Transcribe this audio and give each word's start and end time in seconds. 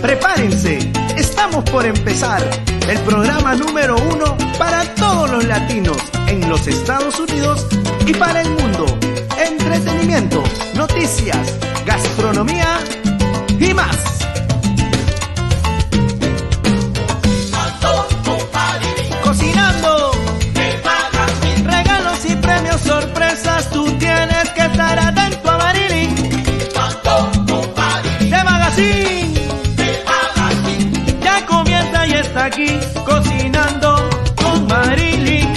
prepárense, 0.00 0.78
estamos 1.16 1.64
por 1.64 1.84
empezar 1.84 2.40
el 2.88 2.98
programa 3.00 3.56
número 3.56 3.96
uno 3.96 4.36
para 4.58 4.84
todos 4.94 5.28
los 5.30 5.44
latinos 5.44 5.96
en 6.28 6.48
los 6.48 6.68
Estados 6.68 7.18
Unidos 7.18 7.66
y 8.06 8.14
para 8.14 8.42
el 8.42 8.50
mundo. 8.50 8.86
Entretenimiento, 9.36 10.42
noticias, 10.74 11.58
gastronomía 11.84 12.78
y 13.58 13.74
más. 13.74 14.25
Cocinando 33.04 34.08
con 34.36 34.66
Marilyn. 34.66 35.52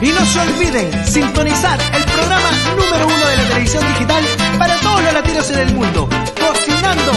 Y 0.00 0.08
no 0.08 0.24
se 0.24 0.40
olviden 0.40 1.06
sintonizar 1.06 1.78
el 1.92 2.04
programa 2.04 2.50
número 2.76 3.06
uno 3.06 3.26
de 3.26 3.36
la 3.36 3.44
televisión 3.48 3.84
digital 3.86 4.24
para 4.58 4.76
todos 4.78 5.02
los 5.02 5.12
latinos 5.12 5.50
en 5.50 5.58
el 5.58 5.74
mundo. 5.74 6.08
Cocinando 6.08 7.12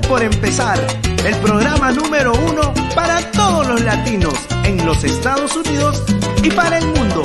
por 0.00 0.22
empezar 0.22 0.78
el 1.24 1.34
programa 1.36 1.92
número 1.92 2.32
uno 2.34 2.72
para 2.94 3.20
todos 3.30 3.66
los 3.66 3.80
latinos 3.82 4.34
en 4.64 4.84
los 4.84 5.04
Estados 5.04 5.56
Unidos 5.56 6.02
y 6.42 6.50
para 6.50 6.78
el 6.78 6.86
mundo. 6.86 7.22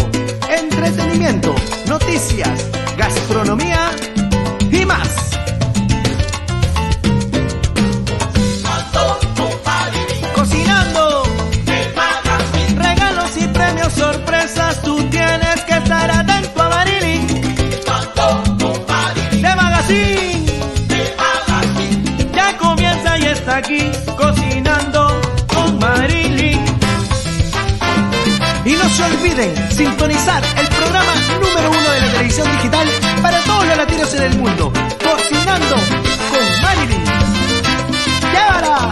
Entretenimiento, 0.49 1.53
noticias, 1.87 2.69
gastronomía 2.97 3.91
y 4.71 4.85
más. 4.85 5.30
Sintonizar 29.71 30.43
el 30.59 30.67
programa 30.67 31.13
número 31.39 31.69
uno 31.69 31.91
de 31.91 32.01
la 32.01 32.11
televisión 32.11 32.51
digital 32.51 32.87
para 33.21 33.41
todos 33.43 33.65
los 33.67 33.77
latinos 33.77 34.13
en 34.13 34.23
el 34.23 34.37
mundo. 34.37 34.71
Cocinando 35.03 35.75
con 36.29 36.61
Marilyn. 36.61 37.03
¡Llévala! 38.33 38.91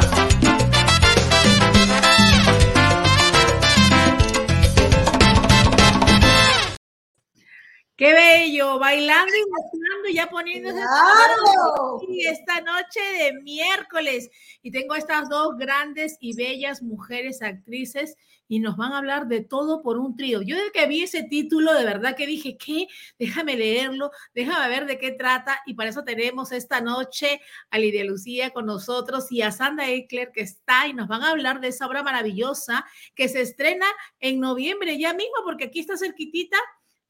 Qué 7.95 8.13
bello, 8.13 8.79
bailando 8.79 9.33
y 9.35 9.41
gozando 9.41 10.09
y 10.09 10.13
ya 10.13 10.29
poniéndose 10.29 10.77
¡Claro! 10.77 11.99
esta 12.31 12.61
noche 12.61 13.01
de 13.17 13.33
miércoles. 13.41 14.29
Y 14.61 14.71
tengo 14.71 14.95
estas 14.95 15.27
dos 15.27 15.57
grandes 15.57 16.15
y 16.21 16.33
bellas 16.33 16.81
mujeres 16.81 17.41
actrices 17.41 18.15
y 18.49 18.59
nos 18.59 18.75
van 18.75 18.91
a 18.91 18.97
hablar 18.97 19.27
de 19.27 19.41
todo 19.41 19.81
por 19.81 19.97
un 19.97 20.17
trío. 20.17 20.41
Yo 20.41 20.57
desde 20.57 20.71
que 20.71 20.87
vi 20.87 21.03
ese 21.03 21.23
título, 21.23 21.73
de 21.73 21.85
verdad 21.85 22.15
que 22.15 22.25
dije, 22.25 22.57
¿qué? 22.57 22.87
Déjame 23.19 23.55
leerlo, 23.55 24.11
déjame 24.33 24.67
ver 24.67 24.87
de 24.87 24.97
qué 24.97 25.11
trata. 25.11 25.61
Y 25.67 25.75
para 25.75 25.91
eso 25.91 26.03
tenemos 26.03 26.51
esta 26.51 26.81
noche 26.81 27.39
a 27.69 27.77
Lidia 27.77 28.03
Lucía 28.03 28.49
con 28.49 28.65
nosotros 28.65 29.31
y 29.31 29.43
a 29.43 29.51
Sandra 29.51 29.89
Eckler 29.89 30.31
que 30.33 30.41
está 30.41 30.87
y 30.87 30.93
nos 30.93 31.07
van 31.07 31.21
a 31.21 31.29
hablar 31.29 31.61
de 31.61 31.67
esa 31.67 31.85
obra 31.85 32.01
maravillosa 32.01 32.85
que 33.13 33.29
se 33.29 33.41
estrena 33.41 33.85
en 34.19 34.39
noviembre 34.39 34.97
ya 34.97 35.13
mismo, 35.13 35.35
porque 35.45 35.65
aquí 35.65 35.79
está 35.79 35.95
cerquitita 35.95 36.57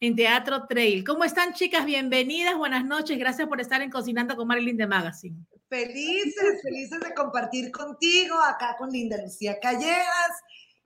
en 0.01 0.15
Teatro 0.15 0.65
Trail. 0.67 1.03
¿Cómo 1.05 1.23
están, 1.23 1.53
chicas? 1.53 1.85
Bienvenidas, 1.85 2.57
buenas 2.57 2.85
noches. 2.85 3.17
Gracias 3.17 3.47
por 3.47 3.61
estar 3.61 3.81
en 3.81 3.89
Cocinando 3.89 4.35
con 4.35 4.47
Marilyn 4.47 4.77
de 4.77 4.87
Magazine. 4.87 5.37
Felices, 5.69 6.61
felices 6.63 6.99
de 6.99 7.13
compartir 7.13 7.71
contigo 7.71 8.35
acá 8.41 8.75
con 8.77 8.89
Linda 8.89 9.17
Lucía 9.21 9.59
Callejas. 9.59 10.31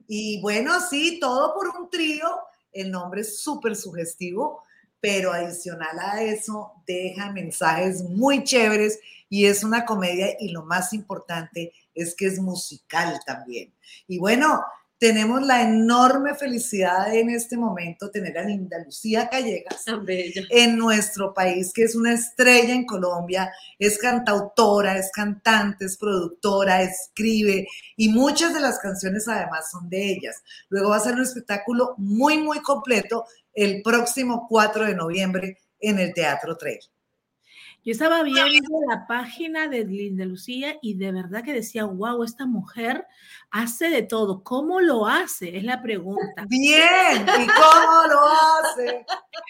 Y 0.06 0.40
bueno, 0.40 0.80
sí, 0.80 1.18
todo 1.20 1.54
por 1.54 1.68
un 1.68 1.90
trío. 1.90 2.26
El 2.72 2.90
nombre 2.90 3.22
es 3.22 3.40
súper 3.40 3.76
sugestivo, 3.76 4.62
pero 5.00 5.32
adicional 5.32 5.98
a 5.98 6.22
eso 6.22 6.72
deja 6.86 7.30
mensajes 7.30 8.02
muy 8.02 8.42
chéveres 8.44 8.98
y 9.28 9.46
es 9.46 9.64
una 9.64 9.84
comedia 9.84 10.36
y 10.38 10.48
lo 10.48 10.64
más 10.64 10.92
importante 10.92 11.72
es 11.94 12.14
que 12.14 12.26
es 12.26 12.38
musical 12.38 13.20
también. 13.26 13.72
Y 14.06 14.18
bueno, 14.18 14.64
tenemos 14.98 15.42
la 15.42 15.62
enorme 15.62 16.34
felicidad 16.34 17.10
de 17.10 17.20
en 17.20 17.30
este 17.30 17.56
momento 17.56 18.10
tener 18.10 18.38
a 18.38 18.44
Linda 18.44 18.78
Lucía 18.84 19.28
bella. 20.02 20.42
en 20.50 20.76
nuestro 20.76 21.34
país, 21.34 21.72
que 21.72 21.82
es 21.82 21.94
una 21.94 22.12
estrella 22.12 22.74
en 22.74 22.86
Colombia, 22.86 23.52
es 23.78 23.98
cantautora, 23.98 24.96
es 24.96 25.10
cantante, 25.12 25.86
es 25.86 25.96
productora, 25.96 26.82
escribe 26.82 27.66
y 27.96 28.08
muchas 28.08 28.54
de 28.54 28.60
las 28.60 28.78
canciones 28.78 29.28
además 29.28 29.70
son 29.70 29.88
de 29.88 30.12
ellas. 30.12 30.42
Luego 30.68 30.90
va 30.90 30.96
a 30.96 31.00
ser 31.00 31.14
un 31.14 31.22
espectáculo 31.22 31.94
muy, 31.98 32.38
muy 32.38 32.60
completo 32.60 33.24
el 33.52 33.82
próximo 33.82 34.46
4 34.48 34.86
de 34.86 34.94
noviembre 34.94 35.58
en 35.80 35.98
el 35.98 36.14
Teatro 36.14 36.56
Trail. 36.56 36.80
Yo 37.84 37.92
estaba 37.92 38.22
viendo 38.22 38.80
la 38.88 39.06
página 39.06 39.68
de 39.68 39.84
Linda 39.84 40.24
Lucía 40.24 40.78
y 40.80 40.94
de 40.94 41.12
verdad 41.12 41.44
que 41.44 41.52
decía, 41.52 41.84
wow, 41.84 42.22
esta 42.22 42.46
mujer 42.46 43.06
hace 43.50 43.90
de 43.90 44.00
todo. 44.00 44.42
¿Cómo 44.42 44.80
lo 44.80 45.06
hace? 45.06 45.54
Es 45.58 45.64
la 45.64 45.82
pregunta. 45.82 46.46
Bien, 46.48 47.26
¿y 47.26 47.46
cómo 47.46 48.06
lo 48.08 48.20
hace? 48.26 49.04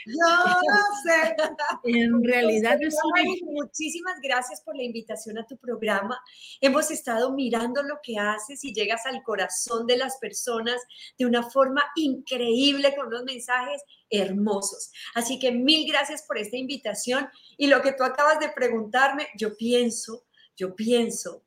Yo 0.06 0.15
no 0.17 0.83
sé. 1.05 1.37
En 1.84 2.25
realidad 2.25 2.77
es 2.83 2.97
una... 3.05 3.22
Muchísimas 3.53 4.17
gracias 4.21 4.61
por 4.62 4.77
la 4.77 4.83
invitación 4.83 5.39
a 5.39 5.47
tu 5.47 5.56
programa. 5.56 6.21
Hemos 6.61 6.91
estado 6.91 7.33
mirando 7.33 7.84
lo 7.84 8.01
que 8.03 8.19
haces 8.19 8.65
y 8.65 8.75
llegas 8.75 9.06
al 9.06 9.22
corazón 9.22 9.87
de 9.87 9.97
las 9.97 10.16
personas 10.19 10.83
de 11.16 11.27
una 11.27 11.45
forma 11.45 11.84
increíble 11.95 12.97
con 12.97 13.06
unos 13.06 13.22
mensajes 13.22 13.81
hermosos. 14.16 14.91
Así 15.14 15.38
que 15.38 15.52
mil 15.52 15.86
gracias 15.88 16.22
por 16.22 16.38
esta 16.38 16.56
invitación 16.56 17.28
y 17.56 17.66
lo 17.66 17.82
que 17.82 17.92
tú 17.92 18.04
acabas 18.04 18.38
de 18.41 18.48
preguntarme, 18.50 19.28
yo 19.36 19.56
pienso, 19.56 20.26
yo 20.56 20.75
pienso 20.75 21.44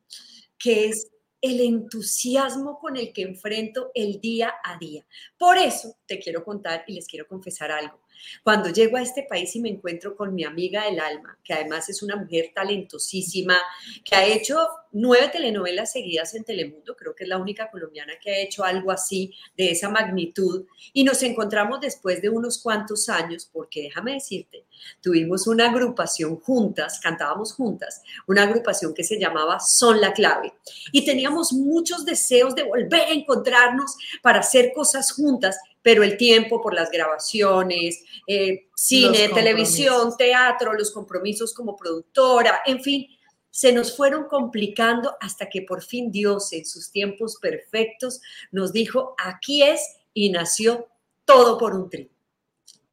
que 0.58 0.88
es 0.88 1.10
el 1.42 1.62
entusiasmo 1.62 2.80
con 2.80 2.98
el 2.98 3.14
que 3.14 3.22
enfrento 3.22 3.92
el 3.94 4.20
día 4.20 4.54
a 4.64 4.78
día. 4.78 5.06
Por 5.38 5.58
eso 5.58 5.98
te 6.06 6.20
quiero 6.20 6.44
contar 6.44 6.84
y 6.88 6.94
les 6.94 7.08
quiero 7.08 7.28
confesar 7.28 7.72
algo. 7.72 8.02
Cuando 8.44 8.70
llego 8.70 8.98
a 8.98 9.02
este 9.02 9.24
país 9.24 9.56
y 9.56 9.60
me 9.60 9.70
encuentro 9.70 10.16
con 10.16 10.34
mi 10.34 10.44
amiga 10.44 10.86
del 10.86 11.00
alma, 11.00 11.38
que 11.44 11.54
además 11.54 11.90
es 11.90 12.02
una 12.04 12.16
mujer 12.16 12.52
talentosísima, 12.54 13.58
que 14.04 14.16
ha 14.16 14.26
hecho 14.26 14.58
nueve 14.92 15.30
telenovelas 15.32 15.92
seguidas 15.92 16.34
en 16.34 16.44
Telemundo, 16.44 16.96
creo 16.96 17.14
que 17.16 17.24
es 17.24 17.30
la 17.30 17.38
única 17.38 17.70
colombiana 17.70 18.14
que 18.22 18.32
ha 18.32 18.40
hecho 18.40 18.64
algo 18.64 18.92
así, 18.92 19.34
de 19.56 19.72
esa 19.72 19.90
magnitud, 19.90 20.66
y 20.94 21.04
nos 21.04 21.22
encontramos 21.24 21.80
después 21.82 22.22
de 22.22 22.30
unos 22.30 22.62
cuantos 22.62 23.10
años, 23.10 23.50
porque 23.52 23.84
déjame 23.84 24.14
decirte, 24.14 24.66
tuvimos 25.02 25.48
una 25.48 25.70
agrupación 25.70 26.38
juntas, 26.40 27.00
cantábamos 27.02 27.54
juntas, 27.54 28.02
una 28.28 28.44
agrupación 28.44 28.94
que 28.94 29.04
se 29.04 29.20
llamaba 29.20 29.60
Son 29.60 30.02
la 30.02 30.14
Clave, 30.14 30.54
y 30.92 31.06
teníamos 31.06 31.54
muchos 31.54 32.06
deseos 32.06 32.56
de 32.56 32.64
volver 32.64 33.02
a 33.02 33.12
encontrarnos 33.12 33.96
para 34.22 34.40
hacer 34.40 34.72
cosas 34.74 35.12
juntas, 35.12 35.58
pero 35.82 36.04
el 36.04 36.18
tiempo 36.18 36.62
por 36.62 36.74
las 36.74 36.92
grabaciones, 36.92 38.04
eh, 38.28 38.68
cine, 38.76 39.30
televisión, 39.30 40.16
teatro, 40.18 40.74
los 40.74 40.92
compromisos 40.92 41.54
como 41.54 41.76
productora, 41.76 42.62
en 42.66 42.82
fin, 42.84 43.08
se 43.50 43.72
nos 43.72 43.96
fueron 43.96 44.26
complicando 44.28 45.16
hasta 45.20 45.50
que 45.50 45.64
por 45.64 45.82
fin 45.84 46.12
Dios 46.12 46.54
en 46.54 46.66
sus 46.66 46.92
tiempos 46.92 47.38
perfectos 47.42 48.22
nos 48.52 48.72
dijo, 48.72 49.16
aquí 49.18 49.64
es 49.64 49.82
y 50.14 50.30
nació 50.30 50.88
todo 51.26 51.58
por 51.58 51.74
un 51.74 51.90
trío. 51.90 52.17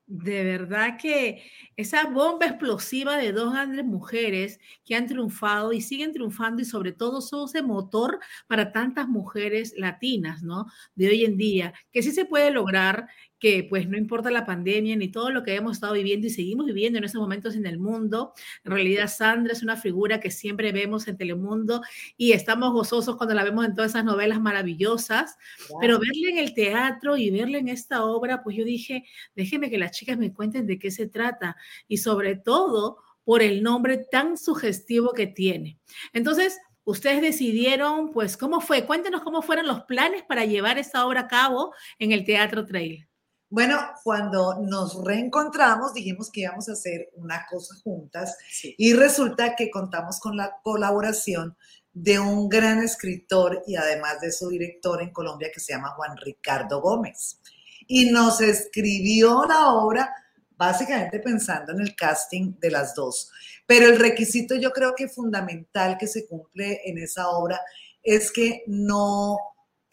De 0.07 0.45
verdad 0.45 0.99
que 1.01 1.43
esa 1.77 2.05
bomba 2.05 2.45
explosiva 2.45 3.17
de 3.17 3.33
dos 3.33 3.53
grandes 3.55 3.87
mujeres 3.87 4.61
que 4.85 4.95
han 4.97 5.07
triunfado 5.07 5.73
y 5.73 5.81
siguen 5.81 6.13
triunfando 6.13 6.61
y 6.61 6.67
sobre 6.67 6.93
todo 6.93 7.23
son 7.23 7.49
ese 7.49 7.63
motor 7.63 8.21
para 8.47 8.71
tantas 8.71 9.09
mujeres 9.09 9.73
latinas, 9.79 10.43
¿no? 10.43 10.67
De 10.95 11.09
hoy 11.09 11.25
en 11.25 11.39
día, 11.39 11.73
que 11.91 12.03
sí 12.03 12.13
se 12.13 12.27
puede 12.27 12.51
lograr 12.51 13.09
que 13.39 13.67
pues 13.69 13.89
no 13.89 13.97
importa 13.99 14.31
la 14.31 14.47
pandemia 14.47 14.97
ni 14.97 15.09
todo 15.09 15.31
lo 15.31 15.43
que 15.43 15.55
hemos 15.55 15.73
estado 15.77 15.93
viviendo 15.95 16.27
y 16.27 16.31
seguimos 16.31 16.67
viviendo 16.67 16.99
en 16.99 17.05
estos 17.05 17.21
momentos 17.21 17.55
en 17.55 17.67
el 17.67 17.79
mundo. 17.79 18.33
En 18.65 18.73
realidad 18.73 19.09
Sandra 19.09 19.53
es 19.53 19.63
una 19.63 19.77
figura 19.77 20.21
que 20.21 20.31
siempre 20.31 20.73
vemos 20.73 21.09
en 21.09 21.17
Telemundo 21.17 21.83
y 22.17 22.33
estamos 22.33 22.73
gozosos 22.73 23.17
cuando 23.17 23.35
la 23.35 23.45
vemos 23.45 23.65
en 23.65 23.75
todas 23.75 23.93
esas 23.93 24.05
novelas 24.05 24.41
maravillosas, 24.41 25.37
pero 25.81 25.99
verla 25.99 26.31
en 26.31 26.39
el 26.39 26.55
teatro 26.55 27.17
y 27.17 27.31
verla 27.31 27.59
en 27.59 27.69
esta 27.69 28.05
obra, 28.05 28.43
pues 28.43 28.57
yo 28.57 28.65
dije, 28.65 29.05
déjenme 29.35 29.71
que 29.71 29.79
las 29.79 29.91
chicas 29.91 30.19
me 30.19 30.33
cuenten 30.33 30.67
de 30.67 30.79
qué 30.79 30.91
se 30.91 31.07
trata 31.07 31.57
y 31.89 31.99
sobre 31.99 32.37
todo 32.37 32.99
por 33.25 33.43
el 33.43 33.63
nombre 33.63 33.99
tan 34.11 34.37
sugestivo 34.37 35.13
que 35.13 35.27
tiene. 35.27 35.79
Entonces, 36.13 36.59
ustedes 36.85 37.23
decidieron, 37.23 38.13
pues, 38.13 38.37
¿cómo 38.37 38.61
fue? 38.61 38.85
Cuéntenos 38.85 39.23
cómo 39.23 39.43
fueron 39.43 39.67
los 39.67 39.83
planes 39.83 40.23
para 40.23 40.45
llevar 40.45 40.79
esta 40.79 41.07
obra 41.07 41.23
a 41.23 41.29
cabo 41.29 41.75
en 41.99 42.13
el 42.13 42.25
Teatro 42.25 42.67
Trail. 42.67 43.09
Bueno, 43.55 43.79
cuando 44.03 44.59
nos 44.61 45.05
reencontramos 45.05 45.95
dijimos 45.95 46.29
que 46.29 46.41
íbamos 46.41 46.69
a 46.69 46.73
hacer 46.73 47.11
una 47.15 47.47
cosa 47.49 47.77
juntas 47.85 48.37
y 48.77 48.95
resulta 48.95 49.55
que 49.55 49.71
contamos 49.71 50.19
con 50.19 50.37
la 50.37 50.57
colaboración 50.61 51.57
de 51.93 52.19
un 52.19 52.49
gran 52.49 52.83
escritor 52.83 53.63
y 53.65 53.77
además 53.77 54.21
de 54.21 54.33
su 54.33 54.49
director 54.49 55.01
en 55.01 55.13
Colombia 55.13 55.53
que 55.55 55.61
se 55.61 55.73
llama 55.73 55.91
Juan 55.91 56.17
Ricardo 56.17 56.81
Gómez. 56.81 57.39
Y 57.87 58.11
nos 58.11 58.41
escribió 58.41 59.45
la 59.47 59.69
obra 59.75 60.13
básicamente 60.57 61.21
pensando 61.21 61.71
en 61.75 61.81
el 61.81 61.95
casting 61.95 62.55
de 62.59 62.73
las 62.73 62.93
dos. 62.97 63.31
Pero 63.69 63.87
el 63.87 64.01
requisito 64.01 64.57
yo 64.57 64.73
creo 64.73 64.97
que 64.97 65.07
fundamental 65.07 65.97
que 65.97 66.09
se 66.09 66.27
cumple 66.27 66.81
en 66.87 66.99
esa 66.99 67.29
obra 67.29 67.61
es 68.03 68.33
que 68.33 68.65
no 68.67 69.39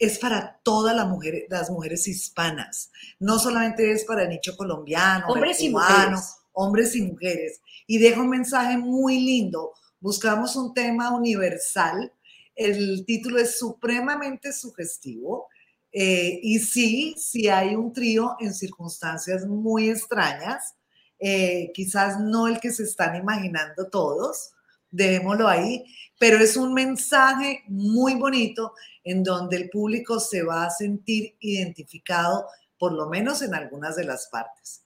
es 0.02 0.18
para 0.18 0.60
todas 0.64 0.96
las 0.96 1.06
mujeres, 1.06 1.44
las 1.48 1.70
mujeres 1.70 2.08
hispanas. 2.08 2.90
No 3.20 3.38
solamente 3.38 3.92
es 3.92 4.04
para 4.04 4.24
el 4.24 4.30
nicho 4.30 4.56
colombiano, 4.56 5.28
hombres 5.28 5.60
y 5.60 5.70
mujeres. 5.70 6.38
hombres 6.50 6.96
y 6.96 7.02
mujeres. 7.02 7.60
Y 7.86 7.98
deja 7.98 8.20
un 8.20 8.28
mensaje 8.28 8.76
muy 8.76 9.20
lindo. 9.20 9.72
Buscamos 10.00 10.56
un 10.56 10.74
tema 10.74 11.14
universal. 11.14 12.12
El 12.56 13.04
título 13.06 13.38
es 13.38 13.56
supremamente 13.56 14.52
sugestivo. 14.52 15.46
Eh, 15.92 16.40
y 16.42 16.58
sí, 16.58 17.14
sí 17.16 17.48
hay 17.48 17.76
un 17.76 17.92
trío 17.92 18.34
en 18.40 18.52
circunstancias 18.54 19.46
muy 19.46 19.88
extrañas. 19.88 20.74
Eh, 21.20 21.70
quizás 21.74 22.18
no 22.18 22.48
el 22.48 22.58
que 22.58 22.72
se 22.72 22.82
están 22.82 23.14
imaginando 23.14 23.88
todos, 23.88 24.50
dejémoslo 24.92 25.48
ahí, 25.48 25.84
pero 26.18 26.38
es 26.38 26.56
un 26.56 26.72
mensaje 26.72 27.64
muy 27.66 28.14
bonito 28.14 28.74
en 29.02 29.24
donde 29.24 29.56
el 29.56 29.70
público 29.70 30.20
se 30.20 30.44
va 30.44 30.66
a 30.66 30.70
sentir 30.70 31.34
identificado, 31.40 32.46
por 32.78 32.92
lo 32.92 33.08
menos 33.08 33.42
en 33.42 33.54
algunas 33.54 33.96
de 33.96 34.04
las 34.04 34.28
partes. 34.28 34.81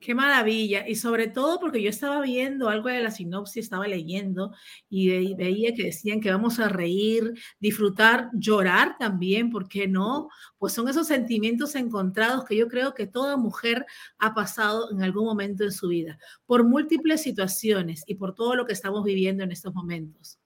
Qué 0.00 0.14
maravilla. 0.14 0.86
Y 0.88 0.94
sobre 0.94 1.26
todo 1.26 1.58
porque 1.58 1.82
yo 1.82 1.90
estaba 1.90 2.20
viendo 2.20 2.68
algo 2.68 2.88
de 2.88 3.02
la 3.02 3.10
sinopsis, 3.10 3.64
estaba 3.64 3.88
leyendo 3.88 4.52
y 4.88 5.34
veía 5.34 5.74
que 5.74 5.84
decían 5.84 6.20
que 6.20 6.30
vamos 6.30 6.60
a 6.60 6.68
reír, 6.68 7.34
disfrutar, 7.58 8.30
llorar 8.32 8.96
también, 8.96 9.50
¿por 9.50 9.68
qué 9.68 9.88
no? 9.88 10.28
Pues 10.56 10.72
son 10.72 10.88
esos 10.88 11.08
sentimientos 11.08 11.74
encontrados 11.74 12.44
que 12.44 12.56
yo 12.56 12.68
creo 12.68 12.94
que 12.94 13.08
toda 13.08 13.36
mujer 13.36 13.86
ha 14.18 14.34
pasado 14.34 14.92
en 14.92 15.02
algún 15.02 15.24
momento 15.24 15.64
en 15.64 15.72
su 15.72 15.88
vida, 15.88 16.18
por 16.46 16.62
múltiples 16.64 17.20
situaciones 17.22 18.04
y 18.06 18.14
por 18.14 18.34
todo 18.36 18.54
lo 18.54 18.66
que 18.66 18.74
estamos 18.74 19.02
viviendo 19.02 19.42
en 19.42 19.50
estos 19.50 19.74
momentos. 19.74 20.38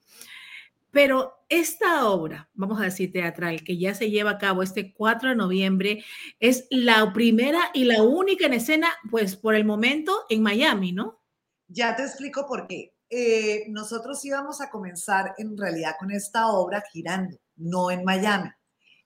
Pero 0.93 1.45
esta 1.49 2.07
obra, 2.09 2.51
vamos 2.53 2.81
a 2.81 2.85
decir 2.85 3.11
teatral, 3.13 3.65
que 3.65 3.79
ya 3.79 3.95
se 3.95 4.11
lleva 4.11 4.33
a 4.33 4.39
cabo 4.39 4.63
este 4.63 4.93
4 4.93 5.31
de 5.31 5.37
noviembre, 5.37 6.05
es 6.39 6.67
la 6.71 7.13
primera 7.15 7.71
y 7.73 7.85
la 7.85 8.03
única 8.03 8.47
en 8.47 8.53
escena, 8.53 8.89
pues 9.11 9.35
por 9.35 9.55
el 9.55 9.65
momento, 9.65 10.25
en 10.29 10.43
Miami, 10.43 10.93
¿no? 10.93 11.23
Ya 11.67 11.97
te 11.97 12.03
explico 12.03 12.47
por 12.47 12.67
qué. 12.67 12.95
Eh, 13.09 13.65
nosotros 13.69 14.23
íbamos 14.25 14.61
a 14.61 14.71
comenzar 14.71 15.35
en 15.39 15.57
realidad 15.57 15.97
con 15.99 16.11
esta 16.11 16.49
obra 16.49 16.83
girando, 16.93 17.39
no 17.57 17.91
en 17.91 18.05
Miami. 18.05 18.51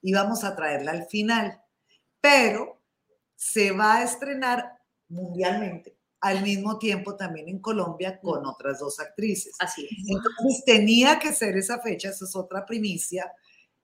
Íbamos 0.01 0.43
a 0.43 0.55
traerla 0.55 0.91
al 0.91 1.05
final, 1.07 1.61
pero 2.19 2.81
se 3.35 3.71
va 3.71 3.97
a 3.97 4.03
estrenar 4.03 4.73
mundialmente 5.07 5.96
al 6.21 6.41
mismo 6.41 6.77
tiempo 6.79 7.15
también 7.15 7.47
en 7.47 7.59
Colombia 7.59 8.19
con 8.19 8.45
otras 8.45 8.79
dos 8.79 8.99
actrices. 8.99 9.55
Así 9.59 9.85
es. 9.85 10.07
Entonces 10.07 10.63
tenía 10.65 11.19
que 11.19 11.33
ser 11.33 11.57
esa 11.57 11.79
fecha, 11.79 12.09
esa 12.09 12.25
es 12.25 12.35
otra 12.35 12.65
primicia, 12.65 13.31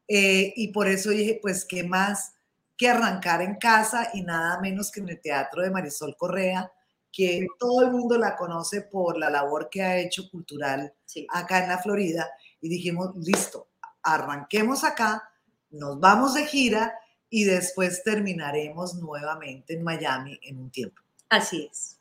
eh, 0.07 0.53
y 0.55 0.69
por 0.69 0.87
eso 0.87 1.11
dije, 1.11 1.39
pues, 1.41 1.65
¿qué 1.65 1.83
más 1.83 2.33
que 2.75 2.89
arrancar 2.89 3.41
en 3.41 3.55
casa 3.55 4.09
y 4.13 4.21
nada 4.21 4.59
menos 4.59 4.91
que 4.91 4.99
en 4.99 5.09
el 5.09 5.21
Teatro 5.21 5.61
de 5.61 5.71
Marisol 5.71 6.15
Correa, 6.17 6.71
que 7.11 7.45
todo 7.59 7.83
el 7.83 7.91
mundo 7.91 8.17
la 8.17 8.35
conoce 8.35 8.81
por 8.81 9.17
la 9.17 9.29
labor 9.29 9.69
que 9.69 9.83
ha 9.83 9.97
hecho 9.99 10.29
cultural 10.31 10.93
acá 11.29 11.63
en 11.63 11.69
la 11.69 11.77
Florida, 11.77 12.29
y 12.59 12.69
dijimos, 12.69 13.11
listo, 13.15 13.69
arranquemos 14.01 14.83
acá, 14.83 15.29
nos 15.69 15.99
vamos 15.99 16.33
de 16.33 16.45
gira 16.45 16.93
y 17.29 17.43
después 17.45 18.03
terminaremos 18.03 18.95
nuevamente 18.95 19.73
en 19.73 19.83
Miami 19.83 20.39
en 20.43 20.59
un 20.59 20.71
tiempo. 20.71 21.01
Así 21.29 21.67
es. 21.71 21.99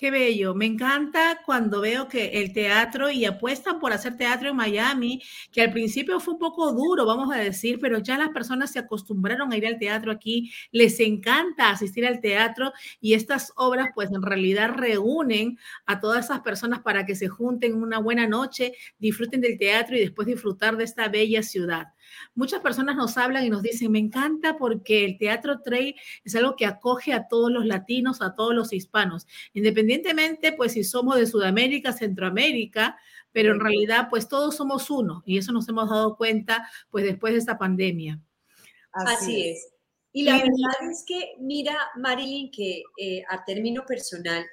Qué 0.00 0.10
bello. 0.10 0.54
Me 0.54 0.64
encanta 0.64 1.42
cuando 1.44 1.82
veo 1.82 2.08
que 2.08 2.40
el 2.40 2.54
teatro 2.54 3.10
y 3.10 3.26
apuestan 3.26 3.78
por 3.78 3.92
hacer 3.92 4.16
teatro 4.16 4.48
en 4.48 4.56
Miami, 4.56 5.20
que 5.52 5.60
al 5.60 5.72
principio 5.72 6.18
fue 6.20 6.32
un 6.32 6.40
poco 6.40 6.72
duro, 6.72 7.04
vamos 7.04 7.30
a 7.30 7.36
decir, 7.36 7.78
pero 7.78 7.98
ya 7.98 8.16
las 8.16 8.30
personas 8.30 8.72
se 8.72 8.78
acostumbraron 8.78 9.52
a 9.52 9.58
ir 9.58 9.66
al 9.66 9.78
teatro 9.78 10.10
aquí, 10.10 10.50
les 10.72 10.98
encanta 11.00 11.68
asistir 11.68 12.06
al 12.06 12.22
teatro 12.22 12.72
y 12.98 13.12
estas 13.12 13.52
obras 13.56 13.90
pues 13.94 14.10
en 14.10 14.22
realidad 14.22 14.70
reúnen 14.74 15.58
a 15.84 16.00
todas 16.00 16.24
esas 16.24 16.40
personas 16.40 16.80
para 16.80 17.04
que 17.04 17.14
se 17.14 17.28
junten 17.28 17.74
una 17.74 17.98
buena 17.98 18.26
noche, 18.26 18.72
disfruten 18.98 19.42
del 19.42 19.58
teatro 19.58 19.98
y 19.98 20.00
después 20.00 20.26
disfrutar 20.26 20.78
de 20.78 20.84
esta 20.84 21.08
bella 21.08 21.42
ciudad. 21.42 21.88
Muchas 22.34 22.60
personas 22.60 22.96
nos 22.96 23.16
hablan 23.16 23.44
y 23.44 23.50
nos 23.50 23.62
dicen, 23.62 23.92
me 23.92 23.98
encanta 23.98 24.56
porque 24.56 25.04
el 25.04 25.18
teatro 25.18 25.60
trail 25.60 25.94
es 26.24 26.34
algo 26.36 26.56
que 26.56 26.66
acoge 26.66 27.12
a 27.12 27.28
todos 27.28 27.50
los 27.50 27.66
latinos, 27.66 28.22
a 28.22 28.34
todos 28.34 28.54
los 28.54 28.72
hispanos, 28.72 29.26
independientemente 29.52 30.52
pues 30.52 30.72
si 30.72 30.84
somos 30.84 31.16
de 31.16 31.26
Sudamérica, 31.26 31.92
Centroamérica, 31.92 32.98
pero 33.32 33.52
en 33.52 33.60
realidad 33.60 34.08
pues 34.10 34.28
todos 34.28 34.56
somos 34.56 34.90
uno 34.90 35.22
y 35.24 35.38
eso 35.38 35.52
nos 35.52 35.68
hemos 35.68 35.88
dado 35.88 36.16
cuenta 36.16 36.68
pues 36.90 37.04
después 37.04 37.32
de 37.32 37.38
esta 37.38 37.58
pandemia. 37.58 38.20
Así, 38.92 39.48
es. 39.48 39.72
Y 40.12 40.24
la 40.24 40.38
verdad 40.38 40.90
es 40.90 41.04
que, 41.06 41.34
mira, 41.38 41.76
Marilyn, 41.96 42.50
que 42.50 42.82
eh, 42.96 43.22
a 43.28 43.44
término 43.44 43.84
personal, 43.86 44.44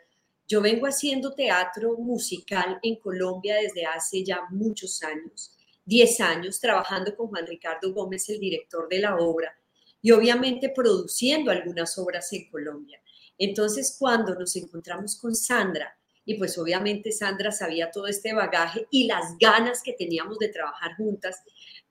yo 0.47 0.61
vengo 0.61 0.85
haciendo 0.85 1.33
teatro 1.33 1.97
musical 1.97 2.79
en 2.83 2.97
Colombia 2.97 3.55
desde 3.55 3.85
hace 3.85 4.23
ya 4.23 4.41
muchos 4.51 5.01
años. 5.03 5.56
10 5.87 6.19
años 6.21 6.59
trabajando 6.59 7.15
con 7.15 7.27
Juan 7.27 7.47
Ricardo 7.47 7.93
Gómez, 7.93 8.29
el 8.29 8.39
director 8.39 8.87
de 8.87 8.99
la 8.99 9.17
obra, 9.17 9.57
y 10.01 10.11
obviamente 10.11 10.69
produciendo 10.69 11.49
algunas 11.49 11.97
obras 11.97 12.31
en 12.33 12.49
Colombia. 12.49 13.01
Entonces, 13.37 13.95
cuando 13.97 14.35
nos 14.35 14.55
encontramos 14.55 15.15
con 15.15 15.33
Sandra, 15.33 15.97
y 16.25 16.35
pues 16.35 16.57
obviamente 16.57 17.13
Sandra 17.13 17.51
sabía 17.51 17.89
todo 17.89 18.07
este 18.07 18.33
bagaje 18.33 18.85
y 18.91 19.07
las 19.07 19.37
ganas 19.39 19.81
que 19.81 19.93
teníamos 19.93 20.37
de 20.39 20.49
trabajar 20.49 20.95
juntas, 20.97 21.37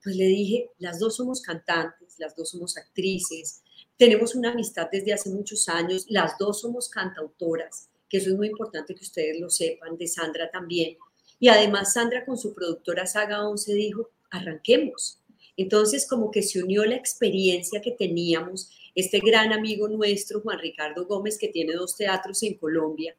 pues 0.03 0.15
le 0.15 0.25
dije, 0.25 0.69
las 0.77 0.99
dos 0.99 1.15
somos 1.15 1.41
cantantes, 1.41 2.19
las 2.19 2.35
dos 2.35 2.51
somos 2.51 2.77
actrices, 2.77 3.63
tenemos 3.97 4.35
una 4.35 4.51
amistad 4.51 4.89
desde 4.91 5.13
hace 5.13 5.31
muchos 5.31 5.67
años, 5.69 6.05
las 6.07 6.37
dos 6.37 6.61
somos 6.61 6.87
cantautoras, 6.87 7.89
que 8.07 8.17
eso 8.17 8.29
es 8.29 8.35
muy 8.35 8.49
importante 8.49 8.93
que 8.93 9.03
ustedes 9.03 9.39
lo 9.39 9.49
sepan, 9.49 9.97
de 9.97 10.07
Sandra 10.07 10.51
también. 10.51 10.97
Y 11.39 11.49
además 11.49 11.93
Sandra 11.93 12.25
con 12.25 12.37
su 12.37 12.53
productora 12.53 13.05
Saga 13.05 13.47
11 13.47 13.73
dijo, 13.73 14.09
arranquemos. 14.29 15.19
Entonces 15.55 16.07
como 16.07 16.31
que 16.31 16.43
se 16.43 16.63
unió 16.63 16.85
la 16.85 16.95
experiencia 16.95 17.81
que 17.81 17.91
teníamos, 17.91 18.69
este 18.95 19.19
gran 19.19 19.53
amigo 19.53 19.87
nuestro, 19.87 20.41
Juan 20.41 20.59
Ricardo 20.59 21.05
Gómez, 21.05 21.37
que 21.37 21.47
tiene 21.47 21.73
dos 21.73 21.95
teatros 21.95 22.41
en 22.43 22.55
Colombia, 22.55 23.15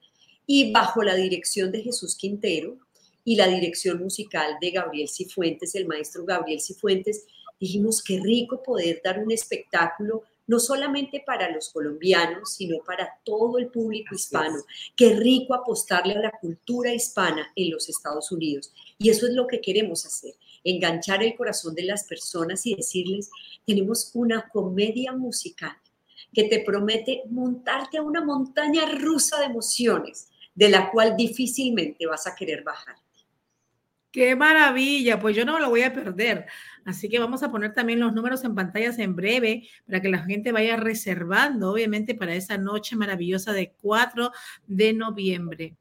y 0.47 0.73
bajo 0.73 1.03
la 1.03 1.15
dirección 1.15 1.71
de 1.71 1.83
Jesús 1.83 2.17
Quintero 2.17 2.79
y 3.25 3.37
la 3.37 3.47
dirección 3.47 3.99
musical 3.99 4.57
de 4.61 4.71
Gabriel 4.71 5.09
Cifuentes, 5.09 5.75
el 5.75 5.87
maestro 5.87 6.25
Gabriel 6.25 6.61
Cifuentes, 6.61 7.27
dijimos 7.61 8.03
qué 8.03 8.19
rico 8.21 8.63
poder 8.63 9.01
dar 9.05 9.19
un 9.19 9.31
espectáculo 9.31 10.23
no 10.49 10.59
solamente 10.59 11.23
para 11.25 11.51
los 11.51 11.69
colombianos, 11.69 12.55
sino 12.55 12.79
para 12.79 13.21
todo 13.23 13.59
el 13.59 13.69
público 13.69 14.15
hispano. 14.15 14.57
Qué 14.97 15.15
rico 15.15 15.55
apostarle 15.55 16.15
a 16.15 16.21
la 16.21 16.33
cultura 16.33 16.93
hispana 16.93 17.53
en 17.55 17.71
los 17.71 17.89
Estados 17.89 18.33
Unidos. 18.33 18.73
Y 18.99 19.11
eso 19.11 19.27
es 19.27 19.35
lo 19.35 19.47
que 19.47 19.61
queremos 19.61 20.05
hacer, 20.07 20.35
enganchar 20.65 21.23
el 21.23 21.37
corazón 21.37 21.75
de 21.75 21.85
las 21.85 22.05
personas 22.05 22.67
y 22.67 22.75
decirles, 22.75 23.31
tenemos 23.65 24.11
una 24.15 24.49
comedia 24.49 25.13
musical 25.13 25.77
que 26.33 26.45
te 26.45 26.61
promete 26.61 27.23
montarte 27.31 27.99
a 27.99 28.03
una 28.03 28.25
montaña 28.25 28.87
rusa 28.87 29.39
de 29.39 29.47
emociones 29.47 30.29
de 30.55 30.71
la 30.71 30.91
cual 30.91 31.15
difícilmente 31.17 32.07
vas 32.07 32.27
a 32.27 32.35
querer 32.35 32.65
bajar. 32.65 32.97
Qué 34.11 34.35
maravilla, 34.35 35.21
pues 35.21 35.37
yo 35.37 35.45
no 35.45 35.59
lo 35.59 35.69
voy 35.69 35.83
a 35.83 35.93
perder. 35.93 36.47
Así 36.85 37.11
que 37.11 37.19
vamos 37.19 37.43
a 37.43 37.51
poner 37.51 37.75
también 37.75 38.01
los 38.01 38.15
números 38.15 38.43
en 38.45 38.55
pantallas 38.55 38.99
en 38.99 39.15
breve 39.15 39.69
para 39.87 40.01
que 40.01 40.09
la 40.09 40.25
gente 40.25 40.51
vaya 40.53 40.77
reservando, 40.77 41.71
obviamente, 41.73 42.15
para 42.15 42.35
esa 42.35 42.57
noche 42.57 42.97
maravillosa 42.97 43.53
de 43.53 43.75
4 43.83 44.33
de 44.67 44.95
noviembre. 44.95 45.77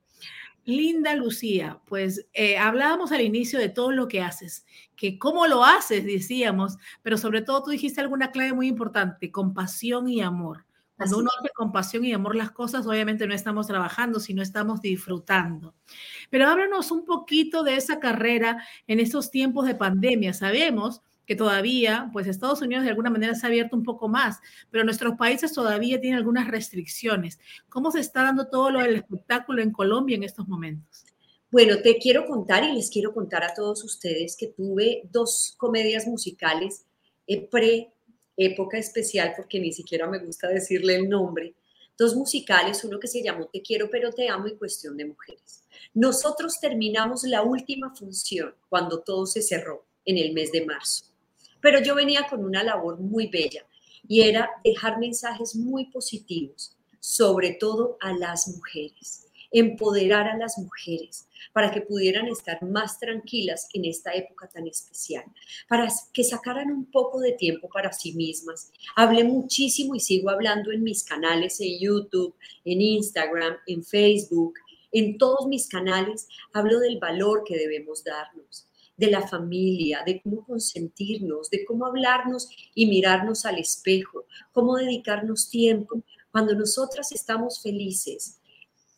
Linda 0.67 1.15
Lucía, 1.15 1.79
pues 1.87 2.27
eh, 2.33 2.57
hablábamos 2.57 3.13
al 3.13 3.21
inicio 3.21 3.57
de 3.57 3.69
todo 3.69 3.93
lo 3.93 4.09
que 4.09 4.21
haces, 4.21 4.65
que 4.97 5.17
cómo 5.17 5.47
lo 5.47 5.63
haces, 5.63 6.03
decíamos, 6.03 6.77
pero 7.01 7.17
sobre 7.17 7.41
todo 7.41 7.63
tú 7.63 7.71
dijiste 7.71 8.01
alguna 8.01 8.31
clave 8.31 8.51
muy 8.51 8.67
importante, 8.67 9.31
compasión 9.31 10.09
y 10.09 10.19
amor. 10.19 10.66
Cuando 10.97 11.19
uno 11.19 11.29
hace 11.39 11.49
con 11.53 11.71
pasión 11.71 12.03
y 12.03 12.11
amor 12.11 12.35
las 12.35 12.51
cosas, 12.51 12.87
obviamente 12.87 13.27
no 13.27 13.35
estamos 13.35 13.67
trabajando, 13.67 14.19
sino 14.19 14.41
estamos 14.41 14.81
disfrutando. 14.81 15.75
Pero 16.31 16.47
háblanos 16.47 16.89
un 16.91 17.05
poquito 17.05 17.63
de 17.63 17.75
esa 17.75 17.99
carrera 17.99 18.65
en 18.87 18.99
estos 18.99 19.29
tiempos 19.29 19.67
de 19.67 19.75
pandemia. 19.75 20.33
Sabemos 20.33 21.03
que 21.27 21.35
todavía, 21.35 22.09
pues 22.13 22.25
Estados 22.25 22.61
Unidos 22.61 22.83
de 22.83 22.89
alguna 22.89 23.11
manera 23.11 23.35
se 23.35 23.45
ha 23.45 23.49
abierto 23.49 23.75
un 23.75 23.83
poco 23.83 24.07
más, 24.07 24.39
pero 24.71 24.83
nuestros 24.83 25.15
países 25.17 25.53
todavía 25.53 26.01
tienen 26.01 26.17
algunas 26.17 26.47
restricciones. 26.47 27.37
¿Cómo 27.69 27.91
se 27.91 27.99
está 27.99 28.23
dando 28.23 28.47
todo 28.47 28.71
lo 28.71 28.79
del 28.79 28.95
espectáculo 28.95 29.61
en 29.61 29.71
Colombia 29.71 30.15
en 30.15 30.23
estos 30.23 30.47
momentos? 30.47 31.05
Bueno, 31.51 31.77
te 31.83 31.97
quiero 31.97 32.25
contar 32.25 32.63
y 32.63 32.73
les 32.73 32.89
quiero 32.89 33.13
contar 33.13 33.43
a 33.43 33.53
todos 33.53 33.83
ustedes 33.83 34.35
que 34.37 34.47
tuve 34.47 35.03
dos 35.11 35.53
comedias 35.57 36.07
musicales 36.07 36.85
eh, 37.27 37.47
pre 37.47 37.93
época 38.37 38.77
especial, 38.77 39.33
porque 39.35 39.59
ni 39.59 39.73
siquiera 39.73 40.07
me 40.07 40.19
gusta 40.19 40.47
decirle 40.47 40.95
el 40.95 41.09
nombre, 41.09 41.55
dos 41.97 42.15
musicales, 42.15 42.83
uno 42.83 42.99
que 42.99 43.07
se 43.07 43.23
llamó 43.23 43.47
Te 43.51 43.61
quiero 43.61 43.89
pero 43.89 44.11
te 44.11 44.29
amo 44.29 44.47
y 44.47 44.55
Cuestión 44.55 44.95
de 44.95 45.05
Mujeres. 45.05 45.63
Nosotros 45.93 46.59
terminamos 46.59 47.23
la 47.23 47.41
última 47.41 47.93
función 47.95 48.55
cuando 48.69 49.01
todo 49.01 49.25
se 49.25 49.41
cerró 49.41 49.85
en 50.05 50.17
el 50.17 50.33
mes 50.33 50.51
de 50.51 50.65
marzo, 50.65 51.05
pero 51.59 51.81
yo 51.81 51.95
venía 51.95 52.27
con 52.29 52.45
una 52.45 52.63
labor 52.63 52.99
muy 52.99 53.27
bella 53.27 53.65
y 54.07 54.21
era 54.21 54.49
dejar 54.63 54.99
mensajes 54.99 55.55
muy 55.55 55.91
positivos, 55.91 56.77
sobre 56.99 57.51
todo 57.59 57.97
a 57.99 58.13
las 58.13 58.47
mujeres 58.47 59.26
empoderar 59.51 60.27
a 60.27 60.37
las 60.37 60.57
mujeres 60.57 61.27
para 61.53 61.71
que 61.71 61.81
pudieran 61.81 62.27
estar 62.27 62.61
más 62.63 62.99
tranquilas 62.99 63.67
en 63.73 63.85
esta 63.85 64.13
época 64.13 64.47
tan 64.47 64.67
especial, 64.67 65.23
para 65.67 65.87
que 66.13 66.23
sacaran 66.23 66.71
un 66.71 66.85
poco 66.85 67.19
de 67.19 67.33
tiempo 67.33 67.69
para 67.69 67.93
sí 67.93 68.13
mismas. 68.13 68.71
Hablé 68.95 69.23
muchísimo 69.23 69.95
y 69.95 69.99
sigo 69.99 70.29
hablando 70.29 70.71
en 70.71 70.83
mis 70.83 71.03
canales 71.03 71.59
en 71.61 71.79
YouTube, 71.79 72.35
en 72.65 72.81
Instagram, 72.81 73.57
en 73.65 73.83
Facebook, 73.83 74.55
en 74.91 75.17
todos 75.17 75.47
mis 75.47 75.67
canales, 75.67 76.27
hablo 76.53 76.79
del 76.79 76.97
valor 76.99 77.43
que 77.45 77.57
debemos 77.57 78.03
darnos 78.03 78.67
de 78.95 79.11
la 79.11 79.27
familia, 79.27 80.01
de 80.05 80.21
cómo 80.21 80.43
consentirnos, 80.43 81.49
de 81.51 81.63
cómo 81.65 81.85
hablarnos 81.85 82.49
y 82.73 82.87
mirarnos 82.87 83.45
al 83.45 83.59
espejo, 83.59 84.25
cómo 84.51 84.75
dedicarnos 84.75 85.49
tiempo. 85.49 86.01
Cuando 86.31 86.55
nosotras 86.55 87.11
estamos 87.11 87.61
felices, 87.61 88.39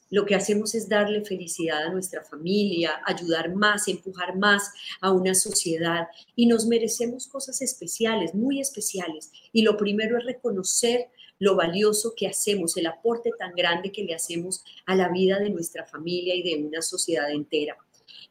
lo 0.10 0.26
que 0.26 0.36
hacemos 0.36 0.74
es 0.76 0.90
darle 0.90 1.24
felicidad 1.24 1.84
a 1.84 1.92
nuestra 1.92 2.24
familia, 2.24 3.02
ayudar 3.06 3.54
más, 3.54 3.88
empujar 3.88 4.36
más 4.38 4.72
a 5.02 5.12
una 5.12 5.36
sociedad 5.36 6.08
y 6.36 6.48
nos 6.48 6.66
merecemos 6.66 7.28
cosas 7.28 7.62
especiales, 7.62 8.34
muy 8.34 8.60
especiales. 8.60 9.32
Y 9.54 9.62
lo 9.62 9.78
primero 9.78 10.18
es 10.18 10.26
reconocer 10.26 11.10
lo 11.38 11.56
valioso 11.56 12.14
que 12.16 12.28
hacemos, 12.28 12.76
el 12.76 12.88
aporte 12.88 13.32
tan 13.38 13.54
grande 13.54 13.92
que 13.92 14.04
le 14.04 14.14
hacemos 14.14 14.64
a 14.86 14.96
la 14.96 15.10
vida 15.10 15.40
de 15.40 15.50
nuestra 15.50 15.86
familia 15.86 16.36
y 16.36 16.44
de 16.44 16.64
una 16.64 16.82
sociedad 16.82 17.32
entera. 17.32 17.78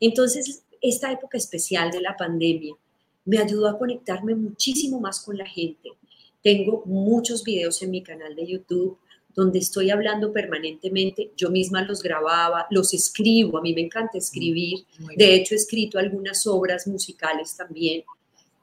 Entonces, 0.00 0.64
esta 0.80 1.10
época 1.10 1.38
especial 1.38 1.90
de 1.90 2.00
la 2.00 2.16
pandemia 2.16 2.74
me 3.24 3.38
ayudó 3.38 3.68
a 3.68 3.78
conectarme 3.78 4.34
muchísimo 4.34 5.00
más 5.00 5.20
con 5.20 5.38
la 5.38 5.46
gente. 5.46 5.90
Tengo 6.42 6.82
muchos 6.86 7.44
videos 7.44 7.82
en 7.82 7.90
mi 7.90 8.02
canal 8.02 8.34
de 8.34 8.46
YouTube 8.46 8.98
donde 9.38 9.60
estoy 9.60 9.92
hablando 9.92 10.32
permanentemente, 10.32 11.30
yo 11.36 11.48
misma 11.48 11.82
los 11.82 12.02
grababa, 12.02 12.66
los 12.70 12.92
escribo, 12.92 13.58
a 13.58 13.62
mí 13.62 13.72
me 13.72 13.82
encanta 13.82 14.18
escribir, 14.18 14.84
de 15.16 15.36
hecho 15.36 15.54
he 15.54 15.58
escrito 15.58 15.96
algunas 15.96 16.44
obras 16.48 16.88
musicales 16.88 17.56
también, 17.56 18.02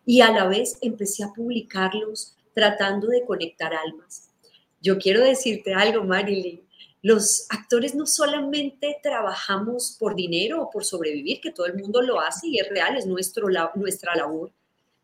y 0.05 0.19
a 0.19 0.31
la 0.31 0.45
vez 0.49 0.77
empecé 0.81 1.23
a 1.23 1.31
publicarlos 1.31 2.35
tratando 2.53 3.07
de 3.07 3.23
conectar 3.23 3.71
almas. 3.73 4.27
Yo 4.81 4.97
quiero 4.97 5.21
decirte 5.21 5.73
algo, 5.73 6.03
Marilyn, 6.03 6.61
los 7.01 7.45
actores 7.51 7.95
no 7.95 8.05
solamente 8.05 8.97
trabajamos 9.01 9.95
por 9.97 10.13
dinero 10.13 10.61
o 10.61 10.69
por 10.69 10.83
sobrevivir, 10.83 11.39
que 11.39 11.53
todo 11.53 11.67
el 11.67 11.77
mundo 11.77 12.01
lo 12.01 12.19
hace 12.19 12.47
y 12.49 12.59
es 12.59 12.67
real, 12.67 12.97
es 12.97 13.05
nuestro, 13.05 13.47
nuestra 13.75 14.13
labor, 14.13 14.51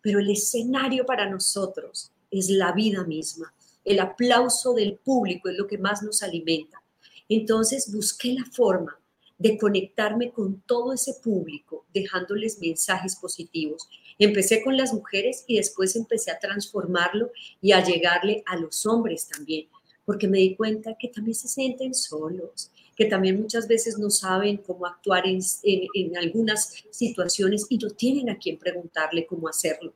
pero 0.02 0.20
el 0.20 0.30
escenario 0.32 1.06
para 1.06 1.30
nosotros 1.30 2.12
es 2.30 2.50
la 2.50 2.74
vida 2.74 3.06
misma 3.06 3.54
el 3.84 4.00
aplauso 4.00 4.74
del 4.74 4.96
público 4.96 5.50
es 5.50 5.58
lo 5.58 5.68
que 5.68 5.78
más 5.78 6.04
nos 6.04 6.24
alimenta. 6.24 6.82
Entonces 7.30 7.92
busqué 7.92 8.34
la 8.34 8.46
forma 8.46 8.98
de 9.38 9.58
conectarme 9.58 10.32
con 10.32 10.62
todo 10.68 10.94
ese 10.94 11.16
público, 11.24 11.86
dejándoles 11.94 12.60
mensajes 12.60 13.16
positivos. 13.16 13.90
Empecé 14.20 14.64
con 14.64 14.78
las 14.78 14.94
mujeres 14.94 15.46
y 15.48 15.58
después 15.58 15.96
empecé 15.96 16.30
a 16.30 16.38
transformarlo 16.38 17.32
y 17.60 17.72
a 17.72 17.84
llegarle 17.84 18.44
a 18.46 18.56
los 18.56 18.86
hombres 18.86 19.28
también, 19.28 19.68
porque 20.06 20.28
me 20.28 20.38
di 20.38 20.56
cuenta 20.56 20.96
que 21.00 21.08
también 21.08 21.34
se 21.34 21.48
sienten 21.48 21.96
solos, 21.96 22.70
que 22.96 23.06
también 23.06 23.42
muchas 23.42 23.68
veces 23.68 23.98
no 23.98 24.12
saben 24.12 24.58
cómo 24.58 24.86
actuar 24.86 25.24
en, 25.26 26.18
algunas 26.18 26.72
situaciones 26.92 27.66
y 27.68 27.80
no 27.80 27.90
tienen 27.90 28.30
a 28.30 28.38
quien 28.38 28.60
preguntarle 28.60 29.26
cómo 29.26 29.48
hacerlo. 29.48 29.92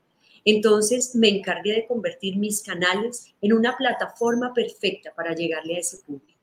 Entonces 0.46 1.16
me 1.16 1.28
encargué 1.28 1.74
de 1.74 1.88
convertir 1.88 2.38
mis 2.38 2.62
canales 2.62 3.34
en 3.42 3.54
una 3.54 3.76
plataforma 3.76 4.54
perfecta 4.54 5.14
para 5.14 5.34
llegarle 5.34 5.76
a 5.76 5.80
ese 5.80 5.98
público. 5.98 6.35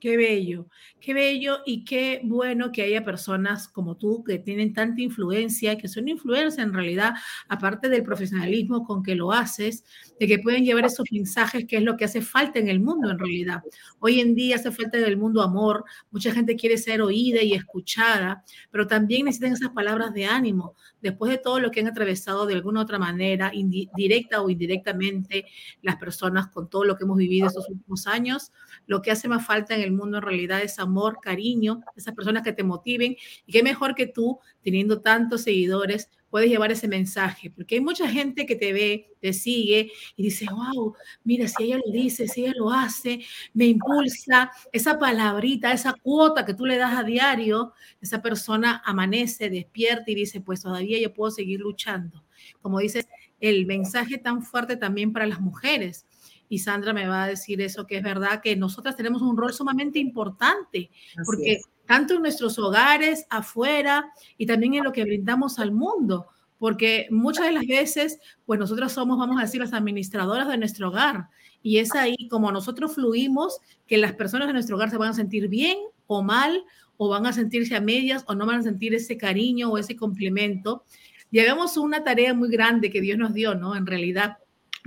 Qué 0.00 0.16
bello, 0.16 0.68
qué 1.00 1.12
bello 1.12 1.58
y 1.66 1.84
qué 1.84 2.20
bueno 2.22 2.70
que 2.70 2.82
haya 2.82 3.04
personas 3.04 3.66
como 3.66 3.96
tú 3.96 4.22
que 4.22 4.38
tienen 4.38 4.72
tanta 4.72 5.02
influencia, 5.02 5.76
que 5.76 5.88
son 5.88 6.06
influencers 6.06 6.58
en 6.58 6.72
realidad, 6.72 7.14
aparte 7.48 7.88
del 7.88 8.04
profesionalismo 8.04 8.84
con 8.86 9.02
que 9.02 9.16
lo 9.16 9.32
haces, 9.32 9.82
de 10.20 10.28
que 10.28 10.38
pueden 10.38 10.64
llevar 10.64 10.84
esos 10.84 11.04
mensajes 11.10 11.64
que 11.66 11.78
es 11.78 11.82
lo 11.82 11.96
que 11.96 12.04
hace 12.04 12.22
falta 12.22 12.60
en 12.60 12.68
el 12.68 12.78
mundo 12.78 13.10
en 13.10 13.18
realidad. 13.18 13.60
Hoy 13.98 14.20
en 14.20 14.36
día 14.36 14.54
hace 14.54 14.70
falta 14.70 14.98
en 14.98 15.04
el 15.04 15.16
mundo 15.16 15.42
amor, 15.42 15.84
mucha 16.12 16.30
gente 16.30 16.54
quiere 16.54 16.78
ser 16.78 17.02
oída 17.02 17.42
y 17.42 17.54
escuchada, 17.54 18.44
pero 18.70 18.86
también 18.86 19.24
necesitan 19.24 19.54
esas 19.54 19.70
palabras 19.70 20.14
de 20.14 20.26
ánimo, 20.26 20.76
después 21.02 21.32
de 21.32 21.38
todo 21.38 21.58
lo 21.58 21.72
que 21.72 21.80
han 21.80 21.88
atravesado 21.88 22.46
de 22.46 22.54
alguna 22.54 22.82
otra 22.82 23.00
manera, 23.00 23.50
directa 23.96 24.42
o 24.42 24.48
indirectamente, 24.48 25.46
las 25.82 25.96
personas 25.96 26.46
con 26.46 26.70
todo 26.70 26.84
lo 26.84 26.96
que 26.96 27.02
hemos 27.02 27.16
vivido 27.16 27.48
estos 27.48 27.68
últimos 27.68 28.06
años, 28.06 28.52
lo 28.86 29.02
que 29.02 29.10
hace 29.10 29.26
más 29.26 29.44
falta 29.44 29.74
en 29.74 29.82
el 29.82 29.87
mundo 29.92 30.18
en 30.18 30.24
realidad 30.24 30.62
es 30.62 30.78
amor, 30.78 31.18
cariño, 31.22 31.80
esas 31.96 32.14
personas 32.14 32.42
que 32.42 32.52
te 32.52 32.64
motiven 32.64 33.16
y 33.46 33.52
qué 33.52 33.62
mejor 33.62 33.94
que 33.94 34.06
tú, 34.06 34.38
teniendo 34.62 35.00
tantos 35.00 35.42
seguidores, 35.42 36.08
puedes 36.30 36.50
llevar 36.50 36.70
ese 36.70 36.88
mensaje, 36.88 37.50
porque 37.50 37.76
hay 37.76 37.80
mucha 37.80 38.08
gente 38.08 38.46
que 38.46 38.56
te 38.56 38.72
ve, 38.72 39.14
te 39.20 39.32
sigue 39.32 39.90
y 40.16 40.22
dice, 40.22 40.46
wow, 40.50 40.94
mira, 41.24 41.48
si 41.48 41.64
ella 41.64 41.78
lo 41.84 41.90
dice, 41.90 42.28
si 42.28 42.44
ella 42.44 42.52
lo 42.56 42.70
hace, 42.70 43.20
me 43.54 43.66
impulsa, 43.66 44.50
esa 44.72 44.98
palabrita, 44.98 45.72
esa 45.72 45.94
cuota 45.94 46.44
que 46.44 46.54
tú 46.54 46.66
le 46.66 46.76
das 46.76 46.96
a 46.98 47.02
diario, 47.02 47.72
esa 48.00 48.20
persona 48.20 48.82
amanece, 48.84 49.50
despierta 49.50 50.10
y 50.10 50.14
dice, 50.14 50.40
pues 50.40 50.62
todavía 50.62 51.00
yo 51.00 51.12
puedo 51.12 51.30
seguir 51.30 51.60
luchando. 51.60 52.24
Como 52.60 52.78
dices, 52.78 53.08
el 53.40 53.66
mensaje 53.66 54.18
tan 54.18 54.42
fuerte 54.42 54.76
también 54.76 55.12
para 55.12 55.26
las 55.26 55.40
mujeres. 55.40 56.06
Y 56.48 56.58
Sandra 56.58 56.92
me 56.92 57.06
va 57.06 57.24
a 57.24 57.28
decir 57.28 57.60
eso, 57.60 57.86
que 57.86 57.98
es 57.98 58.02
verdad 58.02 58.40
que 58.42 58.56
nosotras 58.56 58.96
tenemos 58.96 59.22
un 59.22 59.36
rol 59.36 59.52
sumamente 59.52 59.98
importante, 59.98 60.90
porque 61.24 61.60
tanto 61.86 62.14
en 62.14 62.22
nuestros 62.22 62.58
hogares, 62.58 63.26
afuera 63.30 64.12
y 64.36 64.46
también 64.46 64.74
en 64.74 64.84
lo 64.84 64.92
que 64.92 65.04
brindamos 65.04 65.58
al 65.58 65.72
mundo, 65.72 66.26
porque 66.58 67.06
muchas 67.10 67.46
de 67.46 67.52
las 67.52 67.66
veces, 67.66 68.18
pues 68.44 68.58
nosotros 68.58 68.92
somos, 68.92 69.18
vamos 69.18 69.38
a 69.38 69.42
decir, 69.42 69.60
las 69.60 69.72
administradoras 69.72 70.48
de 70.48 70.58
nuestro 70.58 70.88
hogar. 70.88 71.28
Y 71.62 71.78
es 71.78 71.94
ahí 71.94 72.28
como 72.30 72.52
nosotros 72.52 72.94
fluimos 72.94 73.58
que 73.86 73.98
las 73.98 74.12
personas 74.12 74.48
de 74.48 74.52
nuestro 74.52 74.76
hogar 74.76 74.90
se 74.90 74.98
van 74.98 75.10
a 75.10 75.14
sentir 75.14 75.48
bien 75.48 75.78
o 76.06 76.22
mal, 76.22 76.64
o 76.96 77.08
van 77.08 77.26
a 77.26 77.32
sentirse 77.32 77.76
a 77.76 77.80
medias, 77.80 78.24
o 78.26 78.34
no 78.34 78.44
van 78.44 78.60
a 78.60 78.62
sentir 78.62 78.94
ese 78.94 79.16
cariño 79.16 79.70
o 79.70 79.78
ese 79.78 79.96
complemento. 79.96 80.84
Y 81.30 81.38
hagamos 81.40 81.76
una 81.76 82.02
tarea 82.02 82.34
muy 82.34 82.50
grande 82.50 82.90
que 82.90 83.00
Dios 83.00 83.18
nos 83.18 83.34
dio, 83.34 83.54
¿no? 83.54 83.76
En 83.76 83.86
realidad, 83.86 84.38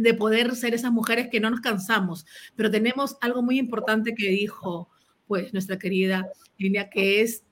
de 0.02 0.14
poder 0.14 0.56
ser 0.56 0.74
esas 0.74 0.92
mujeres 0.92 1.30
que 1.30 1.40
no 1.40 1.50
nos 1.50 1.62
cansamos, 1.62 2.26
pero 2.56 2.72
tenemos 2.72 3.18
algo 3.22 3.42
muy 3.42 3.60
importante 3.60 4.14
que 4.16 4.30
dijo 4.30 4.90
pues 5.28 5.54
nuestra 5.54 5.80
querida 5.80 6.28
línea, 6.58 6.90
que 6.90 7.22
es 7.22 7.46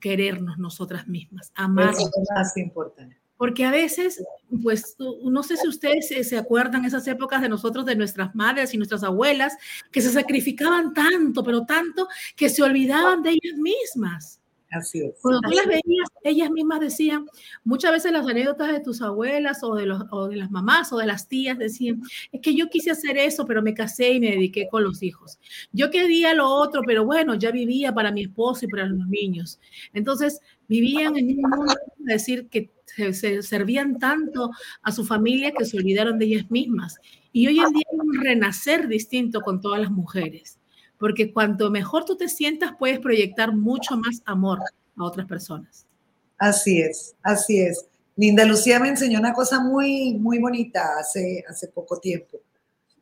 querernos 0.00 0.58
nosotras 0.58 1.06
mismas, 1.06 1.52
amarnos. 1.54 2.00
Es 2.00 2.04
lo 2.04 2.34
más 2.34 2.56
importante. 2.56 3.16
porque 3.36 3.64
a 3.64 3.70
veces, 3.70 4.22
pues, 4.62 4.96
no 4.98 5.42
sé 5.42 5.56
si 5.56 5.68
ustedes 5.68 6.08
se, 6.08 6.36
acuerdan 6.36 6.84
esas 6.84 7.06
épocas 7.06 7.40
de 7.40 7.48
nosotros, 7.48 7.86
de 7.86 7.94
nuestras 7.94 8.34
madres 8.34 8.74
y 8.74 8.78
nuestras 8.78 9.04
abuelas, 9.04 9.56
que 9.92 10.00
se 10.00 10.10
sacrificaban 10.10 10.92
tanto, 10.92 11.44
pero 11.44 11.64
tanto, 11.64 12.08
que 12.36 12.48
se 12.48 12.62
olvidaban 12.62 13.22
de 13.22 13.30
ellas 13.30 13.58
mismas. 13.58 14.39
Así 14.70 15.00
es. 15.00 15.14
Cuando 15.20 15.40
tú 15.40 15.50
las 15.50 15.66
veías, 15.66 16.08
ellas 16.22 16.50
mismas 16.50 16.80
decían, 16.80 17.26
muchas 17.64 17.90
veces 17.90 18.12
las 18.12 18.26
anécdotas 18.26 18.72
de 18.72 18.80
tus 18.80 19.02
abuelas 19.02 19.64
o 19.64 19.74
de, 19.74 19.86
los, 19.86 20.04
o 20.12 20.28
de 20.28 20.36
las 20.36 20.50
mamás 20.50 20.92
o 20.92 20.98
de 20.98 21.06
las 21.06 21.26
tías 21.26 21.58
decían, 21.58 22.02
es 22.30 22.40
que 22.40 22.54
yo 22.54 22.68
quise 22.68 22.92
hacer 22.92 23.18
eso, 23.18 23.46
pero 23.46 23.62
me 23.62 23.74
casé 23.74 24.12
y 24.12 24.20
me 24.20 24.30
dediqué 24.30 24.68
con 24.70 24.84
los 24.84 25.02
hijos. 25.02 25.38
Yo 25.72 25.90
quería 25.90 26.34
lo 26.34 26.48
otro, 26.48 26.82
pero 26.86 27.04
bueno, 27.04 27.34
ya 27.34 27.50
vivía 27.50 27.92
para 27.92 28.12
mi 28.12 28.22
esposo 28.22 28.64
y 28.64 28.68
para 28.68 28.86
los 28.86 29.08
niños. 29.08 29.58
Entonces, 29.92 30.40
vivían 30.68 31.16
en 31.16 31.30
un 31.30 31.50
mundo, 31.50 31.74
decir, 31.98 32.48
que 32.48 32.70
se, 32.86 33.42
servían 33.42 33.98
tanto 33.98 34.50
a 34.82 34.92
su 34.92 35.04
familia 35.04 35.52
que 35.52 35.64
se 35.64 35.78
olvidaron 35.78 36.16
de 36.16 36.26
ellas 36.26 36.48
mismas. 36.48 36.96
Y 37.32 37.48
hoy 37.48 37.58
en 37.58 37.72
día 37.72 37.84
hay 37.90 37.98
un 37.98 38.22
renacer 38.22 38.86
distinto 38.86 39.40
con 39.40 39.60
todas 39.60 39.80
las 39.80 39.90
mujeres 39.90 40.59
porque 41.00 41.32
cuanto 41.32 41.70
mejor 41.70 42.04
tú 42.04 42.14
te 42.14 42.28
sientas, 42.28 42.72
puedes 42.78 43.00
proyectar 43.00 43.56
mucho 43.56 43.96
más 43.96 44.20
amor 44.26 44.60
a 44.96 45.02
otras 45.02 45.26
personas. 45.26 45.86
Así 46.36 46.82
es, 46.82 47.16
así 47.22 47.58
es. 47.58 47.86
Linda 48.16 48.44
Lucía 48.44 48.78
me 48.78 48.88
enseñó 48.88 49.18
una 49.18 49.32
cosa 49.32 49.60
muy, 49.60 50.12
muy 50.14 50.38
bonita 50.38 50.98
hace, 51.00 51.42
hace 51.48 51.68
poco 51.68 51.98
tiempo. 51.98 52.38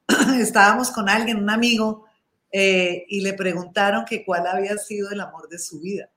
Estábamos 0.40 0.92
con 0.92 1.08
alguien, 1.08 1.38
un 1.38 1.50
amigo, 1.50 2.04
eh, 2.52 3.04
y 3.08 3.20
le 3.20 3.32
preguntaron 3.32 4.04
que 4.04 4.24
cuál 4.24 4.46
había 4.46 4.78
sido 4.78 5.10
el 5.10 5.20
amor 5.20 5.48
de 5.48 5.58
su 5.58 5.80
vida. 5.80 6.08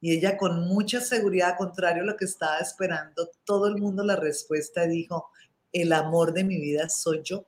Y 0.00 0.12
ella 0.12 0.36
con 0.36 0.66
mucha 0.66 1.00
seguridad, 1.00 1.56
contrario 1.56 2.02
a 2.02 2.06
lo 2.06 2.16
que 2.16 2.24
estaba 2.24 2.58
esperando, 2.58 3.30
todo 3.44 3.68
el 3.68 3.76
mundo 3.76 4.02
la 4.02 4.16
respuesta 4.16 4.84
dijo, 4.84 5.30
el 5.72 5.92
amor 5.92 6.32
de 6.32 6.42
mi 6.42 6.58
vida 6.58 6.88
soy 6.88 7.20
yo. 7.22 7.46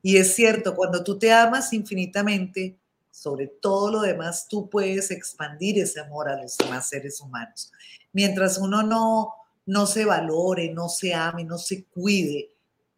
Y 0.00 0.16
es 0.16 0.34
cierto, 0.34 0.74
cuando 0.74 1.04
tú 1.04 1.18
te 1.18 1.30
amas 1.30 1.74
infinitamente, 1.74 2.78
sobre 3.12 3.46
todo 3.46 3.90
lo 3.90 4.00
demás, 4.00 4.48
tú 4.48 4.68
puedes 4.70 5.10
expandir 5.10 5.78
ese 5.78 6.00
amor 6.00 6.30
a 6.30 6.42
los 6.42 6.56
demás 6.56 6.88
seres 6.88 7.20
humanos. 7.20 7.70
Mientras 8.12 8.56
uno 8.56 8.82
no, 8.82 9.34
no 9.66 9.86
se 9.86 10.06
valore, 10.06 10.72
no 10.72 10.88
se 10.88 11.14
ame, 11.14 11.44
no 11.44 11.58
se 11.58 11.84
cuide, 11.84 12.48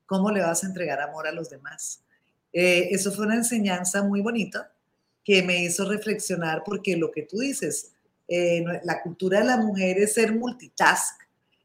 ¿cómo 0.07 0.31
le 0.31 0.41
vas 0.41 0.63
a 0.63 0.69
entregar 0.69 1.01
amor 1.01 1.27
a 1.27 1.33
los 1.33 1.51
demás? 1.51 2.01
Eh, 2.53 2.89
eso 2.93 3.11
fue 3.11 3.27
una 3.27 3.35
enseñanza 3.35 4.03
muy 4.05 4.21
bonita 4.21 4.71
que 5.25 5.43
me 5.43 5.65
hizo 5.65 5.85
reflexionar 5.85 6.63
porque 6.65 6.97
lo 6.97 7.11
que 7.11 7.23
tú 7.23 7.41
dices, 7.41 7.91
eh, 8.29 8.65
la 8.85 9.03
cultura 9.03 9.41
de 9.41 9.47
la 9.47 9.57
mujer 9.57 9.99
es 9.99 10.15
ser 10.15 10.33
multitask, 10.33 11.21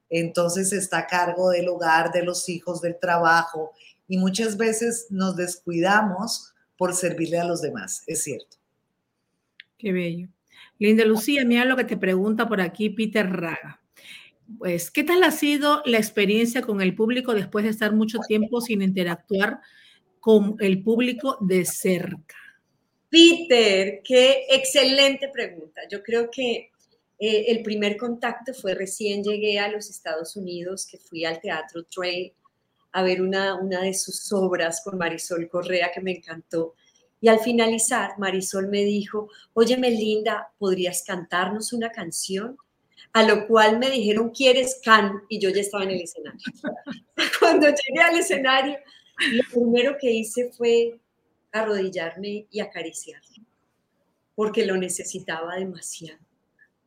entonces 0.10 0.74
está 0.74 1.00
a 1.00 1.08
cargo 1.08 1.52
del 1.52 1.70
hogar, 1.70 2.12
de 2.12 2.24
los 2.24 2.50
hijos, 2.50 2.82
del 2.82 2.98
trabajo 2.98 3.74
y 4.08 4.18
muchas 4.18 4.58
veces 4.58 5.06
nos 5.12 5.36
descuidamos 5.36 6.56
por 6.80 6.96
servirle 6.96 7.38
a 7.38 7.44
los 7.44 7.62
demás, 7.62 8.04
es 8.08 8.24
cierto. 8.24 8.56
Qué 9.78 9.92
bello. 9.92 10.30
Linda 10.78 11.04
Lucía, 11.04 11.44
mira 11.44 11.66
lo 11.66 11.76
que 11.76 11.84
te 11.84 11.98
pregunta 11.98 12.48
por 12.48 12.62
aquí 12.62 12.90
Peter 12.90 13.30
Raga. 13.30 13.82
Pues, 14.58 14.90
¿qué 14.90 15.04
tal 15.04 15.22
ha 15.24 15.32
sido 15.32 15.82
la 15.86 15.98
experiencia 15.98 16.62
con 16.62 16.82
el 16.82 16.96
público 16.96 17.34
después 17.34 17.66
de 17.66 17.72
estar 17.72 17.92
mucho 17.92 18.20
tiempo 18.26 18.62
sin 18.62 18.82
interactuar 18.82 19.60
con 20.22 20.56
el 20.62 20.82
público 20.82 21.38
de 21.42 21.66
cerca? 21.66 22.38
Peter, 23.10 24.00
qué 24.02 24.46
excelente 24.50 25.28
pregunta. 25.28 25.82
Yo 25.92 26.02
creo 26.02 26.32
que 26.32 26.72
eh, 27.20 27.46
el 27.50 27.62
primer 27.62 27.98
contacto 27.98 28.54
fue 28.54 28.74
recién 28.74 29.22
llegué 29.22 29.60
a 29.60 29.68
los 29.68 29.90
Estados 29.90 30.38
Unidos, 30.38 30.88
que 30.90 30.98
fui 30.98 31.26
al 31.26 31.42
Teatro 31.42 31.84
Trail 31.84 32.32
a 32.92 33.04
ver 33.04 33.22
una, 33.22 33.56
una 33.56 33.82
de 33.82 33.94
sus 33.94 34.32
obras 34.32 34.82
con 34.84 34.98
Marisol 34.98 35.48
Correa 35.50 35.92
que 35.94 36.02
me 36.02 36.12
encantó. 36.12 36.76
Y 37.22 37.28
al 37.28 37.40
finalizar, 37.40 38.18
Marisol 38.18 38.70
me 38.70 38.84
dijo, 38.84 39.30
oye 39.54 39.78
Melinda, 39.78 40.52
¿podrías 40.58 41.04
cantarnos 41.04 41.74
una 41.74 41.92
canción? 41.92 42.58
A 43.14 43.24
lo 43.24 43.48
cual 43.48 43.80
me 43.80 43.90
dijeron, 43.90 44.30
¿quieres 44.30 44.80
can? 44.84 45.24
Y 45.28 45.40
yo 45.40 45.50
ya 45.50 45.62
estaba 45.62 45.84
en 45.84 45.92
el 45.92 46.02
escenario. 46.02 46.40
Cuando 47.40 47.68
llegué 47.68 48.02
al 48.02 48.18
escenario, 48.18 48.78
lo 49.32 49.44
primero 49.52 49.98
que 50.00 50.12
hice 50.12 50.52
fue 50.52 51.00
arrodillarme 51.52 52.48
y 52.50 52.60
acariciarlo, 52.60 53.44
porque 54.36 54.66
lo 54.66 54.78
necesitaba 54.78 55.56
demasiado. 55.56 56.20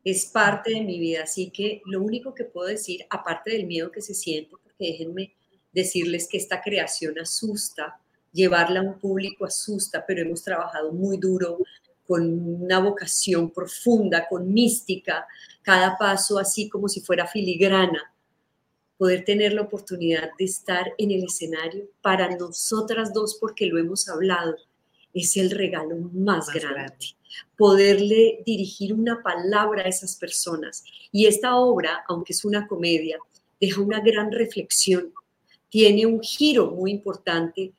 Es 0.05 0.27
parte 0.27 0.73
de 0.73 0.81
mi 0.81 0.99
vida, 0.99 1.25
así 1.25 1.51
que 1.51 1.83
lo 1.85 2.03
único 2.03 2.35
que 2.35 2.45
puedo 2.45 2.69
decir, 2.69 3.05
aparte 3.11 3.53
del 3.53 3.67
miedo 3.67 3.91
que 3.91 4.01
se 4.01 4.15
siente, 4.15 4.51
porque 4.51 4.73
déjenme 4.79 5.35
decirles 5.73 6.29
que 6.29 6.37
esta 6.37 6.61
creación 6.61 7.19
asusta, 7.19 7.99
llevarla 8.33 8.81
a 8.81 8.85
un 8.85 8.99
público 8.99 9.45
asusta, 9.45 10.05
pero 10.07 10.23
hemos 10.23 10.43
trabajado 10.43 10.93
muy 10.93 11.19
duro 11.19 11.59
con 12.07 12.63
una 12.63 12.79
vocación 12.79 13.51
profunda, 13.51 14.27
con 14.29 14.53
mística, 14.53 15.27
cada 15.63 15.97
paso 15.97 16.39
así 16.39 16.69
como 16.69 16.89
si 16.89 17.01
fuera 17.01 17.27
filigrana, 17.27 18.13
poder 18.99 19.25
tener 19.25 19.53
la 19.53 19.63
oportunidad 19.63 20.31
de 20.39 20.45
estar 20.45 20.93
en 20.99 21.11
el 21.11 21.25
escenario 21.25 21.89
para 22.03 22.37
nosotras 22.37 23.13
dos, 23.13 23.37
porque 23.41 23.67
lo 23.67 23.79
hemos 23.79 24.09
hablado, 24.09 24.57
es 25.15 25.37
el 25.37 25.51
regalo 25.51 25.97
más, 26.13 26.49
grande. 26.53 27.17
Poderle 27.57 28.43
dirigir 28.45 28.93
una 28.95 29.23
palabra 29.23 29.83
a 29.83 29.89
esas 29.89 30.17
personas. 30.17 30.85
Y 31.11 31.27
esta 31.27 31.57
obra, 31.57 32.05
aunque 32.09 32.33
es 32.33 32.45
una 32.45 32.67
comedia, 32.67 33.19
deja 33.61 33.81
una 33.81 34.01
gran 34.01 34.31
reflexión 34.31 35.13
tiene 35.73 36.05
un 36.05 36.21
giro 36.21 36.71
muy 36.71 36.91
importante 36.91 37.73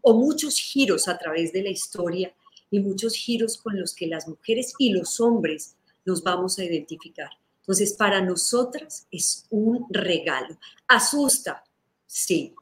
o 0.00 0.14
muchos 0.14 0.56
giros 0.60 1.08
a 1.08 1.18
través 1.18 1.52
de 1.52 1.64
la 1.64 1.70
historia 1.70 2.32
y 2.70 2.78
muchos 2.78 3.16
giros 3.16 3.58
con 3.58 3.80
los 3.80 3.96
que 3.96 4.06
las 4.06 4.28
mujeres 4.28 4.72
y 4.78 4.92
los 4.92 5.18
hombres 5.18 5.74
nos 6.04 6.22
vamos 6.22 6.60
a 6.60 6.64
identificar. 6.64 7.30
Entonces, 7.62 7.94
para 7.94 8.22
nosotras 8.22 9.08
es 9.10 9.44
un 9.50 9.86
regalo. 9.90 10.56
Asusta, 10.86 11.64
sí, 12.06 12.54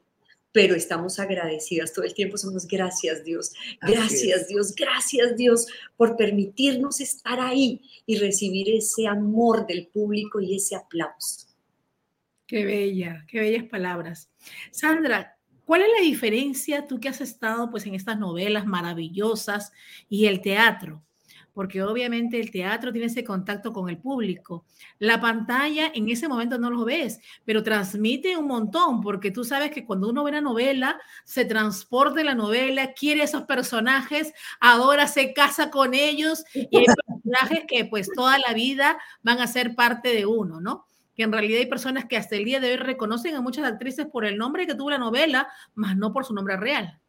pero 0.51 0.73
estamos 0.73 1.19
agradecidas 1.19 1.93
todo 1.93 2.03
el 2.03 2.15
tiempo. 2.15 2.39
Somos 2.39 2.65
gracias 2.65 3.23
Dios, 3.23 3.53
gracias 3.83 4.47
Dios, 4.47 4.73
gracias 4.73 5.37
Dios 5.37 5.67
por 5.95 6.17
permitirnos 6.17 7.01
estar 7.01 7.39
ahí 7.39 7.83
y 8.07 8.17
recibir 8.17 8.73
ese 8.73 9.05
amor 9.05 9.67
del 9.67 9.85
público 9.85 10.41
y 10.41 10.55
ese 10.55 10.75
aplauso. 10.75 11.50
Qué 12.51 12.65
bella, 12.65 13.23
qué 13.29 13.39
bellas 13.39 13.63
palabras. 13.63 14.29
Sandra, 14.71 15.37
¿cuál 15.63 15.83
es 15.83 15.87
la 15.97 16.03
diferencia 16.03 16.85
tú 16.85 16.99
que 16.99 17.07
has 17.07 17.21
estado 17.21 17.71
pues 17.71 17.85
en 17.85 17.95
estas 17.95 18.19
novelas 18.19 18.65
maravillosas 18.65 19.71
y 20.09 20.25
el 20.25 20.41
teatro? 20.41 21.01
Porque 21.53 21.81
obviamente 21.81 22.41
el 22.41 22.51
teatro 22.51 22.91
tiene 22.91 23.07
ese 23.07 23.23
contacto 23.23 23.71
con 23.71 23.87
el 23.87 23.99
público. 23.99 24.65
La 24.99 25.21
pantalla 25.21 25.93
en 25.95 26.09
ese 26.09 26.27
momento 26.27 26.57
no 26.57 26.69
lo 26.69 26.83
ves, 26.83 27.21
pero 27.45 27.63
transmite 27.63 28.35
un 28.35 28.47
montón, 28.47 28.99
porque 28.99 29.31
tú 29.31 29.45
sabes 29.45 29.71
que 29.71 29.85
cuando 29.85 30.09
uno 30.09 30.25
ve 30.25 30.31
una 30.31 30.41
novela, 30.41 30.99
se 31.23 31.45
transporta 31.45 32.19
en 32.19 32.25
la 32.25 32.35
novela, 32.35 32.91
quiere 32.91 33.23
esos 33.23 33.43
personajes, 33.43 34.33
adora, 34.59 35.07
se 35.07 35.31
casa 35.31 35.71
con 35.71 35.93
ellos, 35.93 36.43
y 36.53 36.67
hay 36.75 36.85
personajes 37.07 37.63
que 37.65 37.85
pues 37.85 38.09
toda 38.13 38.37
la 38.39 38.53
vida 38.53 38.99
van 39.23 39.39
a 39.39 39.47
ser 39.47 39.73
parte 39.73 40.13
de 40.13 40.25
uno, 40.25 40.59
¿no? 40.59 40.85
Que 41.21 41.25
en 41.25 41.31
realidad 41.31 41.59
hay 41.59 41.67
personas 41.67 42.05
que 42.05 42.17
hasta 42.17 42.35
el 42.35 42.45
día 42.45 42.59
de 42.59 42.71
hoy 42.71 42.77
reconocen 42.77 43.35
a 43.35 43.41
muchas 43.41 43.63
actrices 43.63 44.07
por 44.07 44.25
el 44.25 44.39
nombre 44.39 44.65
que 44.65 44.73
tuvo 44.73 44.89
la 44.89 44.97
novela, 44.97 45.47
más 45.75 45.95
no 45.95 46.11
por 46.11 46.25
su 46.25 46.33
nombre 46.33 46.57
real. 46.57 46.99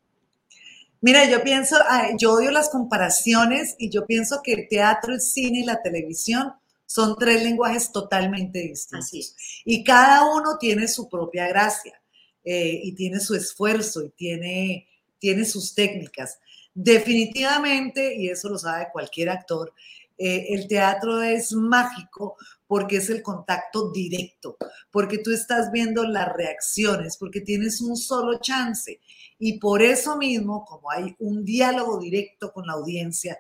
Mira, 1.01 1.25
yo 1.31 1.43
pienso, 1.43 1.77
yo 2.19 2.35
odio 2.35 2.51
las 2.51 2.69
comparaciones 2.69 3.75
y 3.79 3.89
yo 3.89 4.05
pienso 4.05 4.43
que 4.45 4.53
el 4.53 4.69
teatro, 4.69 5.15
el 5.15 5.21
cine 5.23 5.61
y 5.61 5.65
la 5.65 5.81
televisión 5.81 6.53
son 6.85 7.17
tres 7.19 7.43
lenguajes 7.43 7.91
totalmente 7.91 8.59
distintos. 8.59 9.35
Y 9.65 9.83
cada 9.83 10.31
uno 10.31 10.59
tiene 10.61 10.87
su 10.89 11.09
propia 11.09 11.49
gracia 11.49 11.99
eh, 12.45 12.83
y 12.85 12.95
tiene 12.95 13.19
su 13.19 13.35
esfuerzo 13.35 14.05
y 14.05 14.11
tiene, 14.11 14.89
tiene 15.19 15.47
sus 15.47 15.75
técnicas. 15.75 16.39
Definitivamente, 16.75 18.15
y 18.15 18.29
eso 18.29 18.51
lo 18.51 18.59
sabe 18.59 18.89
cualquier 18.93 19.31
actor, 19.31 19.73
eh, 20.19 20.49
el 20.51 20.69
teatro 20.69 21.23
es 21.23 21.53
mágico 21.53 22.37
porque 22.73 22.97
es 22.97 23.11
el 23.11 23.21
contacto 23.21 23.91
directo, 23.91 24.57
porque 24.91 25.19
tú 25.19 25.31
estás 25.31 25.71
viendo 25.71 26.05
las 26.05 26.33
reacciones, 26.33 27.19
porque 27.19 27.43
tienes 27.43 27.83
un 27.83 27.99
solo 27.99 28.39
chance. 28.41 28.99
Y 29.39 29.59
por 29.59 29.83
eso 29.83 30.17
mismo, 30.17 30.65
como 30.65 30.91
hay 30.91 31.15
un 31.19 31.45
diálogo 31.45 32.01
directo 32.01 32.51
con 32.51 32.67
la 32.67 32.73
audiencia, 32.73 33.39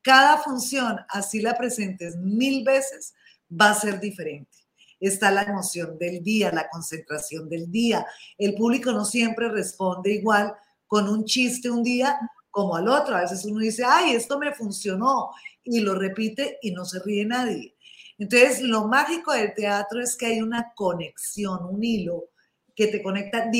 cada 0.00 0.38
función, 0.38 0.98
así 1.10 1.40
la 1.40 1.56
presentes 1.56 2.16
mil 2.16 2.64
veces, 2.64 3.14
va 3.48 3.70
a 3.70 3.80
ser 3.80 4.00
diferente. 4.00 4.58
Está 4.98 5.30
la 5.30 5.44
emoción 5.44 5.96
del 5.96 6.20
día, 6.20 6.50
la 6.50 6.68
concentración 6.68 7.48
del 7.48 7.70
día. 7.70 8.04
El 8.36 8.56
público 8.56 8.90
no 8.90 9.04
siempre 9.04 9.48
responde 9.48 10.12
igual 10.12 10.54
con 10.88 11.08
un 11.08 11.24
chiste 11.24 11.70
un 11.70 11.84
día 11.84 12.18
como 12.50 12.74
al 12.74 12.88
otro. 12.88 13.14
A 13.14 13.20
veces 13.20 13.44
uno 13.44 13.60
dice, 13.60 13.84
ay, 13.86 14.16
esto 14.16 14.40
me 14.40 14.52
funcionó 14.52 15.30
y 15.62 15.78
lo 15.78 15.94
repite 15.94 16.58
y 16.62 16.72
no 16.72 16.84
se 16.84 16.98
ríe 16.98 17.24
nadie. 17.24 17.76
Entonces, 18.18 18.60
lo 18.62 18.86
mágico 18.86 19.32
del 19.32 19.54
teatro 19.54 20.00
es 20.00 20.16
que 20.16 20.26
hay 20.26 20.42
una 20.42 20.72
conexión, 20.74 21.64
un 21.64 21.82
hilo 21.82 22.30
que 22.74 22.86
te 22.86 23.02
conecta, 23.02 23.50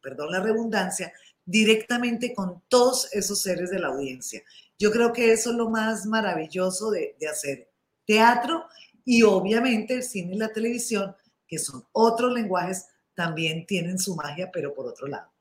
perdón 0.00 0.30
la 0.30 0.40
redundancia, 0.40 1.12
directamente 1.44 2.34
con 2.34 2.62
todos 2.68 3.12
esos 3.12 3.42
seres 3.42 3.70
de 3.70 3.78
la 3.78 3.88
audiencia. 3.88 4.42
Yo 4.78 4.90
creo 4.90 5.12
que 5.12 5.32
eso 5.32 5.50
es 5.50 5.56
lo 5.56 5.70
más 5.70 6.06
maravilloso 6.06 6.90
de, 6.90 7.16
de 7.18 7.28
hacer 7.28 7.70
teatro 8.06 8.64
y 9.04 9.22
obviamente 9.22 9.94
el 9.94 10.02
cine 10.02 10.34
y 10.34 10.38
la 10.38 10.52
televisión, 10.52 11.14
que 11.46 11.58
son 11.58 11.84
otros 11.92 12.32
lenguajes, 12.32 12.86
también 13.14 13.66
tienen 13.66 13.98
su 13.98 14.16
magia, 14.16 14.50
pero 14.52 14.74
por 14.74 14.86
otro 14.86 15.06
lado. 15.06 15.33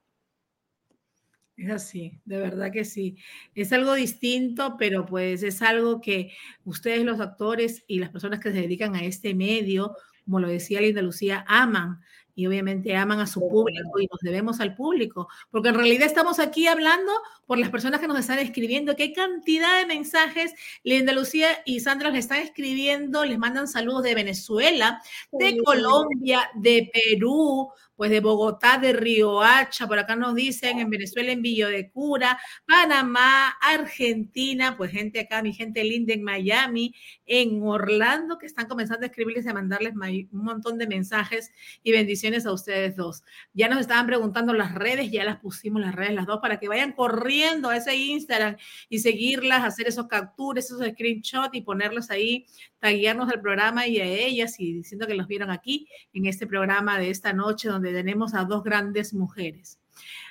Es 1.56 1.70
así, 1.70 2.20
de 2.26 2.38
verdad 2.38 2.72
que 2.72 2.84
sí. 2.84 3.18
Es 3.54 3.72
algo 3.74 3.94
distinto, 3.94 4.76
pero 4.78 5.06
pues 5.06 5.44
es 5.44 5.62
algo 5.62 6.02
que 6.02 6.32
ustedes 6.66 7.06
los 7.06 7.20
actores 7.20 7.84
y 7.88 8.00
las 8.00 8.10
personas 8.10 8.39
que 8.39 8.52
se 8.52 8.62
dedican 8.62 8.96
a 8.96 9.04
este 9.04 9.36
medio, 9.36 9.96
como 10.26 10.39
lo 10.39 10.48
decía 10.48 10.82
Linda 10.82 11.04
Lucía, 11.04 11.46
aman 11.48 12.02
y 12.36 12.48
obviamente 12.48 12.96
aman 12.96 13.20
a 13.20 13.28
su 13.28 13.48
público 13.48 14.00
y 14.00 14.08
nos 14.08 14.20
debemos 14.22 14.60
al 14.60 14.74
público, 14.76 15.28
porque 15.52 15.70
en 15.70 15.76
realidad 15.76 16.08
estamos 16.08 16.39
aquí 16.39 16.66
hablando 16.68 17.12
por 17.46 17.60
las 17.60 17.70
personas 17.70 18.00
que 18.00 18.08
nos 18.08 18.18
están 18.18 18.39
escribiendo, 18.39 18.96
qué 18.96 19.13
cantidad 19.13 19.80
de 19.80 19.86
mensajes 19.86 20.54
Linda 20.84 21.13
Lucía 21.13 21.50
y 21.66 21.82
Sandra 21.82 22.10
les 22.10 22.22
están 22.22 22.39
escribiendo, 22.39 23.24
les 23.26 23.38
mandan 23.38 23.68
saludos 23.68 24.04
de 24.04 24.16
Venezuela, 24.16 25.02
de 25.32 25.58
Colombia, 25.63 26.50
de 26.56 26.89
Perú, 26.92 27.70
pues 28.04 28.12
de 28.12 28.20
Bogotá, 28.20 28.78
de 28.80 28.92
Riohacha, 28.92 29.88
por 29.88 29.98
acá 29.98 30.18
nos 30.18 30.36
dicen, 30.36 30.78
en 30.80 30.89
Venezuela, 30.89 31.32
en 31.32 31.42
Villo 31.42 31.70
de 31.70 31.89
Cura, 31.89 32.38
Panamá, 32.68 33.56
Argentina, 33.62 34.76
pues 34.76 34.92
gente 34.92 35.22
acá, 35.22 35.42
mi 35.42 35.54
gente 35.54 35.86
linda 35.86 36.13
en 36.13 36.22
Miami, 36.22 36.94
en 37.26 37.63
Orlando, 37.63 38.38
que 38.38 38.46
están 38.46 38.68
comenzando 38.68 39.06
a 39.06 39.08
escribirles 39.08 39.46
y 39.46 39.50
a 39.50 39.54
mandarles 39.54 39.94
un 39.94 40.44
montón 40.44 40.78
de 40.78 40.86
mensajes 40.86 41.54
y 41.82 41.94
bendiciones 41.94 42.46
a 42.46 42.52
ustedes 42.52 42.98
dos. 42.98 43.24
Ya 43.54 43.70
nos 43.70 43.80
estaban 43.80 44.06
preguntando 44.06 44.54
las 44.54 44.76
redes, 44.76 45.10
ya 45.10 45.24
las 45.24 45.39
pusimos 45.39 45.82
las 45.82 45.96
redes 45.96 46.13
las 46.13 46.26
dos 46.26 46.42
para 46.42 46.60
que 46.60 46.68
vayan 46.68 46.92
corriendo 46.92 47.70
a 47.70 47.78
ese 47.78 47.96
Instagram 47.96 48.58
y 48.89 49.00
seguirlas, 49.00 49.63
hacer 49.63 49.88
esos 49.88 50.08
capturas, 50.08 50.66
esos 50.66 50.86
screenshots 50.86 51.56
y 51.56 51.62
ponerlos 51.62 52.12
ahí, 52.12 52.48
taguearnos 52.84 53.30
al 53.30 53.39
programa 53.39 53.88
y 53.88 54.02
a 54.02 54.04
ellas 54.04 54.60
y 54.60 54.74
diciendo 54.74 55.08
que 55.08 55.15
los 55.15 55.26
vieron 55.26 55.50
aquí 55.50 55.88
en 56.12 56.26
este 56.26 56.46
programa 56.46 57.00
de 57.00 57.12
esta 57.12 57.32
noche 57.32 57.69
donde 57.69 57.93
tenemos 57.93 58.34
a 58.34 58.43
dos 58.43 58.62
grandes 58.62 59.13
mujeres. 59.13 59.80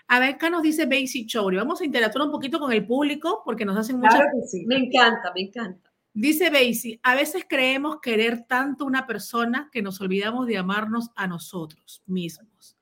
A 0.07 0.21
ver, 0.21 0.35
acá 0.35 0.51
nos 0.51 0.63
dice 0.63 0.85
Basie 0.85 1.25
Chowri. 1.25 1.57
Vamos 1.57 1.81
a 1.81 1.87
interactuar 1.87 2.27
un 2.27 2.31
poquito 2.31 2.61
con 2.61 2.71
el 2.71 2.87
público 2.87 3.41
porque 3.43 3.65
nos 3.65 3.79
hacen 3.79 3.97
muchas. 3.97 4.17
Claro 4.17 4.67
Me 4.67 4.77
encanta, 4.77 5.33
me 5.35 5.41
encanta. 5.41 5.91
Dice 6.13 6.51
Basie, 6.51 7.01
a 7.03 7.15
veces 7.15 7.47
creemos 7.49 8.01
querer 8.03 8.45
tanto 8.47 8.85
una 8.85 9.07
persona 9.07 9.71
que 9.73 9.81
nos 9.81 9.99
olvidamos 10.03 10.47
de 10.47 10.59
amarnos 10.59 11.09
a 11.17 11.27
nosotros 11.27 12.03
mismos. 12.05 12.77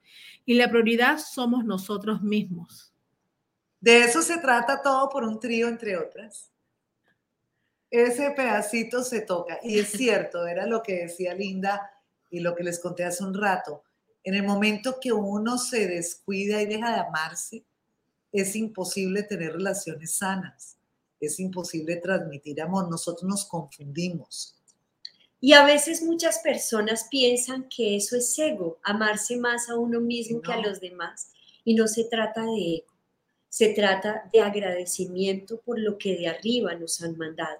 Y 0.44 0.54
la 0.54 0.68
prioridad 0.68 1.18
somos 1.18 1.64
nosotros 1.64 2.22
mismos. 2.22 2.92
De 3.78 4.02
eso 4.02 4.20
se 4.20 4.38
trata 4.38 4.82
todo 4.82 5.08
por 5.08 5.22
un 5.22 5.38
trío, 5.38 5.68
entre 5.68 5.96
otras. 5.96 6.50
Ese 7.90 8.30
pedacito 8.30 9.02
se 9.02 9.22
toca. 9.22 9.58
Y 9.62 9.78
es 9.78 9.90
cierto, 9.90 10.46
era 10.46 10.66
lo 10.66 10.82
que 10.82 11.02
decía 11.02 11.34
Linda 11.34 11.90
y 12.30 12.40
lo 12.40 12.54
que 12.54 12.64
les 12.64 12.78
conté 12.78 13.04
hace 13.04 13.24
un 13.24 13.34
rato 13.34 13.82
en 14.22 14.34
el 14.34 14.42
momento 14.42 14.98
que 15.00 15.12
uno 15.12 15.58
se 15.58 15.86
descuida 15.86 16.60
y 16.60 16.66
deja 16.66 16.92
de 16.92 17.00
amarse, 17.00 17.64
es 18.32 18.54
imposible 18.54 19.22
tener 19.22 19.52
relaciones 19.52 20.12
sanas, 20.12 20.76
es 21.18 21.40
imposible 21.40 21.96
transmitir 21.96 22.60
amor, 22.60 22.88
nosotros 22.88 23.28
nos 23.28 23.44
confundimos. 23.44 24.56
Y 25.40 25.54
a 25.54 25.64
veces 25.64 26.02
muchas 26.02 26.40
personas 26.40 27.06
piensan 27.10 27.68
que 27.68 27.96
eso 27.96 28.16
es 28.16 28.38
ego, 28.38 28.78
amarse 28.82 29.38
más 29.38 29.70
a 29.70 29.76
uno 29.76 30.00
mismo 30.00 30.42
que 30.42 30.52
a 30.52 30.60
los 30.60 30.80
demás. 30.80 31.32
Y 31.64 31.74
no 31.74 31.88
se 31.88 32.04
trata 32.04 32.42
de 32.42 32.76
ego, 32.76 32.92
se 33.48 33.72
trata 33.72 34.28
de 34.32 34.40
agradecimiento 34.40 35.60
por 35.62 35.78
lo 35.78 35.96
que 35.96 36.16
de 36.16 36.28
arriba 36.28 36.74
nos 36.74 37.00
han 37.00 37.16
mandado. 37.16 37.58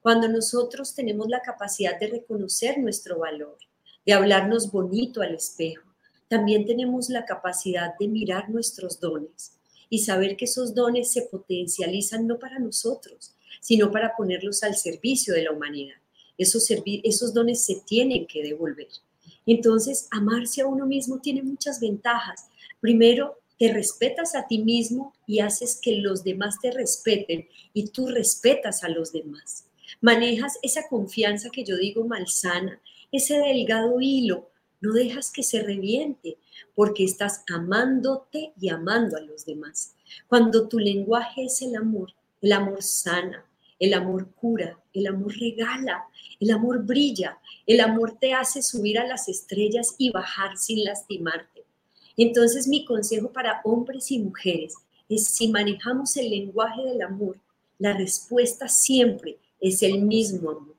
Cuando 0.00 0.28
nosotros 0.28 0.94
tenemos 0.94 1.28
la 1.28 1.40
capacidad 1.40 1.98
de 1.98 2.08
reconocer 2.08 2.78
nuestro 2.78 3.18
valor, 3.18 3.56
de 4.04 4.12
hablarnos 4.12 4.70
bonito 4.70 5.22
al 5.22 5.34
espejo, 5.34 5.94
también 6.28 6.66
tenemos 6.66 7.10
la 7.10 7.24
capacidad 7.24 7.94
de 7.98 8.08
mirar 8.08 8.50
nuestros 8.50 9.00
dones 9.00 9.58
y 9.88 10.00
saber 10.00 10.36
que 10.36 10.46
esos 10.46 10.74
dones 10.74 11.12
se 11.12 11.22
potencializan 11.22 12.26
no 12.26 12.38
para 12.38 12.58
nosotros, 12.58 13.34
sino 13.60 13.90
para 13.90 14.16
ponerlos 14.16 14.62
al 14.62 14.76
servicio 14.76 15.34
de 15.34 15.44
la 15.44 15.52
humanidad. 15.52 15.96
Esos, 16.36 17.32
dones 17.32 17.64
se 17.64 17.76
tienen 17.86 18.26
que 18.26 18.42
devolver. 18.42 18.88
Entonces, 19.46 20.08
amarse 20.10 20.62
a 20.62 20.66
uno 20.66 20.86
mismo 20.86 21.20
tiene 21.20 21.42
muchas 21.42 21.80
ventajas. 21.80 22.48
Primero, 22.80 23.38
te 23.58 23.72
respetas 23.72 24.34
a 24.34 24.46
ti 24.46 24.58
mismo 24.58 25.14
y 25.26 25.38
haces 25.38 25.78
que 25.80 25.96
los 25.96 26.24
demás 26.24 26.56
te 26.60 26.72
respeten 26.72 27.46
y 27.72 27.88
tú 27.88 28.08
respetas 28.08 28.82
a 28.82 28.88
los 28.88 29.12
demás. 29.12 29.66
Manejas 30.04 30.58
esa 30.60 30.86
confianza 30.86 31.48
que 31.48 31.64
yo 31.64 31.78
digo 31.78 32.04
malsana, 32.04 32.78
ese 33.10 33.38
delgado 33.38 34.02
hilo 34.02 34.50
no 34.82 34.92
dejas 34.92 35.32
que 35.32 35.42
se 35.42 35.62
reviente 35.62 36.36
porque 36.74 37.04
estás 37.04 37.42
amándote 37.48 38.52
y 38.60 38.68
amando 38.68 39.16
a 39.16 39.22
los 39.22 39.46
demás. 39.46 39.94
Cuando 40.28 40.68
tu 40.68 40.78
lenguaje 40.78 41.46
es 41.46 41.62
el 41.62 41.74
amor, 41.74 42.12
el 42.42 42.52
amor 42.52 42.82
sana, 42.82 43.46
el 43.78 43.94
amor 43.94 44.28
cura, 44.34 44.78
el 44.92 45.06
amor 45.06 45.38
regala, 45.38 46.04
el 46.38 46.50
amor 46.50 46.84
brilla, 46.84 47.38
el 47.66 47.80
amor 47.80 48.18
te 48.20 48.34
hace 48.34 48.60
subir 48.60 48.98
a 48.98 49.06
las 49.06 49.30
estrellas 49.30 49.94
y 49.96 50.10
bajar 50.10 50.58
sin 50.58 50.84
lastimarte. 50.84 51.64
Entonces 52.18 52.68
mi 52.68 52.84
consejo 52.84 53.32
para 53.32 53.62
hombres 53.64 54.10
y 54.10 54.18
mujeres 54.18 54.74
es 55.08 55.28
si 55.28 55.48
manejamos 55.48 56.14
el 56.18 56.28
lenguaje 56.28 56.82
del 56.82 57.00
amor, 57.00 57.38
la 57.78 57.94
respuesta 57.94 58.68
siempre 58.68 59.38
es 59.68 59.82
el 59.82 60.02
mismo 60.02 60.50
amor. 60.50 60.76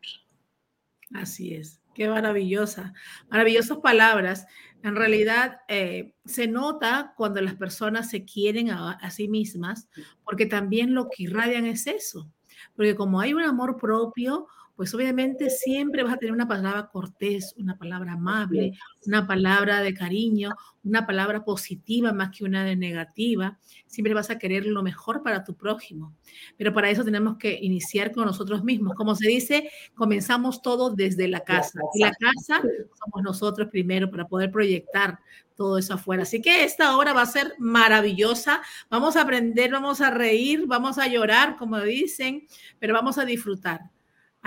Así 1.14 1.54
es. 1.54 1.82
Qué 1.94 2.10
maravillosa, 2.10 2.94
maravillosas 3.30 3.78
palabras. 3.78 4.46
En 4.84 4.96
realidad 4.96 5.62
eh, 5.68 6.14
se 6.26 6.48
nota 6.48 7.14
cuando 7.18 7.42
las 7.42 7.56
personas 7.56 8.10
se 8.10 8.26
quieren 8.26 8.70
a, 8.70 9.10
sí 9.10 9.28
mismas, 9.28 9.90
porque 10.24 10.46
también 10.46 10.94
lo 10.94 11.10
que 11.10 11.24
irradian 11.24 11.66
es 11.66 11.88
eso. 11.88 12.30
Porque 12.76 12.96
como 12.96 13.20
hay 13.20 13.34
un 13.34 13.42
amor 13.42 13.78
propio, 13.78 14.48
pues 14.76 14.94
obviamente 14.94 15.50
siempre 15.50 16.04
vas 16.04 16.14
a 16.14 16.18
tener 16.18 16.34
una 16.34 16.48
palabra 16.48 16.90
cortés, 16.92 17.54
una 17.58 17.78
palabra 17.78 18.14
amable, 18.14 18.78
una 19.06 19.26
palabra 19.26 19.80
de 19.80 19.94
cariño, 19.94 20.52
una 20.84 21.08
palabra 21.08 21.46
positiva 21.46 22.12
más 22.12 22.36
que 22.36 22.44
una 22.44 22.66
de 22.66 22.76
negativa. 22.76 23.58
Siempre 23.88 24.14
vas 24.14 24.30
a 24.30 24.38
querer 24.38 24.66
lo 24.66 24.84
mejor 24.84 25.24
para 25.24 25.46
tu 25.46 25.56
prójimo. 25.56 26.14
Pero 26.58 26.74
para 26.74 26.90
eso 26.90 27.06
tenemos 27.06 27.38
que 27.38 27.58
iniciar 27.62 28.12
con 28.12 28.26
nosotros 28.26 28.64
mismos. 28.64 28.96
Como 28.96 29.16
se 29.16 29.28
dice, 29.30 29.70
comenzamos 29.96 30.62
todo 30.62 30.90
desde 30.90 31.30
la 31.30 31.40
casa. 31.40 31.80
Y 31.94 32.02
la 32.02 32.12
casa 32.12 32.62
somos 32.62 33.24
nosotros 33.24 33.70
primero 33.70 34.12
para 34.12 34.28
poder 34.28 34.52
proyectar 34.52 35.20
todo 35.56 35.78
eso 35.78 35.94
afuera. 35.94 36.24
Así 36.24 36.42
que 36.42 36.66
esta 36.66 36.98
hora 36.98 37.14
va 37.14 37.22
a 37.22 37.28
ser 37.28 37.54
maravillosa. 37.60 38.62
Vamos 38.90 39.16
a 39.16 39.22
aprender, 39.22 39.72
vamos 39.72 40.02
a 40.02 40.12
reír, 40.12 40.66
vamos 40.68 40.98
a 40.98 41.08
llorar, 41.08 41.56
como 41.56 41.80
dicen, 41.80 42.46
pero 42.78 42.94
vamos 42.94 43.18
a 43.18 43.24
disfrutar. 43.24 43.95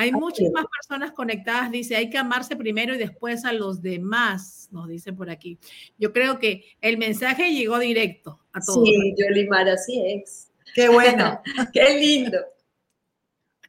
Hay 0.00 0.12
muchas 0.12 0.48
más 0.52 0.64
personas 0.66 1.10
conectadas, 1.10 1.72
dice, 1.72 1.96
hay 1.96 2.08
que 2.08 2.18
amarse 2.18 2.54
primero 2.54 2.94
y 2.94 2.98
después 2.98 3.44
a 3.44 3.52
los 3.52 3.82
demás, 3.82 4.68
nos 4.70 4.86
dice 4.86 5.12
por 5.12 5.28
aquí. 5.28 5.58
Yo 5.98 6.12
creo 6.12 6.38
que 6.38 6.64
el 6.80 6.98
mensaje 6.98 7.52
llegó 7.52 7.80
directo 7.80 8.38
a 8.52 8.60
todos. 8.60 8.84
Sí, 8.84 9.14
Yolimar, 9.18 9.68
así 9.68 10.00
es. 10.06 10.52
Qué 10.72 10.88
bueno, 10.88 11.42
qué 11.72 11.98
lindo. 11.98 12.38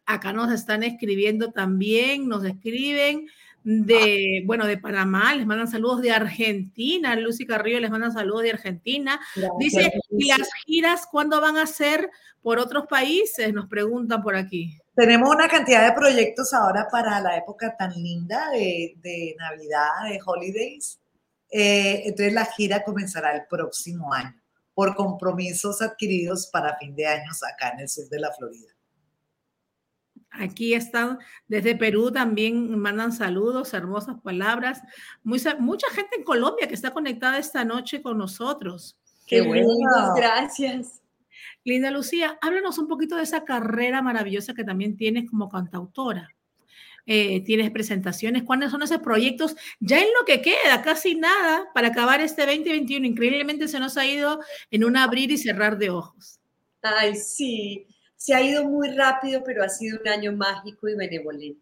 Acá 0.05 0.31
nos 0.31 0.51
están 0.51 0.83
escribiendo 0.83 1.51
también, 1.51 2.27
nos 2.27 2.45
escriben 2.45 3.27
de, 3.63 4.43
bueno, 4.45 4.67
de 4.67 4.77
Panamá, 4.77 5.33
les 5.33 5.47
mandan 5.47 5.67
saludos 5.67 6.03
de 6.03 6.11
Argentina, 6.11 7.15
Lucy 7.15 7.47
Carrillo 7.47 7.79
les 7.79 7.89
manda 7.89 8.11
saludos 8.11 8.43
de 8.43 8.51
Argentina. 8.51 9.19
Dice, 9.57 9.91
¿y 10.11 10.27
las 10.27 10.47
giras 10.67 11.07
cuándo 11.09 11.41
van 11.41 11.57
a 11.57 11.65
ser 11.65 12.11
por 12.43 12.59
otros 12.59 12.85
países? 12.85 13.51
Nos 13.51 13.67
preguntan 13.67 14.21
por 14.21 14.35
aquí. 14.35 14.77
Tenemos 14.99 15.33
una 15.33 15.47
cantidad 15.47 15.87
de 15.87 15.93
proyectos 15.93 16.53
ahora 16.53 16.89
para 16.91 17.21
la 17.21 17.37
época 17.37 17.73
tan 17.77 17.93
linda 17.93 18.49
de, 18.51 19.33
Navidad, 19.39 20.09
de 20.09 20.19
Holidays. 20.25 20.99
Eh, 21.49 22.01
entonces 22.03 22.33
la 22.33 22.43
gira 22.43 22.83
comenzará 22.83 23.33
el 23.33 23.43
próximo 23.49 24.11
año 24.13 24.35
por 24.73 24.95
compromisos 24.95 25.81
adquiridos 25.81 26.47
para 26.47 26.75
fin 26.77 26.93
de 26.97 27.07
años 27.07 27.41
acá 27.43 27.69
en 27.69 27.79
el 27.79 27.87
sur 27.87 28.09
de 28.09 28.19
la 28.19 28.33
Florida. 28.33 28.73
Aquí 30.31 30.73
están 30.73 31.19
desde 31.47 31.77
Perú 31.77 32.11
también 32.11 32.77
mandan 32.77 33.13
saludos, 33.13 33.73
hermosas 33.73 34.17
palabras. 34.21 34.81
mucha 35.23 35.87
gente 35.91 36.17
en 36.17 36.25
Colombia 36.25 36.67
que 36.67 36.75
está 36.75 36.91
conectada 36.91 37.37
esta 37.37 37.63
noche 37.63 38.01
con 38.01 38.17
nosotros. 38.17 38.99
Qué 39.25 39.39
bueno, 39.47 39.69
gracias. 40.13 40.98
Linda 41.69 41.91
Lucía, 41.91 42.37
háblanos 42.41 42.77
un 42.79 42.87
poquito 42.87 43.15
de 43.15 43.23
esa 43.23 43.45
carrera 43.45 44.01
maravillosa 44.01 44.53
que 44.53 44.63
también 44.63 44.97
tienes 44.97 45.29
como 45.29 45.49
cantautora. 45.49 46.35
eh, 47.05 47.43
tienes 47.43 47.71
presentaciones, 47.71 48.43
¿cuáles 48.43 48.69
son 48.69 48.83
esos 48.83 48.99
proyectos? 48.99 49.55
Ya 49.79 49.99
en 49.99 50.07
lo 50.19 50.25
que 50.27 50.41
queda, 50.43 50.83
casi 50.83 51.15
nada 51.15 51.67
para 51.73 51.87
acabar 51.87 52.21
este 52.21 52.45
2021. 52.45 53.07
Increíblemente 53.07 53.67
se 53.67 53.79
nos 53.79 53.97
ha 53.97 54.05
ido 54.05 54.41
en 54.69 54.83
un 54.83 54.95
abrir 54.95 55.31
y 55.31 55.37
cerrar 55.37 55.79
de 55.79 55.89
ojos. 55.89 56.39
Ay, 56.83 57.15
sí, 57.15 57.87
se 58.15 58.35
ha 58.35 58.43
ido 58.43 58.65
muy 58.65 58.89
rápido, 58.89 59.43
pero 59.43 59.63
ha 59.63 59.69
sido 59.69 59.99
un 59.99 60.07
año 60.07 60.33
mágico 60.33 60.87
y 60.87 60.95
benevolente. 60.95 61.61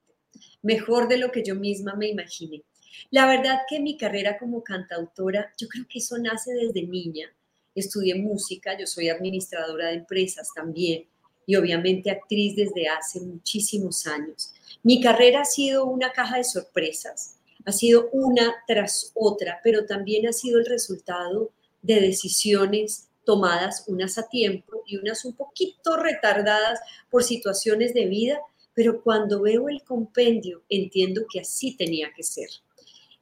Mejor 0.63 1.07
de 1.07 1.17
lo 1.17 1.31
que 1.31 1.43
yo 1.43 1.55
misma 1.55 1.93
me 1.95 2.07
imaginé. 2.09 2.63
La 3.11 3.25
verdad 3.25 3.59
que 3.69 3.79
mi 3.79 3.95
carrera 3.95 4.37
como 4.37 4.63
cantautora, 4.63 5.53
yo 5.57 5.67
creo 5.69 5.85
que 5.87 5.99
eso 5.99 6.17
nace 6.17 6.51
desde 6.53 6.83
niña. 6.83 7.31
Estudié 7.77 8.15
música, 8.15 8.75
yo 8.75 8.87
soy 8.87 9.09
administradora 9.09 9.89
de 9.89 9.97
empresas 9.97 10.49
también 10.55 11.05
y 11.45 11.55
obviamente 11.55 12.09
actriz 12.09 12.55
desde 12.55 12.87
hace 12.87 13.21
muchísimos 13.21 14.07
años. 14.07 14.51
Mi 14.81 14.99
carrera 14.99 15.41
ha 15.41 15.45
sido 15.45 15.85
una 15.85 16.11
caja 16.11 16.37
de 16.37 16.43
sorpresas, 16.43 17.35
ha 17.65 17.71
sido 17.71 18.09
una 18.11 18.55
tras 18.65 19.11
otra, 19.13 19.59
pero 19.63 19.85
también 19.85 20.27
ha 20.27 20.33
sido 20.33 20.57
el 20.57 20.65
resultado 20.65 21.51
de 21.83 22.01
decisiones 22.01 23.09
tomadas 23.23 23.83
unas 23.87 24.17
a 24.17 24.27
tiempo 24.27 24.81
y 24.87 24.97
unas 24.97 25.23
un 25.23 25.33
poquito 25.33 25.97
retardadas 25.97 26.79
por 27.11 27.23
situaciones 27.23 27.93
de 27.93 28.07
vida, 28.07 28.39
pero 28.73 29.03
cuando 29.03 29.43
veo 29.43 29.69
el 29.69 29.83
compendio 29.83 30.63
entiendo 30.67 31.25
que 31.31 31.41
así 31.41 31.77
tenía 31.77 32.11
que 32.15 32.23
ser. 32.23 32.49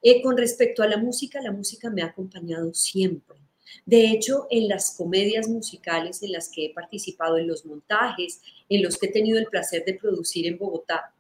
Eh, 0.02 0.22
con 0.22 0.38
respecto 0.38 0.82
a 0.82 0.88
la 0.88 0.98
música, 0.98 1.42
la 1.42 1.52
música 1.52 1.90
me 1.90 2.04
ha 2.04 2.06
acompañado 2.06 2.74
siempre. 2.74 3.45
De 3.86 4.08
hecho, 4.08 4.48
en 4.50 4.68
las 4.68 4.96
comedias 4.98 5.48
musicales 5.48 6.24
en 6.24 6.32
las 6.32 6.50
que 6.50 6.66
he 6.66 6.74
participado, 6.74 7.38
en 7.38 7.48
los 7.48 7.66
montajes, 7.66 8.42
en 8.70 8.82
los 8.82 8.98
que 8.98 9.08
he 9.08 9.12
tenido 9.12 9.38
el 9.38 9.48
placer 9.48 9.84
de 9.86 9.94
producir 9.94 10.48
en 10.48 10.58
Bogotá, 10.58 11.14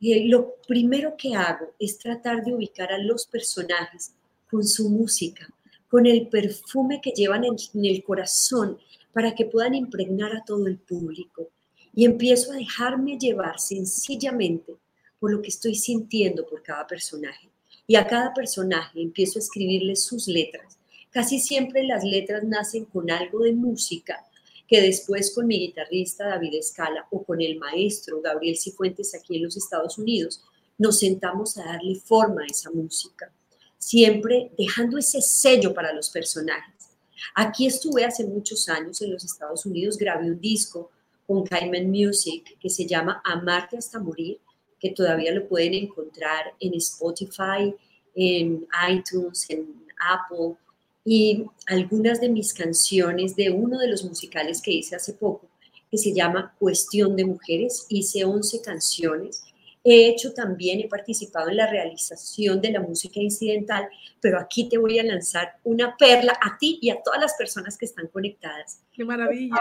eh, 0.00 0.24
lo 0.26 0.56
primero 0.66 1.16
que 1.16 1.34
hago 1.34 1.74
es 1.78 1.98
tratar 1.98 2.44
de 2.44 2.54
ubicar 2.54 2.92
a 2.92 2.98
los 2.98 3.26
personajes 3.26 4.12
con 4.50 4.64
su 4.64 4.88
música, 4.88 5.48
con 5.88 6.06
el 6.06 6.28
perfume 6.28 7.00
que 7.00 7.12
llevan 7.12 7.44
en, 7.44 7.56
en 7.74 7.84
el 7.84 8.02
corazón 8.02 8.78
para 9.12 9.34
que 9.34 9.44
puedan 9.44 9.74
impregnar 9.74 10.34
a 10.34 10.44
todo 10.44 10.66
el 10.66 10.78
público. 10.78 11.50
Y 11.94 12.04
empiezo 12.04 12.52
a 12.52 12.56
dejarme 12.56 13.18
llevar 13.18 13.60
sencillamente 13.60 14.74
por 15.20 15.30
lo 15.30 15.40
que 15.40 15.50
estoy 15.50 15.74
sintiendo 15.74 16.46
por 16.46 16.62
cada 16.62 16.86
personaje. 16.86 17.48
Y 17.86 17.94
a 17.96 18.06
cada 18.06 18.32
personaje 18.32 19.00
empiezo 19.00 19.38
a 19.38 19.42
escribirle 19.42 19.94
sus 19.94 20.26
letras 20.26 20.78
Casi 21.12 21.38
siempre 21.38 21.84
las 21.84 22.04
letras 22.04 22.42
nacen 22.42 22.86
con 22.86 23.10
algo 23.10 23.40
de 23.40 23.52
música 23.52 24.24
que 24.66 24.80
después 24.80 25.34
con 25.34 25.46
mi 25.46 25.58
guitarrista 25.58 26.26
David 26.26 26.54
Escala 26.54 27.06
o 27.10 27.22
con 27.22 27.42
el 27.42 27.58
maestro 27.58 28.22
Gabriel 28.22 28.56
Cifuentes 28.56 29.14
aquí 29.14 29.36
en 29.36 29.44
los 29.44 29.56
Estados 29.58 29.98
Unidos 29.98 30.42
nos 30.78 31.00
sentamos 31.00 31.58
a 31.58 31.64
darle 31.64 31.96
forma 31.96 32.42
a 32.42 32.46
esa 32.46 32.70
música, 32.70 33.30
siempre 33.76 34.50
dejando 34.56 34.96
ese 34.96 35.20
sello 35.20 35.74
para 35.74 35.92
los 35.92 36.08
personajes. 36.08 36.96
Aquí 37.34 37.66
estuve 37.66 38.06
hace 38.06 38.24
muchos 38.24 38.66
años 38.70 39.02
en 39.02 39.12
los 39.12 39.22
Estados 39.22 39.66
Unidos, 39.66 39.98
grabé 39.98 40.30
un 40.30 40.40
disco 40.40 40.90
con 41.26 41.44
Cayman 41.44 41.90
Music 41.90 42.56
que 42.58 42.70
se 42.70 42.86
llama 42.86 43.20
Amarte 43.22 43.76
hasta 43.76 43.98
morir, 43.98 44.40
que 44.80 44.90
todavía 44.90 45.32
lo 45.34 45.46
pueden 45.46 45.74
encontrar 45.74 46.54
en 46.58 46.72
Spotify, 46.74 47.74
en 48.14 48.66
iTunes, 48.90 49.44
en 49.50 49.84
Apple, 49.98 50.56
y 51.04 51.44
algunas 51.66 52.20
de 52.20 52.28
mis 52.28 52.54
canciones 52.54 53.34
de 53.34 53.50
uno 53.50 53.78
de 53.78 53.88
los 53.88 54.04
musicales 54.04 54.62
que 54.62 54.72
hice 54.72 54.96
hace 54.96 55.14
poco, 55.14 55.48
que 55.90 55.98
se 55.98 56.12
llama 56.12 56.54
Cuestión 56.58 57.16
de 57.16 57.24
Mujeres. 57.24 57.86
Hice 57.88 58.24
11 58.24 58.62
canciones. 58.62 59.44
He 59.84 60.08
hecho 60.08 60.32
también, 60.32 60.80
he 60.80 60.88
participado 60.88 61.50
en 61.50 61.56
la 61.56 61.66
realización 61.66 62.60
de 62.60 62.70
la 62.70 62.80
música 62.80 63.20
incidental, 63.20 63.88
pero 64.20 64.38
aquí 64.38 64.68
te 64.68 64.78
voy 64.78 64.98
a 65.00 65.02
lanzar 65.02 65.54
una 65.64 65.96
perla 65.96 66.38
a 66.40 66.56
ti 66.56 66.78
y 66.80 66.90
a 66.90 67.02
todas 67.02 67.20
las 67.20 67.34
personas 67.34 67.76
que 67.76 67.86
están 67.86 68.06
conectadas. 68.06 68.80
¡Qué 68.92 69.04
maravilla! 69.04 69.56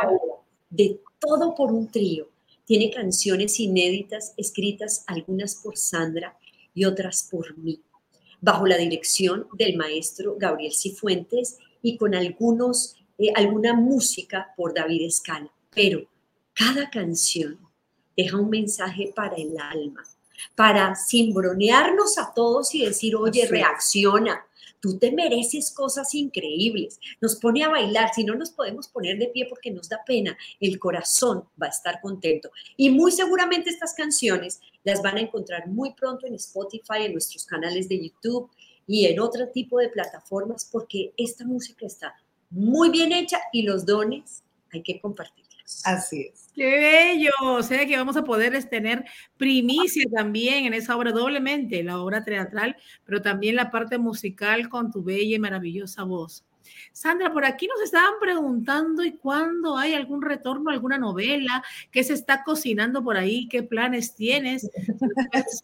De 0.70 1.00
todo 1.20 1.56
por 1.56 1.72
un 1.72 1.90
trío. 1.90 2.30
Tiene 2.66 2.92
canciones 2.92 3.60
inéditas 3.60 4.34
escritas, 4.38 5.04
algunas 5.08 5.56
por 5.56 5.76
Sandra 5.76 6.38
y 6.74 6.86
otras 6.86 7.28
por 7.30 7.58
mí 7.58 7.82
bajo 8.42 8.66
la 8.66 8.78
dirección 8.78 9.48
del 9.54 9.78
maestro 9.78 10.36
Gabriel 10.38 10.74
Cifuentes 10.74 11.60
y 11.82 11.96
con 11.96 12.16
algunos, 12.16 12.96
eh, 13.18 13.32
alguna 13.36 13.74
música 13.74 14.54
por 14.58 14.74
David 14.74 15.06
Escala. 15.06 15.50
Pero 15.74 16.06
cada 16.54 16.90
canción 16.90 17.60
deja 18.18 18.38
un 18.38 18.50
mensaje 18.50 19.14
para 19.16 19.36
el 19.36 19.58
alma, 19.60 20.04
para 20.56 20.96
cimbronearnos 20.96 22.18
a 22.18 22.34
todos 22.34 22.74
y 22.76 22.86
decir, 22.86 23.16
oye, 23.16 23.48
reacciona, 23.48 24.46
tú 24.82 24.98
te 24.98 25.12
mereces 25.12 25.72
cosas 25.72 26.14
increíbles. 26.16 27.00
Nos 27.22 27.36
pone 27.36 27.64
a 27.64 27.70
bailar, 27.70 28.10
si 28.14 28.24
no 28.24 28.36
nos 28.36 28.52
podemos 28.52 28.88
poner 28.88 29.18
de 29.18 29.28
pie 29.28 29.46
porque 29.48 29.72
nos 29.72 29.88
da 29.88 30.02
pena, 30.06 30.38
el 30.60 30.80
corazón 30.80 31.46
va 31.62 31.68
a 31.68 31.70
estar 31.70 32.02
contento. 32.02 32.52
Y 32.76 32.90
muy 32.90 33.12
seguramente 33.12 33.70
estas 33.70 33.94
canciones 33.94 34.60
las 34.84 35.02
van 35.02 35.18
a 35.18 35.22
encontrar 35.22 35.68
muy 35.68 35.94
pronto 35.94 36.28
en 36.28 36.36
Spotify, 36.36 37.06
en 37.06 37.14
nuestros 37.14 37.46
canales 37.46 37.88
de 37.88 38.04
YouTube 38.04 38.50
y 38.88 39.06
en 39.06 39.20
otro 39.20 39.48
tipo 39.50 39.80
de 39.80 39.90
plataformas 39.90 40.68
porque 40.70 41.14
esta 41.16 41.46
música 41.46 41.86
está 41.86 42.16
muy 42.50 42.90
bien 42.90 43.12
hecha 43.12 43.40
y 43.54 43.62
los 43.62 43.86
dones 43.86 44.44
hay 44.74 44.84
que 44.84 45.00
compartirlos. 45.00 45.82
Así 45.86 46.30
es. 46.34 46.41
Qué 46.54 46.66
bello. 46.66 47.32
O 47.42 47.64
sea 47.64 47.86
que 47.86 47.98
vamos 47.98 48.18
a 48.18 48.24
poder 48.24 48.62
tener 48.66 49.06
primicia 49.38 50.06
también 50.14 50.66
en 50.66 50.74
esa 50.74 50.96
obra 50.96 51.12
doblemente, 51.12 51.84
la 51.84 52.00
obra 52.00 52.24
teatral, 52.24 52.76
pero 53.06 53.22
también 53.22 53.56
la 53.56 53.72
parte 53.72 53.98
musical 53.98 54.70
con 54.70 54.92
tu 54.92 55.04
bella 55.04 55.36
y 55.36 55.40
maravillosa 55.40 56.04
voz. 56.04 56.44
Sandra, 56.94 57.32
por 57.32 57.46
aquí 57.46 57.68
nos 57.68 57.82
estaban 57.82 58.14
preguntando 58.20 59.04
y 59.04 59.14
cuándo 59.14 59.78
hay 59.78 59.94
algún 59.94 60.22
retorno, 60.22 60.70
alguna 60.70 60.98
novela, 60.98 61.64
qué 61.90 62.04
se 62.04 62.14
está 62.14 62.44
cocinando 62.44 63.04
por 63.04 63.18
ahí, 63.18 63.48
qué 63.48 63.64
planes 63.64 64.16
tienes, 64.16 64.70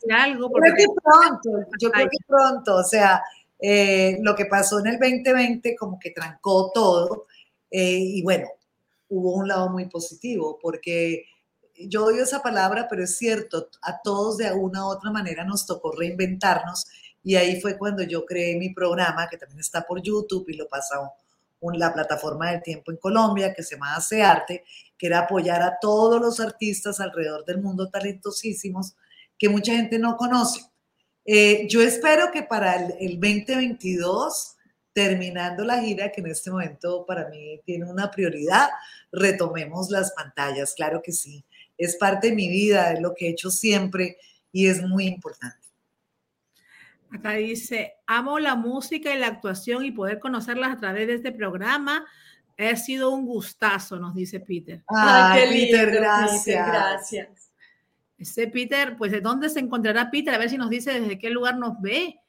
algo. 0.10 0.50
Creo 0.52 0.74
que 0.74 0.86
pronto, 1.04 1.70
yo 1.80 1.92
creo 1.92 2.10
que 2.10 2.18
pronto, 2.26 2.76
o 2.78 2.84
sea, 2.84 3.22
eh, 3.60 4.18
lo 4.22 4.36
que 4.36 4.46
pasó 4.46 4.80
en 4.80 4.88
el 4.88 5.00
2020 5.00 5.76
como 5.76 6.00
que 6.00 6.12
trancó 6.12 6.72
todo 6.74 7.28
eh, 7.72 8.00
y 8.00 8.22
bueno, 8.22 8.48
hubo 9.10 9.34
un 9.34 9.48
lado 9.48 9.70
muy 9.70 9.90
positivo 9.90 10.60
porque 10.62 11.26
yo 11.76 12.06
odio 12.06 12.24
esa 12.24 12.42
palabra, 12.42 12.88
pero 12.90 13.04
es 13.04 13.18
cierto, 13.18 13.70
a 13.82 14.02
todos 14.02 14.38
de 14.38 14.48
alguna 14.48 14.86
u 14.86 14.90
otra 14.90 15.12
manera 15.12 15.44
nos 15.44 15.66
tocó 15.66 15.92
reinventarnos 15.92 16.86
y 17.24 17.36
ahí 17.36 17.60
fue 17.62 17.78
cuando 17.78 18.04
yo 18.04 18.26
creé 18.26 18.58
mi 18.58 18.74
programa, 18.74 19.28
que 19.30 19.38
también 19.38 19.60
está 19.60 19.86
por 19.86 20.02
YouTube 20.02 20.46
y 20.48 20.54
lo 20.56 20.68
pasa 20.68 20.96
la 21.62 21.94
plataforma 21.94 22.52
del 22.52 22.62
tiempo 22.62 22.92
en 22.92 22.98
Colombia, 22.98 23.54
que 23.54 23.64
se 23.64 23.76
llama 23.76 23.96
Hace 23.96 24.22
Arte, 24.22 24.64
que 24.98 25.08
era 25.08 25.20
apoyar 25.20 25.62
a 25.62 25.78
todos 25.80 26.22
los 26.22 26.40
artistas 26.40 27.00
alrededor 27.00 27.46
del 27.46 27.62
mundo 27.62 27.90
talentosísimos 27.90 28.96
que 29.38 29.50
mucha 29.50 29.74
gente 29.74 30.00
no 30.00 30.16
conoce. 30.18 30.62
Eh, 31.26 31.68
yo 31.68 31.82
espero 31.82 32.32
que 32.32 32.44
para 32.44 32.76
el 32.76 33.20
2022 33.20 34.57
terminando 34.98 35.64
la 35.64 35.80
gira, 35.80 36.12
que 36.12 36.22
en 36.22 36.28
este 36.28 36.50
momento 36.50 37.06
para 37.06 37.30
mí 37.30 37.62
tiene 37.64 37.86
una 37.86 38.10
prioridad, 38.10 38.68
retomemos 39.12 39.92
las 39.92 40.12
pantallas, 40.14 40.74
claro 40.74 41.04
que 41.04 41.12
sí. 41.12 41.46
Es 41.78 41.98
parte 41.98 42.30
de 42.30 42.36
mi 42.36 42.50
vida, 42.50 42.94
es 42.94 43.00
lo 43.00 43.14
que 43.14 43.28
he 43.28 43.30
hecho 43.30 43.52
siempre 43.52 44.18
y 44.52 44.66
es 44.66 44.82
muy 44.82 45.06
importante. 45.06 45.68
Acá 47.12 47.34
dice, 47.34 47.94
amo 48.08 48.40
la 48.40 48.56
música 48.56 49.14
y 49.14 49.20
la 49.20 49.28
actuación 49.28 49.86
y 49.86 49.92
poder 49.92 50.20
conocerlas 50.20 50.72
a 50.72 50.80
través 50.80 51.06
de 51.06 51.14
este 51.14 51.32
programa. 51.32 52.04
Ha 52.58 52.76
sido 52.76 53.12
un 53.12 53.28
gustazo, 53.28 54.00
nos 54.00 54.16
dice 54.16 54.40
Peter. 54.40 54.84
Ay, 54.88 55.42
qué 55.42 55.48
Peter, 55.50 55.92
gracias. 55.92 56.68
gracias. 56.68 57.52
Ese 58.18 58.48
Peter, 58.48 58.98
pues 58.98 59.12
¿de 59.12 59.22
dónde 59.22 59.50
se 59.50 59.60
encontrará 59.60 60.10
Peter? 60.10 60.34
A 60.34 60.40
ver 60.40 60.50
si 60.50 60.58
nos 60.58 60.72
dice 60.72 61.00
desde 61.00 61.20
qué 61.20 61.30
lugar 61.30 61.60
nos 61.60 61.80
ve. 61.82 62.20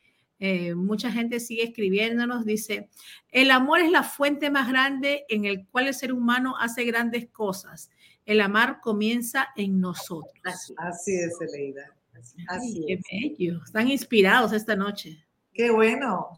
Eh, 0.41 0.75
mucha 0.75 1.11
gente 1.11 1.41
sigue 1.41 1.65
escribiéndonos, 1.65 2.45
dice, 2.45 2.89
el 3.31 3.51
amor 3.51 3.81
es 3.81 3.91
la 3.91 4.05
fuente 4.05 4.51
más 4.51 4.69
grande 4.69 5.25
en 5.29 5.45
el 5.45 5.67
cual 5.67 5.89
el 5.89 5.95
ser 5.95 6.13
humano 6.13 6.55
hace 6.59 6.85
grandes 6.85 7.29
cosas. 7.31 7.91
El 8.25 8.41
amar 8.41 8.81
comienza 8.81 9.49
en 9.57 9.81
nosotros. 9.81 10.33
Así, 10.77 11.15
es, 11.15 11.37
Eleida. 11.41 11.95
Así 12.49 12.85
qué 12.87 13.01
bello. 13.11 13.63
Están 13.65 13.89
inspirados 13.89 14.53
esta 14.53 14.77
noche. 14.77 15.25
Qué 15.53 15.71
bueno. 15.71 16.37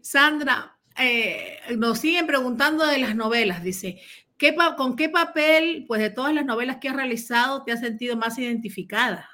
Sandra, 0.00 0.78
eh, 0.98 1.58
nos 1.76 1.98
siguen 1.98 2.26
preguntando 2.26 2.86
de 2.86 2.98
las 2.98 3.14
novelas. 3.14 3.62
Dice, 3.62 4.00
¿qué 4.36 4.56
¿con 4.76 4.96
qué 4.96 5.08
papel, 5.08 5.84
pues 5.86 6.00
de 6.00 6.10
todas 6.10 6.32
las 6.32 6.44
novelas 6.44 6.78
que 6.78 6.88
has 6.88 6.96
realizado, 6.96 7.64
te 7.64 7.72
has 7.72 7.80
sentido 7.80 8.16
más 8.16 8.38
identificada? 8.38 9.28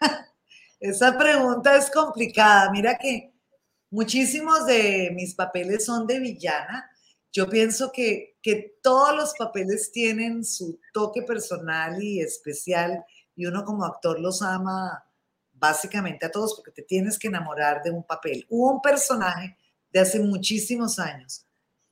Esa 0.80 1.18
pregunta 1.18 1.76
es 1.76 1.90
complicada. 1.90 2.70
Mira 2.72 2.96
que 2.96 3.34
muchísimos 3.90 4.64
de 4.64 5.10
mis 5.14 5.34
papeles 5.34 5.84
son 5.84 6.06
de 6.06 6.18
villana. 6.18 6.90
Yo 7.30 7.48
pienso 7.50 7.92
que, 7.92 8.38
que 8.42 8.78
todos 8.82 9.14
los 9.14 9.34
papeles 9.34 9.92
tienen 9.92 10.42
su 10.42 10.80
toque 10.94 11.22
personal 11.22 12.02
y 12.02 12.20
especial 12.20 13.04
y 13.36 13.44
uno 13.44 13.62
como 13.64 13.84
actor 13.84 14.18
los 14.18 14.40
ama 14.40 15.04
básicamente 15.52 16.24
a 16.24 16.30
todos 16.30 16.54
porque 16.54 16.70
te 16.70 16.82
tienes 16.82 17.18
que 17.18 17.28
enamorar 17.28 17.82
de 17.82 17.90
un 17.90 18.02
papel. 18.02 18.46
Hubo 18.48 18.72
un 18.72 18.80
personaje 18.80 19.58
de 19.92 20.00
hace 20.00 20.18
muchísimos 20.18 20.98
años 20.98 21.44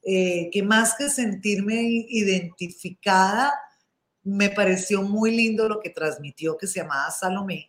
eh, 0.03 0.49
que 0.51 0.63
más 0.63 0.95
que 0.95 1.11
sentirme 1.11 1.83
identificada, 2.09 3.53
me 4.23 4.49
pareció 4.49 5.03
muy 5.03 5.37
lindo 5.37 5.69
lo 5.69 5.81
que 5.81 5.91
transmitió 5.91 6.57
que 6.57 6.67
se 6.67 6.81
llamaba 6.81 7.11
Salomé 7.11 7.68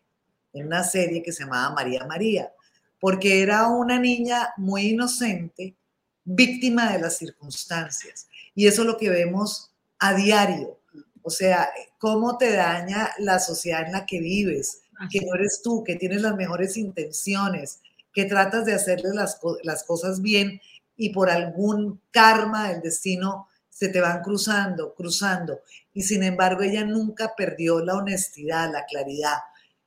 en 0.54 0.68
una 0.68 0.84
serie 0.84 1.24
que 1.24 1.32
se 1.32 1.44
llamaba 1.44 1.74
María 1.74 2.06
María, 2.06 2.52
porque 3.00 3.42
era 3.42 3.68
una 3.68 4.00
niña 4.00 4.50
muy 4.58 4.88
inocente, 4.88 5.76
víctima 6.24 6.92
de 6.92 7.00
las 7.00 7.18
circunstancias. 7.18 8.28
Y 8.56 8.68
eso 8.68 8.82
es 8.82 8.88
lo 8.88 8.98
que 8.98 9.10
vemos 9.10 9.72
a 10.00 10.14
diario. 10.14 10.80
O 11.22 11.30
sea, 11.30 11.70
cómo 11.98 12.38
te 12.38 12.54
daña 12.54 13.12
la 13.20 13.40
sociedad 13.40 13.86
en 13.86 13.92
la 13.92 14.06
que 14.06 14.20
vives, 14.20 14.82
que 15.12 15.22
no 15.22 15.36
eres 15.36 15.62
tú, 15.64 15.84
que 15.84 15.96
tienes 15.96 16.22
las 16.22 16.36
mejores 16.36 16.76
intenciones, 16.76 17.80
que 18.14 18.26
tratas 18.26 18.66
de 18.66 18.74
hacerle 18.74 19.10
las, 19.14 19.40
las 19.64 19.84
cosas 19.84 20.22
bien 20.22 20.60
y 20.98 21.10
por 21.10 21.30
algún 21.30 22.02
karma 22.12 22.70
del 22.70 22.82
destino 22.82 23.48
se 23.70 23.88
te 23.88 24.02
van 24.02 24.22
cruzando, 24.22 24.94
cruzando. 24.94 25.62
Y 25.94 26.02
sin 26.02 26.24
embargo, 26.24 26.64
ella 26.64 26.84
nunca 26.84 27.34
perdió 27.38 27.80
la 27.80 27.96
honestidad, 27.96 28.72
la 28.72 28.86
claridad. 28.86 29.38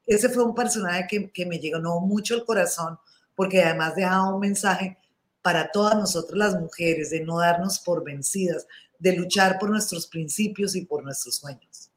Ese 0.06 0.28
fue 0.28 0.44
un 0.44 0.54
personaje 0.54 1.06
que, 1.08 1.30
que 1.30 1.46
me 1.46 1.58
llegó 1.58 2.00
mucho 2.00 2.34
el 2.34 2.44
corazón, 2.44 2.98
porque 3.34 3.62
además 3.62 3.94
dejaba 3.94 4.34
un 4.34 4.40
mensaje 4.40 4.98
para 5.42 5.70
todas 5.72 5.96
nosotras 5.96 6.38
las 6.38 6.60
mujeres, 6.60 7.10
de 7.10 7.24
no 7.24 7.38
darnos 7.38 7.80
por 7.80 8.04
vencidas, 8.04 8.66
de 8.98 9.16
luchar 9.16 9.58
por 9.58 9.70
nuestros 9.70 10.06
principios 10.06 10.76
y 10.76 10.84
por 10.84 11.02
nuestros 11.02 11.36
sueños. 11.36 11.90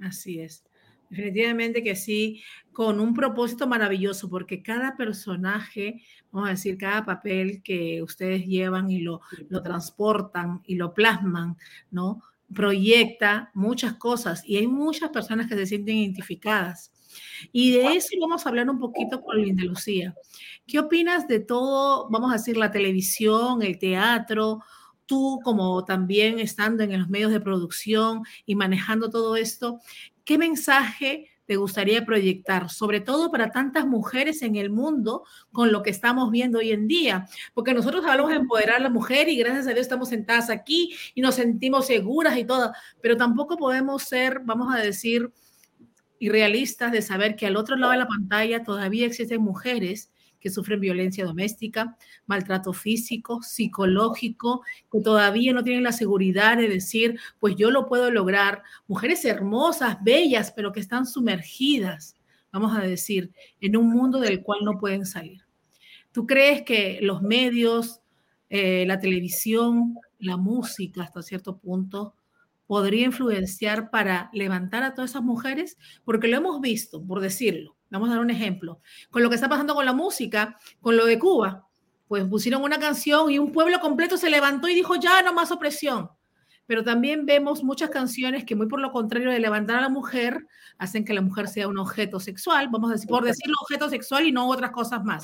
Así 0.00 0.40
es. 0.40 0.64
Definitivamente 1.08 1.84
que 1.84 1.94
sí, 1.94 2.42
con 2.72 2.98
un 2.98 3.14
propósito 3.14 3.66
maravilloso, 3.68 4.28
porque 4.28 4.62
cada 4.62 4.96
personaje, 4.96 6.02
vamos 6.32 6.48
a 6.48 6.52
decir, 6.52 6.76
cada 6.76 7.04
papel 7.04 7.62
que 7.62 8.02
ustedes 8.02 8.44
llevan 8.44 8.90
y 8.90 8.98
lo, 8.98 9.20
lo 9.48 9.62
transportan 9.62 10.62
y 10.66 10.74
lo 10.74 10.92
plasman, 10.92 11.56
¿no? 11.92 12.22
Proyecta 12.52 13.50
muchas 13.54 13.94
cosas 13.94 14.42
y 14.44 14.56
hay 14.56 14.66
muchas 14.66 15.10
personas 15.10 15.46
que 15.46 15.54
se 15.54 15.66
sienten 15.66 15.96
identificadas. 15.96 16.92
Y 17.52 17.72
de 17.72 17.94
eso 17.94 18.08
vamos 18.20 18.44
a 18.44 18.48
hablar 18.48 18.68
un 18.70 18.78
poquito 18.78 19.20
con 19.22 19.40
Linda 19.40 19.64
Lucía. 19.64 20.14
¿Qué 20.66 20.78
opinas 20.78 21.28
de 21.28 21.40
todo, 21.40 22.08
vamos 22.10 22.30
a 22.30 22.36
decir, 22.36 22.56
la 22.56 22.70
televisión, 22.70 23.62
el 23.62 23.78
teatro? 23.78 24.60
Tú 25.06 25.40
como 25.44 25.84
también 25.84 26.40
estando 26.40 26.82
en 26.82 26.98
los 26.98 27.08
medios 27.08 27.30
de 27.30 27.40
producción 27.40 28.22
y 28.44 28.56
manejando 28.56 29.08
todo 29.08 29.36
esto, 29.36 29.80
¿qué 30.24 30.38
mensaje 30.38 31.30
te 31.46 31.54
gustaría 31.54 32.04
proyectar, 32.04 32.68
sobre 32.70 33.00
todo 33.00 33.30
para 33.30 33.50
tantas 33.50 33.86
mujeres 33.86 34.42
en 34.42 34.56
el 34.56 34.70
mundo 34.70 35.24
con 35.52 35.70
lo 35.70 35.82
que 35.84 35.90
estamos 35.90 36.30
viendo 36.32 36.58
hoy 36.58 36.72
en 36.72 36.88
día? 36.88 37.28
Porque 37.54 37.72
nosotros 37.72 38.04
hablamos 38.04 38.32
de 38.32 38.38
empoderar 38.38 38.76
a 38.76 38.80
la 38.80 38.90
mujer 38.90 39.28
y 39.28 39.36
gracias 39.36 39.68
a 39.68 39.70
Dios 39.70 39.82
estamos 39.82 40.08
sentadas 40.08 40.50
aquí 40.50 40.94
y 41.14 41.20
nos 41.20 41.36
sentimos 41.36 41.86
seguras 41.86 42.36
y 42.36 42.44
todo, 42.44 42.72
pero 43.00 43.16
tampoco 43.16 43.56
podemos 43.56 44.02
ser, 44.02 44.40
vamos 44.44 44.74
a 44.74 44.78
decir, 44.78 45.30
irrealistas 46.18 46.92
de 46.92 47.02
saber 47.02 47.36
que 47.36 47.46
al 47.46 47.56
otro 47.56 47.76
lado 47.76 47.92
de 47.92 47.98
la 47.98 48.08
pantalla 48.08 48.62
todavía 48.62 49.06
existen 49.06 49.42
mujeres 49.42 50.12
que 50.40 50.50
sufren 50.50 50.80
violencia 50.80 51.24
doméstica, 51.24 51.96
maltrato 52.26 52.72
físico, 52.72 53.42
psicológico, 53.42 54.62
que 54.92 55.00
todavía 55.00 55.52
no 55.52 55.64
tienen 55.64 55.82
la 55.82 55.92
seguridad 55.92 56.56
de 56.56 56.68
decir, 56.68 57.18
pues 57.40 57.56
yo 57.56 57.70
lo 57.70 57.86
puedo 57.86 58.10
lograr. 58.10 58.62
Mujeres 58.86 59.24
hermosas, 59.24 59.96
bellas, 60.02 60.52
pero 60.52 60.72
que 60.72 60.80
están 60.80 61.06
sumergidas, 61.06 62.16
vamos 62.52 62.76
a 62.76 62.82
decir, 62.82 63.32
en 63.60 63.76
un 63.76 63.88
mundo 63.88 64.20
del 64.20 64.42
cual 64.42 64.60
no 64.64 64.78
pueden 64.78 65.04
salir. 65.06 65.42
¿Tú 66.12 66.26
crees 66.26 66.62
que 66.62 67.00
los 67.02 67.22
medios, 67.22 68.00
eh, 68.48 68.84
la 68.86 69.00
televisión, 69.00 69.96
la 70.18 70.36
música 70.36 71.02
hasta 71.02 71.22
cierto 71.22 71.58
punto 71.58 72.14
podría 72.66 73.04
influenciar 73.04 73.90
para 73.90 74.30
levantar 74.32 74.82
a 74.82 74.94
todas 74.94 75.10
esas 75.10 75.22
mujeres? 75.22 75.78
Porque 76.04 76.28
lo 76.28 76.36
hemos 76.36 76.60
visto, 76.60 77.04
por 77.04 77.20
decirlo. 77.20 77.76
Vamos 77.90 78.08
a 78.08 78.12
dar 78.14 78.20
un 78.20 78.30
ejemplo. 78.30 78.80
Con 79.10 79.22
lo 79.22 79.28
que 79.28 79.36
está 79.36 79.48
pasando 79.48 79.74
con 79.74 79.84
la 79.84 79.92
música, 79.92 80.58
con 80.80 80.96
lo 80.96 81.06
de 81.06 81.18
Cuba, 81.18 81.66
pues 82.08 82.24
pusieron 82.24 82.62
una 82.62 82.78
canción 82.78 83.30
y 83.30 83.38
un 83.38 83.52
pueblo 83.52 83.80
completo 83.80 84.16
se 84.16 84.30
levantó 84.30 84.68
y 84.68 84.74
dijo, 84.74 84.96
ya 84.96 85.22
no 85.22 85.32
más 85.32 85.50
opresión. 85.50 86.10
Pero 86.66 86.82
también 86.82 87.26
vemos 87.26 87.62
muchas 87.62 87.90
canciones 87.90 88.44
que 88.44 88.56
muy 88.56 88.66
por 88.66 88.80
lo 88.80 88.90
contrario 88.90 89.30
de 89.30 89.38
levantar 89.38 89.76
a 89.76 89.80
la 89.80 89.88
mujer, 89.88 90.46
hacen 90.78 91.04
que 91.04 91.14
la 91.14 91.20
mujer 91.20 91.48
sea 91.48 91.68
un 91.68 91.78
objeto 91.78 92.18
sexual, 92.18 92.68
vamos 92.70 92.90
a 92.90 92.94
decir, 92.94 93.08
por 93.08 93.24
decirlo 93.24 93.54
objeto 93.62 93.88
sexual 93.88 94.26
y 94.26 94.32
no 94.32 94.48
otras 94.48 94.72
cosas 94.72 95.04
más. 95.04 95.22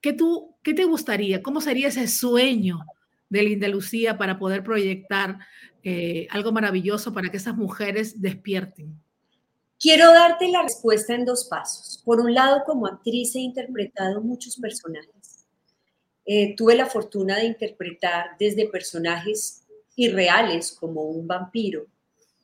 ¿Qué, 0.00 0.12
tú, 0.12 0.56
qué 0.62 0.74
te 0.74 0.84
gustaría? 0.84 1.42
¿Cómo 1.42 1.60
sería 1.60 1.88
ese 1.88 2.08
sueño 2.08 2.80
de 3.28 3.42
Linda 3.42 3.68
Lucía 3.68 4.16
para 4.16 4.38
poder 4.38 4.62
proyectar 4.62 5.38
eh, 5.84 6.26
algo 6.30 6.50
maravilloso 6.50 7.12
para 7.12 7.28
que 7.28 7.36
esas 7.36 7.56
mujeres 7.56 8.20
despierten? 8.20 8.98
Quiero 9.78 10.12
darte 10.12 10.48
la 10.48 10.62
respuesta 10.62 11.14
en 11.14 11.26
dos 11.26 11.44
pasos. 11.44 12.00
Por 12.04 12.20
un 12.20 12.32
lado, 12.32 12.62
como 12.64 12.86
actriz 12.86 13.34
he 13.36 13.40
interpretado 13.40 14.22
muchos 14.22 14.56
personajes. 14.56 15.44
Eh, 16.24 16.54
tuve 16.56 16.74
la 16.74 16.86
fortuna 16.86 17.36
de 17.36 17.44
interpretar 17.44 18.36
desde 18.38 18.66
personajes 18.68 19.62
irreales 19.94 20.72
como 20.72 21.02
un 21.02 21.26
vampiro 21.26 21.86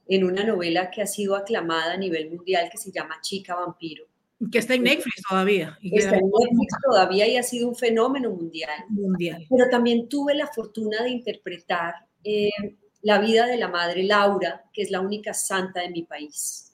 en 0.07 0.24
una 0.24 0.44
novela 0.44 0.90
que 0.90 1.00
ha 1.00 1.07
sido 1.07 1.35
aclamada 1.35 1.94
a 1.94 1.96
nivel 1.96 2.29
mundial 2.31 2.68
que 2.70 2.76
se 2.76 2.92
llama 2.92 3.20
Chica 3.22 3.55
Vampiro. 3.55 4.05
Que 4.53 4.59
está 4.59 4.74
en 4.74 4.83
Netflix 4.83 5.22
todavía. 5.29 5.79
está 5.83 6.16
en 6.16 6.26
Netflix 6.26 6.74
todavía 6.83 7.29
y 7.29 7.37
ha 7.37 7.42
sido 7.42 7.68
un 7.68 7.76
fenómeno 7.76 8.31
mundial. 8.31 8.85
mundial. 8.88 9.46
Pero 9.48 9.70
también 9.70 10.09
tuve 10.09 10.35
la 10.35 10.46
fortuna 10.46 11.03
de 11.03 11.11
interpretar 11.11 11.94
eh, 12.24 12.50
la 13.02 13.18
vida 13.18 13.46
de 13.46 13.56
la 13.56 13.68
madre 13.68 14.02
Laura, 14.04 14.64
que 14.72 14.82
es 14.82 14.90
la 14.90 15.00
única 15.00 15.34
santa 15.34 15.80
de 15.80 15.90
mi 15.90 16.02
país 16.02 16.70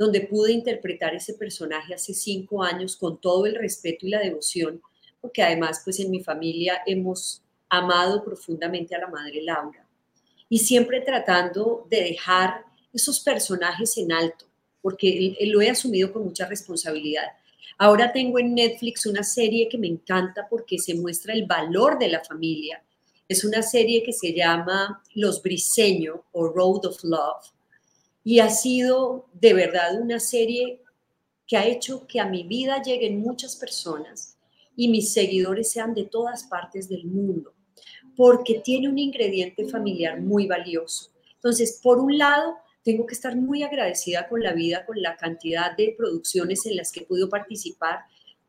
donde 0.00 0.22
pude 0.22 0.52
interpretar 0.52 1.14
ese 1.14 1.34
personaje 1.34 1.92
hace 1.92 2.14
cinco 2.14 2.62
años 2.62 2.96
con 2.96 3.20
todo 3.20 3.44
el 3.44 3.54
respeto 3.54 4.06
y 4.06 4.08
la 4.08 4.20
devoción, 4.20 4.80
porque 5.20 5.42
además 5.42 5.82
pues 5.84 6.00
en 6.00 6.10
mi 6.10 6.24
familia 6.24 6.80
hemos 6.86 7.42
amado 7.68 8.24
profundamente 8.24 8.94
a 8.94 9.00
la 9.00 9.08
madre 9.08 9.42
Laura 9.42 9.86
y 10.48 10.58
siempre 10.58 11.02
tratando 11.02 11.86
de 11.90 12.02
dejar 12.02 12.64
esos 12.94 13.20
personajes 13.20 13.98
en 13.98 14.10
alto, 14.10 14.46
porque 14.80 15.36
lo 15.42 15.60
he 15.60 15.68
asumido 15.68 16.10
con 16.10 16.24
mucha 16.24 16.46
responsabilidad. 16.46 17.26
Ahora 17.76 18.10
tengo 18.10 18.38
en 18.38 18.54
Netflix 18.54 19.04
una 19.04 19.22
serie 19.22 19.68
que 19.68 19.76
me 19.76 19.86
encanta 19.86 20.46
porque 20.48 20.78
se 20.78 20.94
muestra 20.94 21.34
el 21.34 21.44
valor 21.44 21.98
de 21.98 22.08
la 22.08 22.24
familia. 22.24 22.82
Es 23.30 23.44
una 23.44 23.62
serie 23.62 24.02
que 24.02 24.12
se 24.12 24.32
llama 24.34 25.04
Los 25.14 25.40
Briseño 25.40 26.24
o 26.32 26.48
Road 26.48 26.84
of 26.86 27.04
Love 27.04 27.46
y 28.24 28.40
ha 28.40 28.50
sido 28.50 29.28
de 29.34 29.54
verdad 29.54 30.02
una 30.02 30.18
serie 30.18 30.82
que 31.46 31.56
ha 31.56 31.64
hecho 31.64 32.08
que 32.08 32.18
a 32.18 32.26
mi 32.26 32.42
vida 32.42 32.82
lleguen 32.82 33.20
muchas 33.20 33.54
personas 33.54 34.36
y 34.74 34.88
mis 34.88 35.12
seguidores 35.12 35.70
sean 35.70 35.94
de 35.94 36.06
todas 36.06 36.42
partes 36.42 36.88
del 36.88 37.04
mundo, 37.04 37.52
porque 38.16 38.62
tiene 38.64 38.88
un 38.88 38.98
ingrediente 38.98 39.64
familiar 39.68 40.20
muy 40.20 40.48
valioso. 40.48 41.12
Entonces, 41.34 41.78
por 41.80 42.00
un 42.00 42.18
lado, 42.18 42.56
tengo 42.82 43.06
que 43.06 43.14
estar 43.14 43.36
muy 43.36 43.62
agradecida 43.62 44.28
con 44.28 44.42
la 44.42 44.54
vida, 44.54 44.84
con 44.84 45.00
la 45.00 45.16
cantidad 45.16 45.76
de 45.76 45.94
producciones 45.96 46.66
en 46.66 46.74
las 46.74 46.90
que 46.90 47.02
podido 47.02 47.28
participar. 47.28 48.00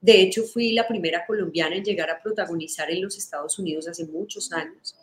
De 0.02 0.20
hecho, 0.20 0.44
fui 0.44 0.74
la 0.74 0.88
primera 0.88 1.26
colombiana 1.26 1.76
en 1.76 1.86
llegar 1.86 2.10
a 2.10 2.22
protagonizar 2.22 2.90
en 2.92 3.04
los 3.04 3.18
Estados 3.18 3.58
Unidos 3.60 3.88
hace 3.88 4.06
muchos 4.06 4.52
años 4.52 4.96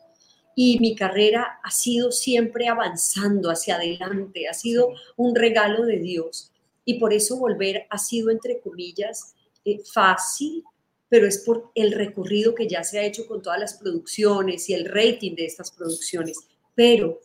y 0.60 0.76
mi 0.80 0.96
carrera 0.96 1.60
ha 1.62 1.70
sido 1.70 2.10
siempre 2.10 2.66
avanzando 2.66 3.48
hacia 3.48 3.76
adelante, 3.76 4.48
ha 4.48 4.54
sido 4.54 4.92
un 5.16 5.36
regalo 5.36 5.86
de 5.86 6.00
Dios. 6.00 6.50
Y 6.84 6.98
por 6.98 7.12
eso 7.12 7.36
volver 7.36 7.86
ha 7.90 7.98
sido, 7.98 8.28
entre 8.30 8.58
comillas, 8.58 9.36
eh, 9.64 9.80
fácil, 9.94 10.64
pero 11.08 11.28
es 11.28 11.38
por 11.38 11.70
el 11.76 11.92
recorrido 11.92 12.56
que 12.56 12.66
ya 12.66 12.82
se 12.82 12.98
ha 12.98 13.04
hecho 13.04 13.24
con 13.28 13.40
todas 13.40 13.60
las 13.60 13.74
producciones 13.74 14.68
y 14.68 14.74
el 14.74 14.86
rating 14.86 15.36
de 15.36 15.44
estas 15.44 15.70
producciones. 15.70 16.40
Pero 16.74 17.20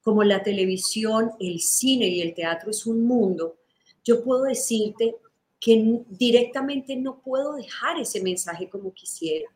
como 0.00 0.22
la 0.22 0.44
televisión, 0.44 1.32
el 1.40 1.58
cine 1.58 2.06
y 2.06 2.20
el 2.20 2.34
teatro 2.34 2.70
es 2.70 2.86
un 2.86 3.04
mundo, 3.04 3.56
yo 4.04 4.22
puedo 4.22 4.44
decirte 4.44 5.16
que 5.66 6.04
directamente 6.10 6.94
no 6.94 7.18
puedo 7.18 7.54
dejar 7.54 7.98
ese 7.98 8.22
mensaje 8.22 8.68
como 8.68 8.94
quisiera, 8.94 9.50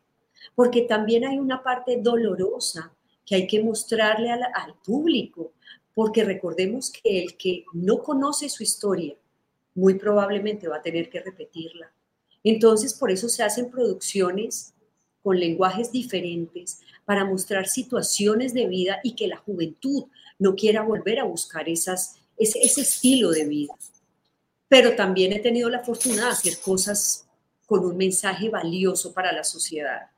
porque 0.55 0.81
también 0.81 1.23
hay 1.23 1.39
una 1.39 1.63
parte 1.63 2.01
dolorosa 2.01 2.93
que 3.25 3.35
hay 3.35 3.47
que 3.47 3.63
mostrarle 3.63 4.29
al, 4.29 4.75
público, 4.85 5.53
porque 5.95 6.25
recordemos 6.25 6.91
que 6.91 7.23
el 7.23 7.37
que 7.37 7.63
no 7.71 7.99
conoce 7.99 8.49
su 8.49 8.61
historia, 8.61 9.15
muy 9.73 9.93
probablemente 9.93 10.67
va 10.67 10.75
a 10.75 10.81
tener 10.81 11.09
que 11.09 11.21
repetirla. 11.21 11.89
Entonces, 12.43 12.93
por 12.93 13.09
eso 13.09 13.29
se 13.29 13.43
hacen 13.43 13.71
producciones 13.71 14.73
con 15.23 15.39
lenguajes 15.39 15.93
diferentes 15.93 16.81
para 17.05 17.23
mostrar 17.23 17.69
situaciones 17.69 18.53
de 18.53 18.67
vida 18.67 18.99
y 19.01 19.15
que 19.15 19.29
la 19.29 19.37
juventud 19.37 20.07
no 20.39 20.55
quiera 20.55 20.81
volver 20.81 21.21
a 21.21 21.23
buscar 21.23 21.69
esas, 21.69 22.17
ese, 22.37 22.59
ese 22.59 22.81
estilo 22.81 23.31
de 23.31 23.47
vida. 23.47 23.73
Pero 24.71 24.95
también 24.95 25.33
he 25.33 25.39
tenido 25.39 25.69
la 25.69 25.83
fortuna 25.83 26.27
de 26.27 26.31
hacer 26.31 26.57
cosas 26.61 27.27
con 27.65 27.83
un 27.83 27.97
mensaje 27.97 28.47
valioso 28.47 29.13
para 29.13 29.33
la 29.33 29.43
sociedad. 29.43 30.09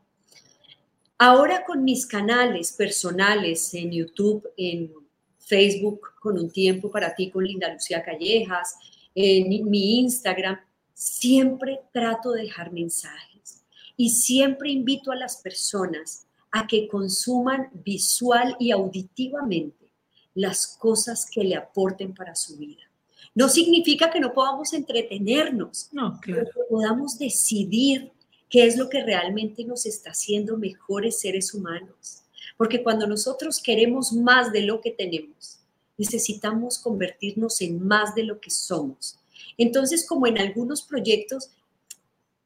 Ahora 1.18 1.66
con 1.66 1.84
mis 1.84 2.06
canales 2.06 2.72
personales 2.72 3.74
en 3.74 3.92
YouTube, 3.92 4.48
en 4.56 4.94
Facebook, 5.40 6.02
con 6.20 6.38
un 6.38 6.52
tiempo 6.52 6.92
para 6.92 7.16
ti 7.16 7.32
con 7.32 7.44
Linda 7.44 7.74
Lucía 7.74 8.04
Callejas, 8.04 8.76
en 9.16 9.72
mi 9.72 10.02
Instagram, 10.02 10.60
siempre 10.94 11.80
trato 11.92 12.34
de 12.34 12.44
dejar 12.44 12.72
mensajes 12.72 13.66
y 13.98 14.12
siempre 14.12 14.70
invito 14.70 15.12
a 15.12 15.16
las 15.16 15.38
personas 15.38 16.28
a 16.52 16.68
que 16.68 16.88
consuman 16.88 17.72
visual 17.74 18.56
y 18.60 18.70
auditivamente 18.70 19.90
las 20.36 20.78
cosas 20.78 21.28
que 21.28 21.44
le 21.44 21.56
aporten 21.56 22.14
para 22.14 22.36
su 22.36 22.56
vida. 22.56 22.93
No 23.36 23.50
significa 23.50 24.12
que 24.12 24.20
no 24.20 24.34
podamos 24.34 24.74
entretenernos, 24.74 25.90
no, 25.92 26.20
claro. 26.22 26.46
que 26.46 26.60
podamos 26.70 27.18
decidir 27.18 28.12
qué 28.50 28.66
es 28.66 28.78
lo 28.78 28.90
que 28.90 29.04
realmente 29.04 29.66
nos 29.66 29.86
está 29.88 30.12
haciendo 30.12 30.58
mejores 30.58 31.20
seres 31.20 31.54
humanos. 31.54 32.22
Porque 32.58 32.84
cuando 32.84 33.08
nosotros 33.08 33.60
queremos 33.60 34.14
más 34.14 34.52
de 34.52 34.62
lo 34.62 34.80
que 34.80 34.92
tenemos, 34.92 35.58
necesitamos 35.98 36.78
convertirnos 36.78 37.62
en 37.62 37.86
más 37.86 38.14
de 38.14 38.24
lo 38.24 38.40
que 38.40 38.52
somos. 38.52 39.18
Entonces, 39.58 40.06
como 40.06 40.28
en 40.28 40.38
algunos 40.38 40.84
proyectos, 40.84 41.50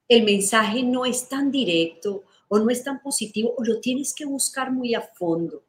el 0.08 0.24
mensaje 0.24 0.84
no 0.84 1.06
es 1.06 1.28
tan 1.28 1.52
directo 1.52 2.24
o 2.48 2.60
no 2.60 2.70
es 2.70 2.84
tan 2.84 3.02
positivo 3.02 3.54
o 3.58 3.64
lo 3.64 3.80
tienes 3.82 4.14
que 4.14 4.26
buscar 4.26 4.72
muy 4.72 4.96
a 4.96 5.02
fondo. 5.02 5.64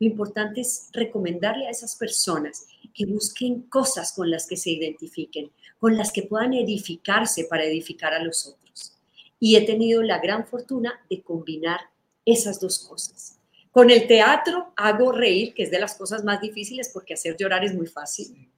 Lo 0.00 0.06
importante 0.06 0.60
es 0.60 0.88
recomendarle 0.92 1.68
a 1.68 1.70
esas 1.70 1.94
personas 1.94 2.66
que 2.94 3.06
busquen 3.06 3.62
cosas 3.62 4.12
con 4.12 4.30
las 4.30 4.46
que 4.46 4.56
se 4.56 4.70
identifiquen, 4.70 5.50
con 5.78 5.96
las 5.96 6.12
que 6.12 6.22
puedan 6.22 6.54
edificarse 6.54 7.44
para 7.44 7.64
edificar 7.64 8.14
a 8.14 8.22
los 8.22 8.46
otros. 8.46 8.94
Y 9.40 9.56
he 9.56 9.66
tenido 9.66 10.02
la 10.02 10.20
gran 10.20 10.46
fortuna 10.46 11.00
de 11.10 11.22
combinar 11.22 11.80
esas 12.24 12.60
dos 12.60 12.78
cosas. 12.78 13.38
Con 13.72 13.90
el 13.90 14.06
teatro 14.06 14.72
hago 14.76 15.10
reír, 15.10 15.52
que 15.52 15.64
es 15.64 15.70
de 15.70 15.80
las 15.80 15.96
cosas 15.96 16.22
más 16.22 16.40
difíciles 16.40 16.90
porque 16.94 17.14
hacer 17.14 17.36
llorar 17.36 17.64
es 17.64 17.74
muy 17.74 17.88
fácil. 17.88 18.48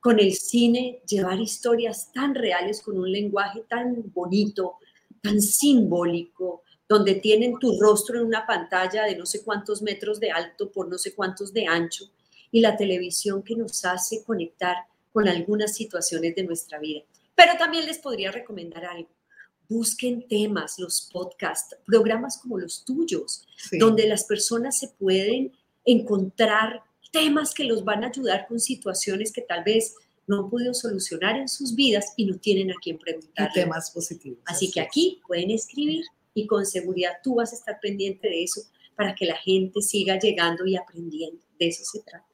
Con 0.00 0.20
el 0.20 0.32
cine, 0.34 1.00
llevar 1.06 1.40
historias 1.40 2.12
tan 2.12 2.34
reales 2.34 2.80
con 2.80 2.96
un 2.98 3.10
lenguaje 3.10 3.64
tan 3.68 4.12
bonito, 4.12 4.76
tan 5.20 5.40
simbólico, 5.40 6.62
donde 6.88 7.16
tienen 7.16 7.58
tu 7.58 7.78
rostro 7.80 8.20
en 8.20 8.26
una 8.26 8.46
pantalla 8.46 9.04
de 9.04 9.16
no 9.16 9.26
sé 9.26 9.42
cuántos 9.42 9.82
metros 9.82 10.20
de 10.20 10.30
alto 10.30 10.70
por 10.70 10.88
no 10.88 10.98
sé 10.98 11.14
cuántos 11.14 11.52
de 11.52 11.66
ancho 11.66 12.10
y 12.52 12.60
la 12.60 12.76
televisión 12.76 13.42
que 13.42 13.56
nos 13.56 13.84
hace 13.84 14.22
conectar 14.22 14.76
con 15.12 15.26
algunas 15.26 15.74
situaciones 15.74 16.36
de 16.36 16.44
nuestra 16.44 16.78
vida. 16.78 17.00
Pero 17.34 17.54
también 17.58 17.86
les 17.86 17.98
podría 17.98 18.30
recomendar 18.30 18.84
algo. 18.84 19.10
Busquen 19.68 20.28
temas, 20.28 20.78
los 20.78 21.08
podcasts, 21.10 21.76
programas 21.86 22.38
como 22.38 22.58
los 22.58 22.84
tuyos, 22.84 23.46
donde 23.72 24.06
las 24.06 24.24
personas 24.24 24.78
se 24.78 24.88
pueden 24.88 25.52
encontrar 25.84 26.82
temas 27.10 27.54
que 27.54 27.64
los 27.64 27.84
van 27.84 28.04
a 28.04 28.08
ayudar 28.08 28.46
con 28.46 28.60
situaciones 28.60 29.32
que 29.32 29.42
tal 29.42 29.64
vez 29.64 29.94
no 30.26 30.44
han 30.44 30.50
podido 30.50 30.74
solucionar 30.74 31.36
en 31.36 31.48
sus 31.48 31.74
vidas 31.74 32.12
y 32.16 32.26
no 32.26 32.38
tienen 32.38 32.70
a 32.70 32.74
quién 32.82 32.98
preguntar. 32.98 33.50
Temas 33.52 33.90
positivos. 33.90 34.38
Así 34.46 34.70
que 34.70 34.80
aquí 34.80 35.20
pueden 35.26 35.50
escribir 35.50 36.04
y 36.34 36.46
con 36.46 36.66
seguridad 36.66 37.12
tú 37.22 37.36
vas 37.36 37.52
a 37.52 37.56
estar 37.56 37.80
pendiente 37.80 38.28
de 38.28 38.44
eso 38.44 38.62
para 38.94 39.14
que 39.14 39.26
la 39.26 39.36
gente 39.36 39.80
siga 39.82 40.18
llegando 40.18 40.66
y 40.66 40.76
aprendiendo. 40.76 41.42
De 41.58 41.68
eso 41.68 41.82
se 41.84 42.00
trata. 42.00 42.31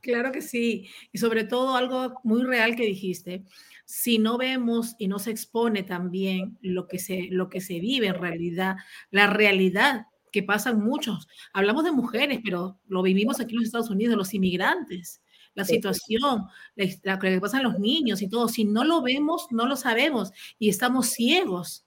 Claro 0.00 0.32
que 0.32 0.42
sí. 0.42 0.88
Y 1.12 1.18
sobre 1.18 1.44
todo 1.44 1.74
algo 1.76 2.20
muy 2.24 2.44
real 2.44 2.76
que 2.76 2.86
dijiste, 2.86 3.44
si 3.84 4.18
no 4.18 4.38
vemos 4.38 4.94
y 4.98 5.08
no 5.08 5.18
se 5.18 5.30
expone 5.30 5.82
también 5.82 6.58
lo 6.60 6.86
que 6.86 6.98
se, 6.98 7.28
lo 7.30 7.48
que 7.48 7.60
se 7.60 7.80
vive 7.80 8.08
en 8.08 8.14
realidad, 8.14 8.76
la 9.10 9.26
realidad 9.28 10.06
que 10.30 10.42
pasan 10.42 10.80
muchos. 10.82 11.26
Hablamos 11.52 11.84
de 11.84 11.92
mujeres, 11.92 12.40
pero 12.44 12.78
lo 12.86 13.02
vivimos 13.02 13.40
aquí 13.40 13.52
en 13.54 13.60
los 13.60 13.66
Estados 13.66 13.90
Unidos, 13.90 14.16
los 14.16 14.34
inmigrantes, 14.34 15.22
la 15.54 15.64
situación, 15.64 16.44
la, 16.76 17.18
que 17.18 17.40
pasan 17.40 17.64
los 17.64 17.78
niños 17.78 18.22
y 18.22 18.28
todo. 18.28 18.48
Si 18.48 18.64
no 18.64 18.84
lo 18.84 19.02
vemos, 19.02 19.46
no 19.50 19.66
lo 19.66 19.74
sabemos 19.76 20.30
y 20.58 20.68
estamos 20.68 21.08
ciegos. 21.08 21.84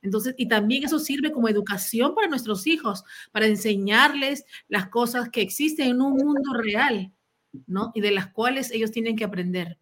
Entonces, 0.00 0.34
y 0.36 0.48
también 0.48 0.84
eso 0.84 0.98
sirve 0.98 1.30
como 1.30 1.48
educación 1.48 2.14
para 2.14 2.28
nuestros 2.28 2.66
hijos, 2.66 3.04
para 3.30 3.46
enseñarles 3.46 4.44
las 4.68 4.88
cosas 4.88 5.28
que 5.30 5.42
existen 5.42 5.90
en 5.90 6.02
un 6.02 6.16
mundo 6.16 6.54
real. 6.54 7.12
¿No? 7.66 7.92
Y 7.94 8.00
de 8.00 8.10
las 8.10 8.28
cuales 8.28 8.70
ellos 8.70 8.90
tienen 8.90 9.16
que 9.16 9.24
aprender. 9.24 9.78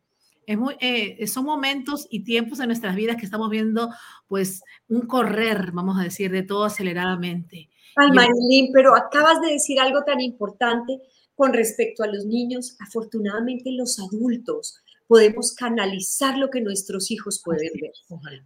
Es 0.47 0.59
muy, 0.59 0.75
eh, 0.81 1.27
son 1.27 1.45
momentos 1.45 2.07
y 2.11 2.25
tiempos 2.25 2.61
en 2.61 2.67
nuestras 2.67 2.97
vidas 2.97 3.17
que 3.17 3.25
estamos 3.25 3.51
viendo, 3.51 3.91
pues, 4.27 4.63
un 4.89 5.03
correr, 5.03 5.71
vamos 5.73 5.99
a 5.99 6.05
decir, 6.05 6.31
de 6.31 6.43
todo 6.43 6.65
aceleradamente. 6.65 7.71
Ay, 7.97 8.11
Marilyn, 8.13 8.73
pero 8.73 8.97
acabas 8.97 9.41
de 9.41 9.53
decir 9.53 9.79
algo 9.79 10.03
tan 10.05 10.21
importante 10.21 11.01
con 11.35 11.53
respecto 11.53 12.03
a 12.03 12.07
los 12.07 12.27
niños. 12.27 12.77
Afortunadamente, 12.81 13.71
los 13.73 13.99
adultos 13.99 14.83
podemos 15.07 15.55
canalizar 15.55 16.39
lo 16.39 16.51
que 16.51 16.61
nuestros 16.61 17.11
hijos 17.11 17.43
pueden 17.45 17.73
ver 17.81 17.93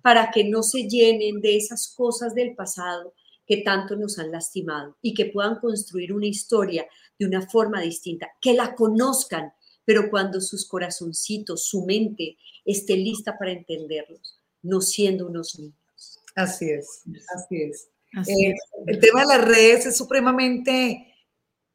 para 0.00 0.30
que 0.30 0.44
no 0.44 0.62
se 0.62 0.88
llenen 0.88 1.42
de 1.42 1.56
esas 1.56 1.92
cosas 1.94 2.34
del 2.34 2.54
pasado 2.54 3.12
que 3.46 3.58
tanto 3.58 3.96
nos 3.96 4.18
han 4.18 4.30
lastimado 4.30 4.96
y 5.02 5.12
que 5.12 5.26
puedan 5.26 5.56
construir 5.56 6.14
una 6.14 6.26
historia 6.26 6.86
de 7.18 7.26
una 7.26 7.48
forma 7.48 7.80
distinta, 7.80 8.28
que 8.40 8.54
la 8.54 8.74
conozcan, 8.74 9.52
pero 9.84 10.10
cuando 10.10 10.40
sus 10.40 10.66
corazoncitos, 10.66 11.66
su 11.66 11.84
mente 11.84 12.36
esté 12.64 12.96
lista 12.96 13.38
para 13.38 13.52
entenderlos, 13.52 14.40
no 14.62 14.80
siendo 14.80 15.26
unos 15.26 15.58
niños. 15.58 15.74
Así 16.34 16.70
es, 16.70 17.02
así 17.34 17.62
es. 17.62 17.88
Eh, 18.28 18.54
el 18.86 19.00
tema 19.00 19.20
de 19.20 19.26
las 19.26 19.44
redes 19.44 19.86
es 19.86 19.96
supremamente, 19.96 21.14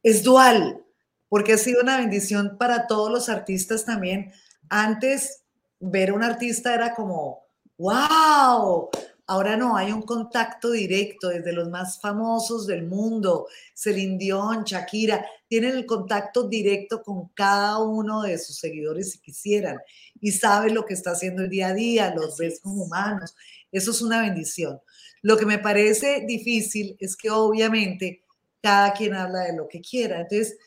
es 0.02 0.22
dual, 0.22 0.82
porque 1.28 1.52
ha 1.52 1.58
sido 1.58 1.82
una 1.82 1.98
bendición 1.98 2.56
para 2.58 2.86
todos 2.86 3.10
los 3.10 3.28
artistas 3.28 3.84
también. 3.84 4.32
Antes, 4.68 5.42
ver 5.78 6.10
a 6.10 6.14
un 6.14 6.22
artista 6.22 6.74
era 6.74 6.94
como, 6.94 7.44
wow, 7.78 8.90
Ahora 9.30 9.56
no, 9.56 9.76
hay 9.76 9.92
un 9.92 10.02
contacto 10.02 10.72
directo 10.72 11.28
desde 11.28 11.52
los 11.52 11.68
más 11.70 12.00
famosos 12.00 12.66
del 12.66 12.84
mundo, 12.88 13.46
Celine 13.74 14.18
Dion, 14.18 14.64
Shakira, 14.64 15.24
tienen 15.46 15.76
el 15.76 15.86
contacto 15.86 16.48
directo 16.48 17.00
con 17.00 17.28
cada 17.28 17.78
uno 17.78 18.22
de 18.22 18.36
sus 18.38 18.58
seguidores 18.58 19.12
si 19.12 19.20
quisieran 19.20 19.78
y 20.20 20.32
saben 20.32 20.74
lo 20.74 20.84
que 20.84 20.94
está 20.94 21.12
haciendo 21.12 21.44
el 21.44 21.48
día 21.48 21.68
a 21.68 21.74
día, 21.74 22.12
los 22.12 22.38
ves 22.38 22.58
como 22.60 22.82
humanos. 22.82 23.36
Eso 23.70 23.92
es 23.92 24.02
una 24.02 24.20
bendición. 24.20 24.80
Lo 25.22 25.36
que 25.36 25.46
me 25.46 25.60
parece 25.60 26.24
difícil 26.26 26.96
es 26.98 27.16
que 27.16 27.30
obviamente 27.30 28.24
cada 28.60 28.92
quien 28.94 29.14
habla 29.14 29.42
de 29.42 29.56
lo 29.56 29.68
que 29.68 29.80
quiera. 29.80 30.22
Entonces, 30.22 30.58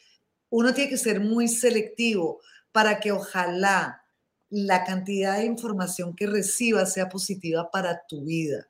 uno 0.50 0.74
tiene 0.74 0.90
que 0.90 0.98
ser 0.98 1.20
muy 1.20 1.50
selectivo 1.50 2.40
para 2.72 3.02
que 3.02 3.12
ojalá 3.12 4.03
la 4.56 4.84
cantidad 4.84 5.40
de 5.40 5.46
información 5.46 6.16
que 6.16 6.28
recibas 6.28 6.94
sea 6.94 7.10
positiva 7.10 7.72
para 7.72 8.06
tu 8.08 8.24
vida. 8.24 8.68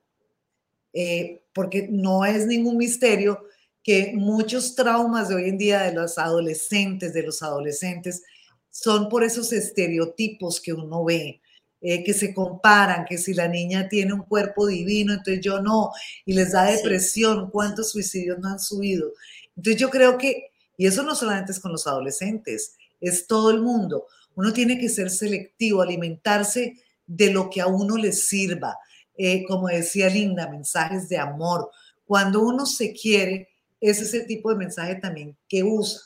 Eh, 0.94 1.42
porque 1.52 1.88
no 1.90 2.24
es 2.24 2.46
ningún 2.46 2.78
misterio 2.78 3.44
que 3.82 4.12
muchos 4.14 4.74
traumas 4.74 5.28
de 5.28 5.34
hoy 5.34 5.48
en 5.50 5.58
día 5.58 5.82
de 5.82 5.92
los 5.92 6.16
adolescentes, 6.16 7.12
de 7.12 7.22
los 7.22 7.42
adolescentes, 7.42 8.22
son 8.70 9.10
por 9.10 9.24
esos 9.24 9.52
estereotipos 9.52 10.58
que 10.58 10.72
uno 10.72 11.04
ve, 11.04 11.42
eh, 11.82 12.02
que 12.02 12.14
se 12.14 12.32
comparan, 12.32 13.04
que 13.04 13.18
si 13.18 13.34
la 13.34 13.46
niña 13.46 13.86
tiene 13.86 14.14
un 14.14 14.22
cuerpo 14.22 14.66
divino, 14.66 15.12
entonces 15.12 15.44
yo 15.44 15.60
no, 15.60 15.90
y 16.24 16.32
les 16.32 16.52
da 16.52 16.64
depresión, 16.64 17.50
cuántos 17.50 17.90
suicidios 17.90 18.38
no 18.38 18.48
han 18.48 18.58
subido. 18.58 19.12
Entonces 19.54 19.78
yo 19.78 19.90
creo 19.90 20.16
que, 20.16 20.50
y 20.78 20.86
eso 20.86 21.02
no 21.02 21.14
solamente 21.14 21.52
es 21.52 21.60
con 21.60 21.72
los 21.72 21.86
adolescentes, 21.86 22.78
es 23.02 23.26
todo 23.26 23.50
el 23.50 23.60
mundo. 23.60 24.06
Uno 24.36 24.52
tiene 24.52 24.78
que 24.78 24.88
ser 24.88 25.10
selectivo, 25.10 25.82
alimentarse 25.82 26.74
de 27.06 27.32
lo 27.32 27.50
que 27.50 27.60
a 27.60 27.66
uno 27.66 27.96
le 27.96 28.12
sirva. 28.12 28.76
Eh, 29.16 29.44
como 29.46 29.68
decía 29.68 30.08
Linda, 30.08 30.48
mensajes 30.48 31.08
de 31.08 31.18
amor. 31.18 31.70
Cuando 32.04 32.42
uno 32.42 32.66
se 32.66 32.92
quiere, 32.92 33.48
ese 33.80 34.02
es 34.02 34.14
el 34.14 34.26
tipo 34.26 34.50
de 34.50 34.56
mensaje 34.56 34.96
también 34.96 35.36
que 35.48 35.62
usa, 35.62 36.00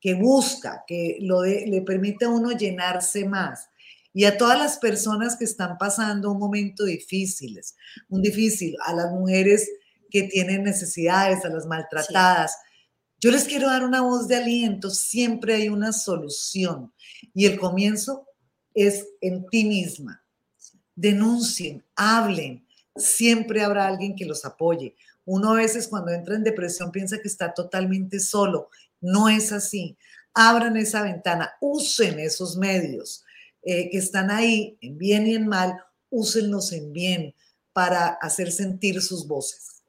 que 0.00 0.14
busca, 0.14 0.84
que 0.86 1.18
le 1.20 1.82
permite 1.82 2.26
a 2.26 2.28
uno 2.28 2.52
llenarse 2.52 3.24
más. 3.24 3.68
Y 4.12 4.26
a 4.26 4.36
todas 4.36 4.58
las 4.58 4.78
personas 4.78 5.36
que 5.36 5.44
están 5.44 5.76
pasando 5.76 6.30
un 6.30 6.38
momento 6.38 6.84
difícil, 6.84 7.60
un 8.08 8.22
difícil, 8.22 8.76
a 8.84 8.92
las 8.92 9.10
mujeres 9.10 9.68
que 10.10 10.24
tienen 10.24 10.62
necesidades, 10.62 11.44
a 11.44 11.48
las 11.48 11.66
maltratadas, 11.66 12.56
yo 13.24 13.30
les 13.30 13.44
quiero 13.44 13.68
dar 13.68 13.86
una 13.86 14.02
voz 14.02 14.28
de 14.28 14.36
aliento, 14.36 14.90
siempre 14.90 15.54
hay 15.54 15.70
una 15.70 15.94
solución 15.94 16.92
y 17.32 17.46
el 17.46 17.58
comienzo 17.58 18.28
es 18.74 19.06
en 19.22 19.46
ti 19.46 19.64
misma. 19.64 20.22
Denuncien, 20.94 21.82
hablen, 21.96 22.66
siempre 22.94 23.62
habrá 23.62 23.86
alguien 23.86 24.14
que 24.14 24.26
los 24.26 24.44
apoye. 24.44 24.94
Uno 25.24 25.52
a 25.52 25.56
veces 25.56 25.88
cuando 25.88 26.12
entra 26.12 26.34
en 26.34 26.44
depresión 26.44 26.92
piensa 26.92 27.16
que 27.18 27.28
está 27.28 27.54
totalmente 27.54 28.20
solo. 28.20 28.68
No 29.00 29.30
es 29.30 29.52
así. 29.52 29.96
Abran 30.34 30.76
esa 30.76 31.02
ventana, 31.02 31.50
usen 31.62 32.20
esos 32.20 32.58
medios. 32.58 33.24
eh, 33.62 33.88
que 33.88 33.96
están 33.96 34.30
ahí 34.30 34.76
en 34.82 34.98
bien 34.98 35.26
y 35.26 35.34
en 35.34 35.48
mal, 35.48 35.80
úsenlos 36.10 36.72
en 36.72 36.92
bien 36.92 37.34
para 37.72 38.08
hacer 38.08 38.52
sentir 38.52 39.00
sus 39.00 39.26
voces. 39.26 39.82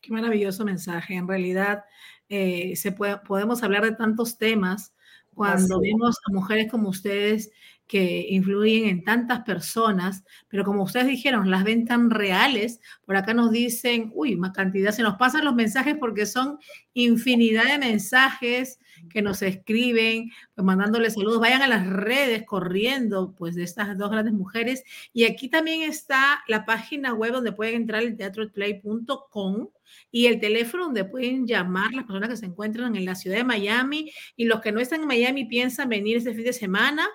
Qué 0.00 0.12
maravilloso 0.12 0.64
mensaje. 0.64 1.14
En 1.16 1.26
realidad, 1.26 1.82
eh, 2.28 2.74
se 2.76 2.92
puede, 2.92 3.18
podemos 3.18 3.62
hablar 3.62 3.84
de 3.84 3.92
tantos 3.92 4.38
temas 4.38 4.94
cuando 5.34 5.80
vemos 5.80 6.16
a 6.26 6.32
mujeres 6.32 6.70
como 6.70 6.88
ustedes 6.88 7.50
que 7.86 8.26
influyen 8.30 8.88
en 8.88 9.04
tantas 9.04 9.40
personas, 9.40 10.24
pero 10.48 10.64
como 10.64 10.82
ustedes 10.82 11.06
dijeron, 11.06 11.50
las 11.50 11.64
ven 11.64 11.84
tan 11.86 12.10
reales. 12.10 12.80
Por 13.04 13.16
acá 13.16 13.32
nos 13.34 13.50
dicen, 13.50 14.10
uy, 14.14 14.36
más 14.36 14.52
cantidad, 14.52 14.90
se 14.92 15.02
nos 15.02 15.16
pasan 15.16 15.44
los 15.44 15.54
mensajes 15.54 15.96
porque 15.98 16.26
son 16.26 16.58
infinidad 16.94 17.64
de 17.64 17.78
mensajes 17.78 18.80
que 19.10 19.22
nos 19.22 19.42
escriben, 19.42 20.30
pues 20.54 20.64
mandándoles 20.64 21.14
saludos. 21.14 21.40
Vayan 21.40 21.62
a 21.62 21.68
las 21.68 21.86
redes 21.86 22.44
corriendo, 22.44 23.34
pues, 23.36 23.54
de 23.54 23.62
estas 23.62 23.96
dos 23.96 24.10
grandes 24.10 24.34
mujeres. 24.34 24.82
Y 25.12 25.24
aquí 25.24 25.48
también 25.48 25.82
está 25.82 26.42
la 26.48 26.64
página 26.64 27.14
web 27.14 27.32
donde 27.32 27.52
pueden 27.52 27.76
entrar 27.76 28.02
en 28.02 28.16
teatroplay.com 28.16 29.68
y 30.10 30.26
el 30.26 30.40
teléfono 30.40 30.86
donde 30.86 31.04
pueden 31.04 31.46
llamar 31.46 31.92
las 31.92 32.04
personas 32.04 32.30
que 32.30 32.36
se 32.36 32.46
encuentran 32.46 32.96
en 32.96 33.04
la 33.04 33.14
ciudad 33.14 33.36
de 33.36 33.44
Miami 33.44 34.10
y 34.36 34.46
los 34.46 34.60
que 34.60 34.72
no 34.72 34.80
están 34.80 35.02
en 35.02 35.06
Miami 35.06 35.44
piensan 35.44 35.88
venir 35.88 36.16
este 36.16 36.34
fin 36.34 36.44
de 36.44 36.52
semana. 36.52 37.06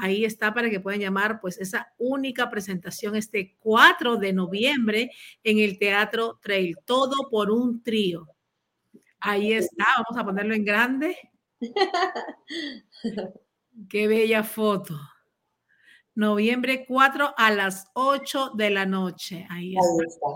Ahí 0.00 0.24
está 0.24 0.54
para 0.54 0.70
que 0.70 0.78
puedan 0.78 1.00
llamar 1.00 1.40
pues 1.40 1.58
esa 1.58 1.92
única 1.98 2.48
presentación 2.48 3.16
este 3.16 3.56
4 3.58 4.16
de 4.16 4.32
noviembre 4.32 5.10
en 5.42 5.58
el 5.58 5.76
Teatro 5.76 6.38
Trail, 6.40 6.76
todo 6.84 7.28
por 7.30 7.50
un 7.50 7.82
trío. 7.82 8.28
Ahí 9.18 9.52
está, 9.52 9.84
vamos 9.96 10.20
a 10.20 10.24
ponerlo 10.24 10.54
en 10.54 10.64
grande. 10.64 11.16
Qué 13.88 14.06
bella 14.06 14.44
foto. 14.44 14.94
Noviembre 16.14 16.84
4 16.86 17.34
a 17.36 17.50
las 17.50 17.90
8 17.94 18.52
de 18.54 18.70
la 18.70 18.86
noche. 18.86 19.46
Ahí 19.50 19.74
está. 19.76 20.28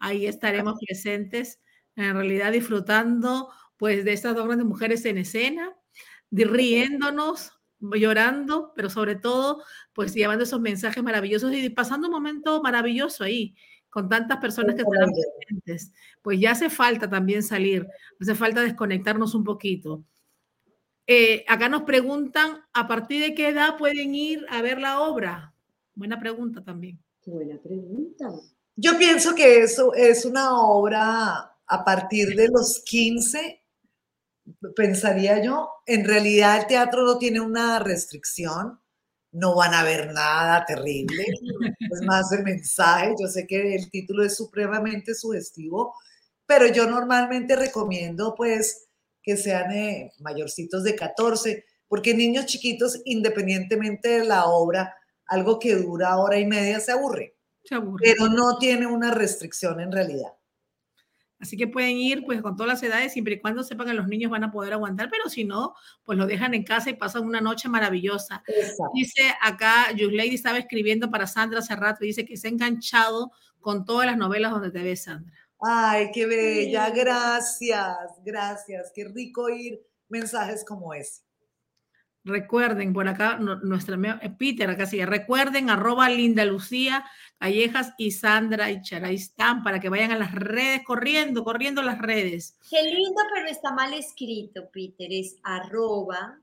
Ahí 0.00 0.26
estaremos 0.26 0.78
presentes, 0.86 1.60
en 1.96 2.14
realidad 2.14 2.52
disfrutando 2.52 3.48
pues 3.78 4.04
de 4.04 4.12
estas 4.12 4.36
dos 4.36 4.44
grandes 4.46 4.66
mujeres 4.66 5.04
en 5.06 5.18
escena, 5.18 5.74
riéndonos, 6.30 7.57
llorando, 7.80 8.72
pero 8.74 8.90
sobre 8.90 9.16
todo 9.16 9.62
pues 9.92 10.14
llevando 10.14 10.44
esos 10.44 10.60
mensajes 10.60 11.02
maravillosos 11.02 11.52
y 11.52 11.70
pasando 11.70 12.08
un 12.08 12.14
momento 12.14 12.62
maravilloso 12.62 13.24
ahí 13.24 13.54
con 13.90 14.08
tantas 14.08 14.38
personas 14.38 14.74
que 14.74 14.82
están 14.82 15.10
presentes. 15.10 15.92
Pues 16.22 16.40
ya 16.40 16.52
hace 16.52 16.70
falta 16.70 17.08
también 17.08 17.42
salir, 17.42 17.86
hace 18.20 18.34
falta 18.34 18.60
desconectarnos 18.60 19.34
un 19.34 19.44
poquito. 19.44 20.04
Eh, 21.06 21.44
acá 21.48 21.68
nos 21.68 21.82
preguntan, 21.82 22.64
¿a 22.74 22.86
partir 22.86 23.22
de 23.22 23.34
qué 23.34 23.48
edad 23.48 23.78
pueden 23.78 24.14
ir 24.14 24.44
a 24.50 24.60
ver 24.60 24.78
la 24.78 25.00
obra? 25.00 25.54
Buena 25.94 26.20
pregunta 26.20 26.62
también. 26.62 27.02
Qué 27.22 27.30
buena 27.30 27.58
pregunta. 27.60 28.30
Yo 28.76 28.96
pienso 28.98 29.34
que 29.34 29.62
eso 29.62 29.94
es 29.94 30.24
una 30.24 30.60
obra 30.60 31.56
a 31.66 31.84
partir 31.84 32.36
de 32.36 32.48
los 32.48 32.82
15, 32.84 33.57
pensaría 34.76 35.42
yo. 35.42 35.70
En 35.86 36.04
realidad 36.04 36.60
el 36.60 36.66
teatro 36.66 37.04
no 37.04 37.18
tiene 37.18 37.40
una 37.40 37.78
restricción, 37.78 38.80
no 39.32 39.54
van 39.54 39.74
a 39.74 39.82
ver 39.82 40.12
nada 40.12 40.64
terrible, 40.66 41.24
es 41.92 42.02
más 42.02 42.32
el 42.32 42.44
mensaje. 42.44 43.14
Yo 43.20 43.28
sé 43.28 43.46
que 43.46 43.74
el 43.74 43.90
título 43.90 44.24
es 44.24 44.36
supremamente 44.36 45.14
sugestivo, 45.14 45.94
pero 46.46 46.66
yo 46.66 46.88
normalmente 46.88 47.56
recomiendo 47.56 48.34
pues 48.34 48.88
que 49.22 49.36
sean 49.36 49.70
eh, 49.72 50.12
mayorcitos 50.20 50.84
de 50.84 50.96
14, 50.96 51.64
porque 51.86 52.14
niños 52.14 52.46
chiquitos, 52.46 53.00
independientemente 53.04 54.20
de 54.20 54.24
la 54.24 54.46
obra, 54.46 54.94
algo 55.26 55.58
que 55.58 55.74
dura 55.74 56.16
hora 56.16 56.38
y 56.38 56.46
media 56.46 56.80
se 56.80 56.92
aburre. 56.92 57.36
Pero 58.00 58.28
no 58.28 58.56
tiene 58.58 58.86
una 58.86 59.10
restricción 59.10 59.80
en 59.80 59.92
realidad. 59.92 60.32
Así 61.40 61.56
que 61.56 61.68
pueden 61.68 61.96
ir 61.96 62.24
pues 62.24 62.42
con 62.42 62.56
todas 62.56 62.72
las 62.72 62.82
edades, 62.82 63.12
siempre 63.12 63.34
y 63.34 63.40
cuando 63.40 63.62
sepan 63.62 63.86
que 63.86 63.94
los 63.94 64.08
niños 64.08 64.30
van 64.30 64.44
a 64.44 64.50
poder 64.50 64.72
aguantar, 64.72 65.08
pero 65.10 65.28
si 65.28 65.44
no, 65.44 65.74
pues 66.04 66.18
lo 66.18 66.26
dejan 66.26 66.52
en 66.54 66.64
casa 66.64 66.90
y 66.90 66.94
pasan 66.94 67.24
una 67.24 67.40
noche 67.40 67.68
maravillosa. 67.68 68.42
Dice 68.94 69.34
acá, 69.40 69.86
Lady 69.92 70.34
estaba 70.34 70.58
escribiendo 70.58 71.10
para 71.10 71.26
Sandra 71.26 71.60
hace 71.60 71.76
rato 71.76 72.04
y 72.04 72.08
dice 72.08 72.24
que 72.24 72.36
se 72.36 72.48
ha 72.48 72.50
enganchado 72.50 73.30
con 73.60 73.84
todas 73.84 74.06
las 74.06 74.16
novelas 74.16 74.50
donde 74.50 74.70
te 74.70 74.82
ves, 74.82 75.04
Sandra. 75.04 75.32
Ay, 75.60 76.10
qué 76.12 76.26
bella, 76.26 76.90
gracias, 76.90 77.96
gracias, 78.24 78.92
qué 78.94 79.04
rico 79.04 79.44
oír 79.44 79.80
mensajes 80.08 80.64
como 80.64 80.94
ese. 80.94 81.22
Recuerden, 82.24 82.92
por 82.92 83.08
acá, 83.08 83.38
nuestra 83.38 83.96
eh, 84.22 84.30
Peter, 84.38 84.68
acá 84.68 84.86
sigue, 84.86 85.06
recuerden, 85.06 85.70
arroba 85.70 86.10
Linda 86.10 86.44
Lucía, 86.44 87.04
Callejas 87.38 87.94
y 87.96 88.10
Sandra 88.10 88.70
y 88.70 88.80
están 89.14 89.62
para 89.62 89.78
que 89.78 89.88
vayan 89.88 90.10
a 90.10 90.18
las 90.18 90.34
redes, 90.34 90.82
corriendo, 90.84 91.44
corriendo 91.44 91.82
las 91.82 91.98
redes. 91.98 92.58
Qué 92.68 92.82
lindo, 92.82 93.22
pero 93.32 93.48
está 93.48 93.72
mal 93.72 93.94
escrito, 93.94 94.68
Peter, 94.72 95.08
es 95.10 95.36
arroba 95.42 96.40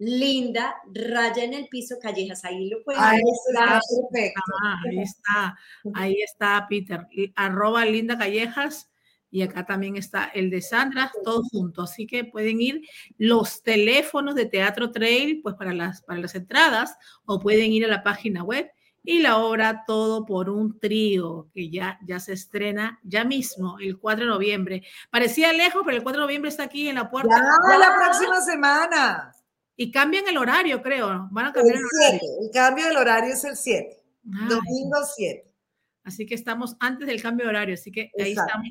Linda, 0.00 0.76
raya 0.94 1.42
en 1.42 1.54
el 1.54 1.68
piso, 1.68 1.96
Callejas, 2.00 2.44
ahí 2.44 2.70
lo 2.70 2.82
pueden 2.84 3.02
Ahí 3.02 3.20
está, 3.46 3.80
perfecto. 4.10 4.40
Ah, 4.64 4.76
ahí 4.86 4.98
está, 5.00 5.58
ahí 5.94 6.22
está, 6.22 6.66
Peter, 6.68 7.06
arroba 7.34 7.84
Linda 7.84 8.16
Callejas 8.16 8.88
y 9.30 9.42
acá 9.42 9.66
también 9.66 9.96
está 9.96 10.26
el 10.26 10.50
de 10.50 10.62
Sandra, 10.62 11.12
todos 11.24 11.48
juntos. 11.50 11.90
Así 11.90 12.06
que 12.06 12.24
pueden 12.24 12.60
ir 12.60 12.82
los 13.18 13.62
teléfonos 13.62 14.34
de 14.34 14.46
Teatro 14.46 14.90
Trail, 14.92 15.40
pues 15.42 15.56
para 15.56 15.74
las, 15.74 16.00
para 16.02 16.20
las 16.20 16.34
entradas, 16.34 16.96
o 17.26 17.40
pueden 17.40 17.72
ir 17.72 17.84
a 17.84 17.88
la 17.88 18.02
página 18.02 18.42
web 18.42 18.70
y 19.08 19.20
la 19.20 19.38
obra 19.38 19.84
Todo 19.86 20.26
por 20.26 20.50
un 20.50 20.78
trío, 20.78 21.48
que 21.54 21.70
ya, 21.70 21.98
ya 22.04 22.20
se 22.20 22.34
estrena 22.34 23.00
ya 23.02 23.24
mismo, 23.24 23.78
el 23.80 23.98
4 23.98 24.26
de 24.26 24.30
noviembre. 24.30 24.82
Parecía 25.10 25.50
lejos, 25.54 25.80
pero 25.82 25.96
el 25.96 26.02
4 26.02 26.20
de 26.20 26.26
noviembre 26.26 26.50
está 26.50 26.64
aquí 26.64 26.88
en 26.88 26.96
la 26.96 27.10
puerta. 27.10 27.34
Ya, 27.34 27.78
la 27.78 27.96
próxima 27.96 28.38
semana. 28.42 29.34
Y 29.76 29.90
cambian 29.90 30.28
el 30.28 30.36
horario, 30.36 30.82
creo. 30.82 31.26
Van 31.30 31.46
a 31.46 31.52
cambiar 31.54 31.78
el, 31.78 32.14
el 32.14 32.20
El 32.44 32.50
cambio 32.52 32.84
del 32.86 32.98
horario 32.98 33.32
es 33.32 33.42
el 33.44 33.56
7. 33.56 33.98
Domingo 34.24 34.98
7. 35.16 35.54
Así 36.04 36.26
que 36.26 36.34
estamos 36.34 36.76
antes 36.78 37.06
del 37.06 37.22
cambio 37.22 37.46
de 37.46 37.50
horario, 37.50 37.74
así 37.76 37.90
que 37.90 38.10
ahí 38.18 38.32
estamos 38.32 38.68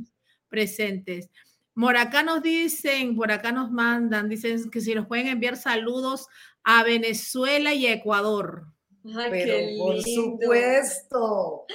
presentes. 0.49 1.31
Por 1.73 1.97
acá 1.97 2.21
nos 2.21 2.43
dicen, 2.43 3.15
por 3.15 3.31
acá 3.31 3.51
nos 3.51 3.71
mandan, 3.71 4.29
dicen 4.29 4.69
que 4.69 4.81
si 4.81 4.93
nos 4.93 5.07
pueden 5.07 5.27
enviar 5.27 5.57
saludos 5.57 6.27
a 6.63 6.83
Venezuela 6.83 7.73
y 7.73 7.87
Ecuador. 7.87 8.67
Ay, 9.15 9.29
Pero 9.31 9.77
por 9.77 10.01
supuesto. 10.01 11.65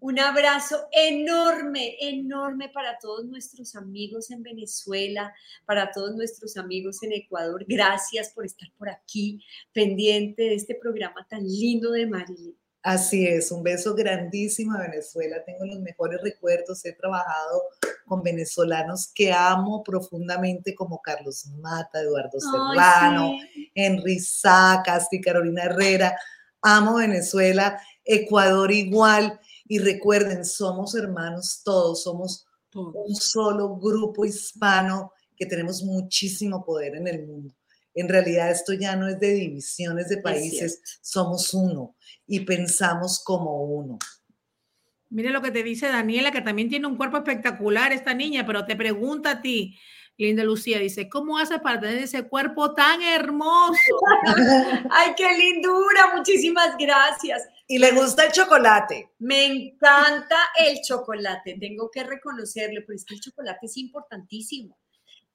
Un 0.00 0.20
abrazo 0.20 0.86
enorme, 0.92 1.96
enorme 2.00 2.68
para 2.68 2.98
todos 2.98 3.24
nuestros 3.24 3.74
amigos 3.74 4.30
en 4.30 4.44
Venezuela, 4.44 5.34
para 5.66 5.90
todos 5.90 6.14
nuestros 6.14 6.56
amigos 6.56 7.02
en 7.02 7.12
Ecuador. 7.12 7.64
Gracias 7.66 8.30
por 8.30 8.46
estar 8.46 8.70
por 8.78 8.88
aquí, 8.88 9.42
pendiente 9.72 10.42
de 10.42 10.54
este 10.54 10.76
programa 10.76 11.26
tan 11.28 11.44
lindo 11.44 11.90
de 11.90 12.06
Marilyn. 12.06 12.56
Así 12.80 13.26
es, 13.26 13.50
un 13.50 13.64
beso 13.64 13.94
grandísimo 13.94 14.74
a 14.74 14.82
Venezuela. 14.82 15.44
Tengo 15.44 15.66
los 15.66 15.80
mejores 15.80 16.20
recuerdos. 16.22 16.84
He 16.84 16.92
trabajado 16.92 17.62
con 18.06 18.22
venezolanos 18.22 19.10
que 19.12 19.32
amo 19.32 19.82
profundamente, 19.82 20.76
como 20.76 21.02
Carlos 21.02 21.46
Mata, 21.60 22.00
Eduardo 22.00 22.38
Serrano, 22.40 23.32
Henry 23.74 24.20
Sacas 24.20 25.08
y 25.10 25.20
Carolina 25.20 25.64
Herrera. 25.64 26.16
Amo 26.62 26.96
Venezuela, 26.96 27.80
Ecuador 28.04 28.72
igual. 28.72 29.40
Y 29.66 29.78
recuerden, 29.78 30.44
somos 30.44 30.94
hermanos 30.94 31.62
todos, 31.64 32.02
somos 32.02 32.46
un 32.74 33.14
solo 33.14 33.76
grupo 33.76 34.24
hispano 34.24 35.12
que 35.36 35.46
tenemos 35.46 35.82
muchísimo 35.82 36.64
poder 36.64 36.96
en 36.96 37.06
el 37.06 37.26
mundo. 37.26 37.54
En 37.94 38.08
realidad 38.08 38.50
esto 38.50 38.74
ya 38.74 38.96
no 38.96 39.08
es 39.08 39.18
de 39.18 39.32
divisiones 39.32 40.08
de 40.08 40.18
países, 40.18 40.80
somos 41.00 41.52
uno 41.54 41.96
y 42.26 42.40
pensamos 42.40 43.22
como 43.24 43.64
uno. 43.64 43.98
Mire 45.10 45.30
lo 45.30 45.40
que 45.40 45.50
te 45.50 45.62
dice 45.62 45.88
Daniela, 45.88 46.30
que 46.30 46.42
también 46.42 46.68
tiene 46.68 46.86
un 46.86 46.96
cuerpo 46.96 47.16
espectacular 47.16 47.92
esta 47.92 48.14
niña, 48.14 48.44
pero 48.46 48.66
te 48.66 48.76
pregunta 48.76 49.30
a 49.30 49.42
ti, 49.42 49.78
Linda 50.18 50.42
Lucía, 50.42 50.80
dice, 50.80 51.08
¿cómo 51.08 51.38
haces 51.38 51.60
para 51.60 51.80
tener 51.80 51.98
ese 51.98 52.26
cuerpo 52.26 52.74
tan 52.74 53.00
hermoso? 53.02 53.78
Ay, 54.90 55.12
qué 55.16 55.38
lindura, 55.38 56.16
muchísimas 56.16 56.76
gracias. 56.76 57.48
Y 57.68 57.78
le 57.78 57.92
gusta 57.92 58.24
el 58.24 58.32
chocolate. 58.32 59.10
Me 59.20 59.46
encanta 59.46 60.36
el 60.58 60.80
chocolate, 60.82 61.56
tengo 61.60 61.88
que 61.88 62.02
reconocerlo, 62.02 62.80
pero 62.84 62.96
es 62.96 63.04
que 63.04 63.14
el 63.14 63.20
chocolate 63.20 63.66
es 63.66 63.76
importantísimo. 63.76 64.76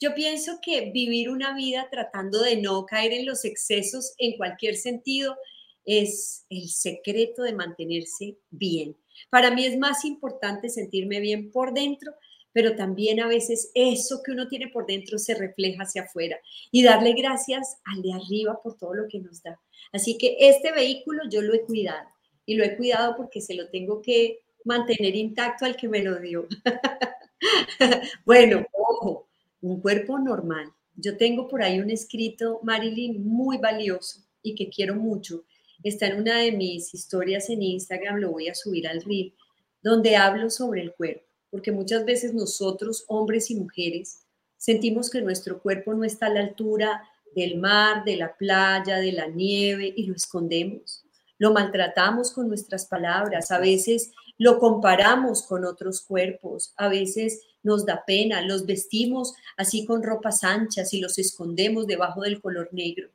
Yo 0.02 0.14
pienso 0.14 0.60
que 0.62 0.92
vivir 0.92 1.30
una 1.30 1.56
vida 1.56 1.88
tratando 1.90 2.42
de 2.42 2.58
no 2.58 2.86
caer 2.86 3.14
en 3.14 3.26
los 3.26 3.46
excesos 3.46 4.14
en 4.18 4.36
cualquier 4.36 4.76
sentido 4.76 5.38
es 5.86 6.46
el 6.50 6.68
secreto 6.68 7.44
de 7.44 7.54
mantenerse 7.54 8.38
bien. 8.50 8.98
Para 9.30 9.52
mí 9.52 9.66
es 9.66 9.78
más 9.78 10.04
importante 10.04 10.68
sentirme 10.68 11.22
bien 11.22 11.52
por 11.52 11.74
dentro 11.74 12.14
pero 12.54 12.76
también 12.76 13.20
a 13.20 13.28
veces 13.28 13.72
eso 13.74 14.22
que 14.24 14.32
uno 14.32 14.48
tiene 14.48 14.70
por 14.70 14.86
dentro 14.86 15.18
se 15.18 15.36
refleja 15.36 15.84
hacia 15.84 16.04
afuera 16.04 16.38
y 16.72 16.84
darle 16.84 17.14
gracias 17.14 17.78
al 17.84 18.02
de 18.02 18.14
arriba 18.14 18.62
por 18.62 18.78
todo 18.78 18.94
lo 18.94 19.08
que 19.08 19.20
nos 19.20 19.42
da. 19.44 19.60
Así 19.92 20.18
que 20.18 20.38
este 20.40 20.72
vehículo 20.72 21.24
yo 21.30 21.42
lo 21.42 21.54
he 21.54 21.62
cuidado 21.62 22.08
y 22.46 22.56
lo 22.56 22.64
he 22.64 22.78
cuidado 22.78 23.16
porque 23.18 23.42
se 23.42 23.56
lo 23.56 23.70
tengo 23.70 24.02
que 24.02 24.40
mantener 24.66 25.16
intacto 25.16 25.66
al 25.66 25.76
que 25.76 25.90
me 25.90 26.04
lo 26.04 26.20
dio. 26.20 26.48
bueno, 28.26 28.66
ojo, 28.72 29.28
un 29.62 29.82
cuerpo 29.82 30.20
normal. 30.20 30.72
Yo 30.96 31.18
tengo 31.18 31.48
por 31.48 31.64
ahí 31.64 31.80
un 31.80 31.90
escrito, 31.90 32.60
Marilyn, 32.64 33.26
muy 33.26 33.58
valioso 33.58 34.22
y 34.44 34.56
que 34.56 34.70
quiero 34.70 34.96
mucho. 34.96 35.44
Está 35.84 36.08
en 36.08 36.22
una 36.22 36.40
de 36.40 36.52
mis 36.52 36.94
historias 36.94 37.50
en 37.50 37.62
Instagram, 37.62 38.18
lo 38.18 38.32
voy 38.32 38.48
a 38.48 38.56
subir 38.56 38.88
al 38.88 39.02
reel, 39.02 39.34
donde 39.82 40.16
hablo 40.16 40.50
sobre 40.50 40.82
el 40.82 40.94
cuerpo, 40.94 41.26
porque 41.54 41.72
muchas 41.72 42.04
veces 42.04 42.34
nosotros, 42.34 43.06
hombres 43.06 43.52
y 43.52 43.56
mujeres, 43.56 44.24
sentimos 44.58 45.12
que 45.12 45.22
nuestro 45.22 45.62
cuerpo 45.62 45.94
no 45.94 46.04
está 46.04 46.26
a 46.26 46.30
la 46.30 46.40
altura 46.40 47.08
del 47.36 47.60
mar, 47.60 48.04
de 48.06 48.18
la 48.18 48.36
playa, 48.36 48.98
de 48.98 49.12
la 49.12 49.28
nieve 49.28 49.94
y 49.96 50.08
lo 50.08 50.16
escondemos. 50.16 51.06
Lo 51.38 51.54
maltratamos 51.54 52.32
con 52.32 52.48
nuestras 52.48 52.88
palabras, 52.88 53.52
a 53.52 53.60
veces 53.60 54.14
lo 54.40 54.58
comparamos 54.58 55.44
con 55.44 55.64
otros 55.64 56.02
cuerpos, 56.02 56.74
a 56.76 56.88
veces 56.88 57.44
nos 57.62 57.86
da 57.86 58.04
pena, 58.04 58.42
los 58.42 58.66
vestimos 58.66 59.36
así 59.56 59.86
con 59.86 60.02
ropas 60.02 60.44
anchas 60.44 60.92
y 60.92 61.02
los 61.02 61.20
escondemos 61.20 61.86
debajo 61.86 62.22
del 62.22 62.42
color 62.42 62.70
negro. 62.72 63.10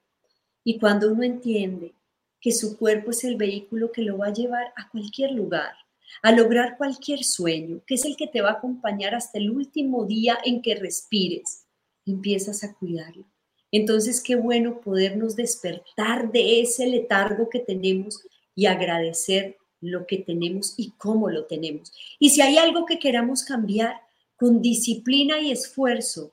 Y 0.62 0.78
cuando 0.78 1.10
uno 1.10 1.24
entiende 1.24 1.92
que 2.40 2.52
su 2.52 2.78
cuerpo 2.78 3.10
es 3.10 3.24
el 3.24 3.34
vehículo 3.34 3.90
que 3.90 4.02
lo 4.02 4.16
va 4.16 4.28
a 4.28 4.32
llevar 4.32 4.72
a 4.76 4.88
cualquier 4.90 5.32
lugar, 5.32 5.74
a 6.22 6.32
lograr 6.32 6.76
cualquier 6.76 7.24
sueño, 7.24 7.82
que 7.86 7.94
es 7.94 8.04
el 8.04 8.16
que 8.16 8.26
te 8.26 8.40
va 8.40 8.50
a 8.50 8.54
acompañar 8.54 9.14
hasta 9.14 9.38
el 9.38 9.50
último 9.50 10.04
día 10.04 10.38
en 10.44 10.62
que 10.62 10.74
respires, 10.74 11.66
empiezas 12.06 12.64
a 12.64 12.74
cuidarlo. 12.74 13.24
Entonces, 13.70 14.22
qué 14.22 14.36
bueno 14.36 14.80
podernos 14.80 15.36
despertar 15.36 16.32
de 16.32 16.60
ese 16.60 16.86
letargo 16.86 17.48
que 17.50 17.60
tenemos 17.60 18.22
y 18.54 18.66
agradecer 18.66 19.56
lo 19.80 20.06
que 20.06 20.18
tenemos 20.18 20.74
y 20.76 20.92
cómo 20.92 21.30
lo 21.30 21.44
tenemos. 21.44 21.92
Y 22.18 22.30
si 22.30 22.40
hay 22.40 22.58
algo 22.58 22.86
que 22.86 22.98
queramos 22.98 23.44
cambiar, 23.44 24.00
con 24.38 24.62
disciplina 24.62 25.40
y 25.40 25.50
esfuerzo, 25.50 26.32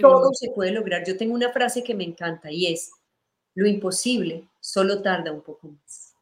todo 0.00 0.32
se 0.32 0.50
puede 0.50 0.72
lograr. 0.72 1.04
Yo 1.06 1.16
tengo 1.16 1.34
una 1.34 1.52
frase 1.52 1.84
que 1.84 1.94
me 1.94 2.02
encanta 2.02 2.50
y 2.50 2.66
es, 2.66 2.90
lo 3.54 3.68
imposible 3.68 4.48
solo 4.60 5.00
tarda 5.02 5.30
un 5.30 5.42
poco 5.42 5.68
más. 5.68 6.13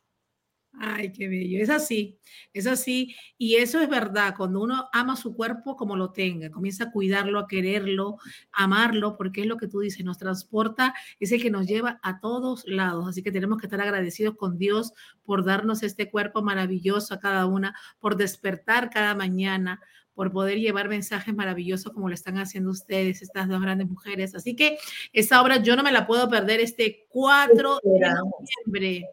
Ay, 0.84 1.12
qué 1.12 1.28
bello. 1.28 1.62
Es 1.62 1.70
así, 1.70 2.18
es 2.52 2.66
así. 2.66 3.14
Y 3.38 3.54
eso 3.54 3.80
es 3.80 3.88
verdad. 3.88 4.34
Cuando 4.36 4.60
uno 4.60 4.88
ama 4.92 5.14
su 5.14 5.32
cuerpo 5.32 5.76
como 5.76 5.94
lo 5.94 6.10
tenga, 6.10 6.50
comienza 6.50 6.84
a 6.84 6.90
cuidarlo, 6.90 7.38
a 7.38 7.46
quererlo, 7.46 8.16
a 8.50 8.64
amarlo, 8.64 9.16
porque 9.16 9.42
es 9.42 9.46
lo 9.46 9.58
que 9.58 9.68
tú 9.68 9.78
dices, 9.78 10.04
nos 10.04 10.18
transporta, 10.18 10.92
es 11.20 11.30
el 11.30 11.40
que 11.40 11.50
nos 11.50 11.68
lleva 11.68 12.00
a 12.02 12.18
todos 12.18 12.64
lados. 12.66 13.06
Así 13.08 13.22
que 13.22 13.30
tenemos 13.30 13.58
que 13.58 13.66
estar 13.66 13.80
agradecidos 13.80 14.34
con 14.34 14.58
Dios 14.58 14.92
por 15.24 15.44
darnos 15.44 15.84
este 15.84 16.10
cuerpo 16.10 16.42
maravilloso 16.42 17.14
a 17.14 17.20
cada 17.20 17.46
una, 17.46 17.76
por 18.00 18.16
despertar 18.16 18.90
cada 18.90 19.14
mañana, 19.14 19.80
por 20.14 20.32
poder 20.32 20.58
llevar 20.58 20.88
mensajes 20.88 21.32
maravillosos 21.32 21.92
como 21.92 22.08
lo 22.08 22.14
están 22.14 22.38
haciendo 22.38 22.70
ustedes, 22.70 23.22
estas 23.22 23.48
dos 23.48 23.62
grandes 23.62 23.88
mujeres. 23.88 24.34
Así 24.34 24.56
que 24.56 24.78
esa 25.12 25.40
obra 25.42 25.58
yo 25.58 25.76
no 25.76 25.84
me 25.84 25.92
la 25.92 26.08
puedo 26.08 26.28
perder 26.28 26.58
este 26.58 27.06
4 27.08 27.78
de 27.84 28.00
noviembre. 28.00 29.06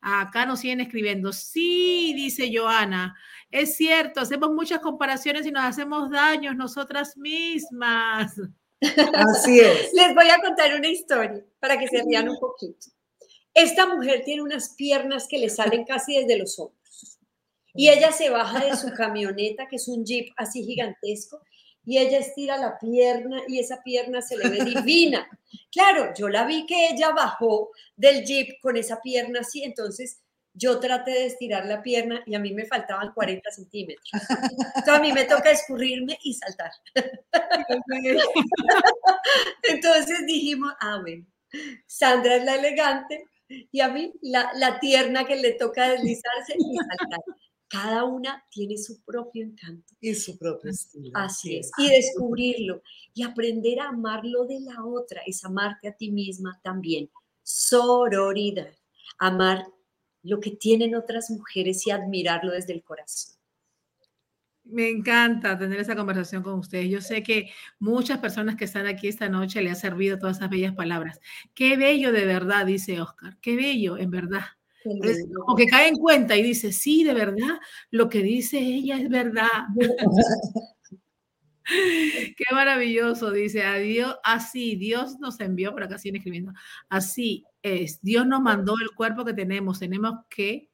Acá 0.00 0.46
nos 0.46 0.60
siguen 0.60 0.80
escribiendo. 0.80 1.32
Sí, 1.32 2.12
dice 2.14 2.50
Joana. 2.54 3.16
Es 3.50 3.76
cierto, 3.76 4.20
hacemos 4.20 4.50
muchas 4.50 4.80
comparaciones 4.80 5.46
y 5.46 5.50
nos 5.50 5.64
hacemos 5.64 6.10
daños 6.10 6.56
nosotras 6.56 7.16
mismas. 7.16 8.34
Así 9.14 9.60
es. 9.60 9.92
Les 9.92 10.14
voy 10.14 10.28
a 10.28 10.40
contar 10.40 10.74
una 10.74 10.88
historia 10.88 11.44
para 11.58 11.78
que 11.78 11.88
se 11.88 12.02
rían 12.02 12.28
un 12.28 12.38
poquito. 12.38 12.88
Esta 13.54 13.86
mujer 13.86 14.22
tiene 14.24 14.42
unas 14.42 14.74
piernas 14.74 15.26
que 15.28 15.38
le 15.38 15.48
salen 15.48 15.84
casi 15.84 16.18
desde 16.20 16.38
los 16.38 16.58
hombros. 16.58 17.18
Y 17.74 17.88
ella 17.88 18.12
se 18.12 18.30
baja 18.30 18.64
de 18.64 18.76
su 18.76 18.92
camioneta, 18.92 19.66
que 19.68 19.76
es 19.76 19.88
un 19.88 20.04
jeep 20.04 20.28
así 20.36 20.62
gigantesco, 20.62 21.40
y 21.86 21.98
ella 21.98 22.18
estira 22.18 22.58
la 22.58 22.78
pierna 22.78 23.40
y 23.46 23.60
esa 23.60 23.82
pierna 23.82 24.20
se 24.20 24.36
le 24.36 24.48
ve 24.48 24.58
divina. 24.64 25.26
Claro, 25.70 26.12
yo 26.14 26.28
la 26.28 26.44
vi 26.44 26.66
que 26.66 26.88
ella 26.88 27.10
bajó 27.10 27.70
del 27.96 28.24
jeep 28.24 28.60
con 28.60 28.76
esa 28.76 29.00
pierna 29.00 29.40
así, 29.40 29.62
entonces 29.62 30.20
yo 30.52 30.80
traté 30.80 31.12
de 31.12 31.26
estirar 31.26 31.66
la 31.66 31.82
pierna 31.82 32.22
y 32.26 32.34
a 32.34 32.38
mí 32.38 32.52
me 32.52 32.64
faltaban 32.64 33.12
40 33.12 33.50
centímetros. 33.50 34.08
Entonces 34.12 34.88
a 34.88 35.00
mí 35.00 35.12
me 35.12 35.24
toca 35.24 35.50
escurrirme 35.50 36.18
y 36.22 36.34
saltar. 36.34 36.70
Entonces 39.62 40.26
dijimos, 40.26 40.72
bueno, 41.02 41.26
Sandra 41.86 42.36
es 42.36 42.44
la 42.44 42.54
elegante 42.54 43.26
y 43.48 43.80
a 43.80 43.88
mí 43.88 44.12
la, 44.22 44.50
la 44.54 44.80
tierna 44.80 45.26
que 45.26 45.36
le 45.36 45.52
toca 45.52 45.90
deslizarse 45.90 46.54
y 46.58 46.76
saltar 46.76 47.20
cada 47.68 48.04
una 48.04 48.44
tiene 48.50 48.76
su 48.78 49.02
propio 49.02 49.44
encanto. 49.44 49.94
Y 50.00 50.14
su 50.14 50.38
propio 50.38 50.70
estilo. 50.70 51.10
Así 51.14 51.56
es. 51.56 51.70
Y 51.78 51.88
descubrirlo 51.88 52.82
y 53.14 53.22
aprender 53.22 53.80
a 53.80 53.88
amarlo 53.88 54.44
de 54.46 54.60
la 54.60 54.84
otra 54.84 55.22
es 55.26 55.44
amarte 55.44 55.88
a 55.88 55.92
ti 55.92 56.10
misma 56.10 56.60
también. 56.62 57.10
Sororidad. 57.42 58.72
Amar 59.18 59.66
lo 60.22 60.40
que 60.40 60.50
tienen 60.50 60.94
otras 60.94 61.30
mujeres 61.30 61.86
y 61.86 61.90
admirarlo 61.90 62.52
desde 62.52 62.72
el 62.72 62.82
corazón. 62.82 63.36
Me 64.64 64.88
encanta 64.88 65.56
tener 65.56 65.78
esa 65.78 65.94
conversación 65.94 66.42
con 66.42 66.58
ustedes. 66.58 66.90
Yo 66.90 67.00
sé 67.00 67.22
que 67.22 67.52
muchas 67.78 68.18
personas 68.18 68.56
que 68.56 68.64
están 68.64 68.86
aquí 68.86 69.06
esta 69.06 69.28
noche 69.28 69.62
le 69.62 69.70
ha 69.70 69.76
servido 69.76 70.18
todas 70.18 70.38
esas 70.38 70.50
bellas 70.50 70.74
palabras. 70.74 71.20
Qué 71.54 71.76
bello 71.76 72.10
de 72.10 72.24
verdad, 72.24 72.66
dice 72.66 73.00
Oscar. 73.00 73.38
Qué 73.40 73.54
bello, 73.54 73.96
en 73.96 74.10
verdad 74.10 74.55
como 75.44 75.56
que 75.56 75.66
cae 75.66 75.88
en 75.88 75.96
cuenta 75.96 76.36
y 76.36 76.42
dice, 76.42 76.72
sí, 76.72 77.04
de 77.04 77.14
verdad, 77.14 77.58
lo 77.90 78.08
que 78.08 78.22
dice 78.22 78.58
ella 78.58 78.96
es 78.98 79.08
verdad. 79.08 79.48
Qué 81.68 82.44
maravilloso, 82.52 83.32
dice, 83.32 83.64
adiós, 83.64 84.16
así, 84.22 84.76
Dios 84.76 85.18
nos 85.18 85.40
envió, 85.40 85.72
por 85.72 85.82
acá 85.82 85.98
siguen 85.98 86.16
escribiendo, 86.16 86.52
así 86.88 87.44
es, 87.60 88.00
Dios 88.02 88.24
nos 88.24 88.40
mandó 88.40 88.74
el 88.80 88.94
cuerpo 88.94 89.24
que 89.24 89.34
tenemos, 89.34 89.80
tenemos 89.80 90.12
que 90.28 90.70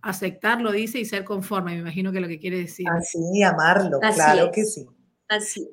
aceptarlo, 0.00 0.72
dice, 0.72 0.98
y 0.98 1.04
ser 1.04 1.24
conforme, 1.24 1.74
me 1.74 1.80
imagino 1.80 2.10
que 2.10 2.20
lo 2.20 2.28
que 2.28 2.38
quiere 2.38 2.58
decir. 2.58 2.86
Así, 2.88 3.42
amarlo, 3.42 4.00
claro 4.00 4.50
que 4.50 4.64
sí. 4.64 4.86
Así 5.28 5.68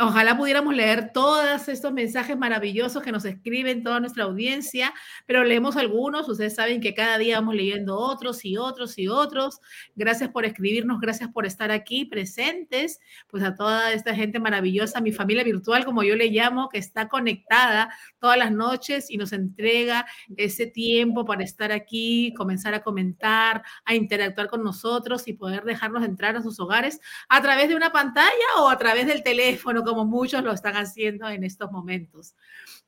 Ojalá 0.00 0.38
pudiéramos 0.38 0.74
leer 0.74 1.12
todos 1.12 1.68
estos 1.68 1.92
mensajes 1.92 2.36
maravillosos 2.36 3.02
que 3.02 3.12
nos 3.12 3.26
escriben 3.26 3.82
toda 3.82 4.00
nuestra 4.00 4.24
audiencia, 4.24 4.94
pero 5.26 5.44
leemos 5.44 5.76
algunos. 5.76 6.28
Ustedes 6.28 6.54
saben 6.54 6.80
que 6.80 6.94
cada 6.94 7.18
día 7.18 7.36
vamos 7.36 7.54
leyendo 7.54 7.98
otros 7.98 8.44
y 8.44 8.56
otros 8.56 8.98
y 8.98 9.08
otros. 9.08 9.60
Gracias 9.94 10.30
por 10.30 10.46
escribirnos, 10.46 10.98
gracias 10.98 11.30
por 11.30 11.44
estar 11.44 11.70
aquí 11.70 12.06
presentes. 12.06 13.00
Pues 13.28 13.42
a 13.42 13.54
toda 13.54 13.92
esta 13.92 14.14
gente 14.14 14.40
maravillosa, 14.40 15.00
mi 15.02 15.12
familia 15.12 15.44
virtual, 15.44 15.84
como 15.84 16.02
yo 16.02 16.16
le 16.16 16.28
llamo, 16.28 16.70
que 16.70 16.78
está 16.78 17.08
conectada 17.08 17.94
todas 18.18 18.38
las 18.38 18.50
noches 18.50 19.10
y 19.10 19.18
nos 19.18 19.32
entrega 19.32 20.06
ese 20.38 20.66
tiempo 20.66 21.26
para 21.26 21.44
estar 21.44 21.70
aquí, 21.70 22.32
comenzar 22.34 22.72
a 22.72 22.82
comentar, 22.82 23.62
a 23.84 23.94
interactuar 23.94 24.48
con 24.48 24.64
nosotros 24.64 25.28
y 25.28 25.34
poder 25.34 25.64
dejarnos 25.64 26.02
entrar 26.02 26.34
a 26.36 26.42
sus 26.42 26.58
hogares 26.60 26.98
a 27.28 27.42
través 27.42 27.68
de 27.68 27.76
una 27.76 27.92
pantalla 27.92 28.30
o 28.58 28.70
a 28.70 28.78
través 28.78 29.06
del 29.06 29.22
teléfono 29.22 29.81
como 29.84 30.04
muchos 30.04 30.42
lo 30.42 30.52
están 30.52 30.74
haciendo 30.76 31.28
en 31.28 31.44
estos 31.44 31.70
momentos. 31.70 32.34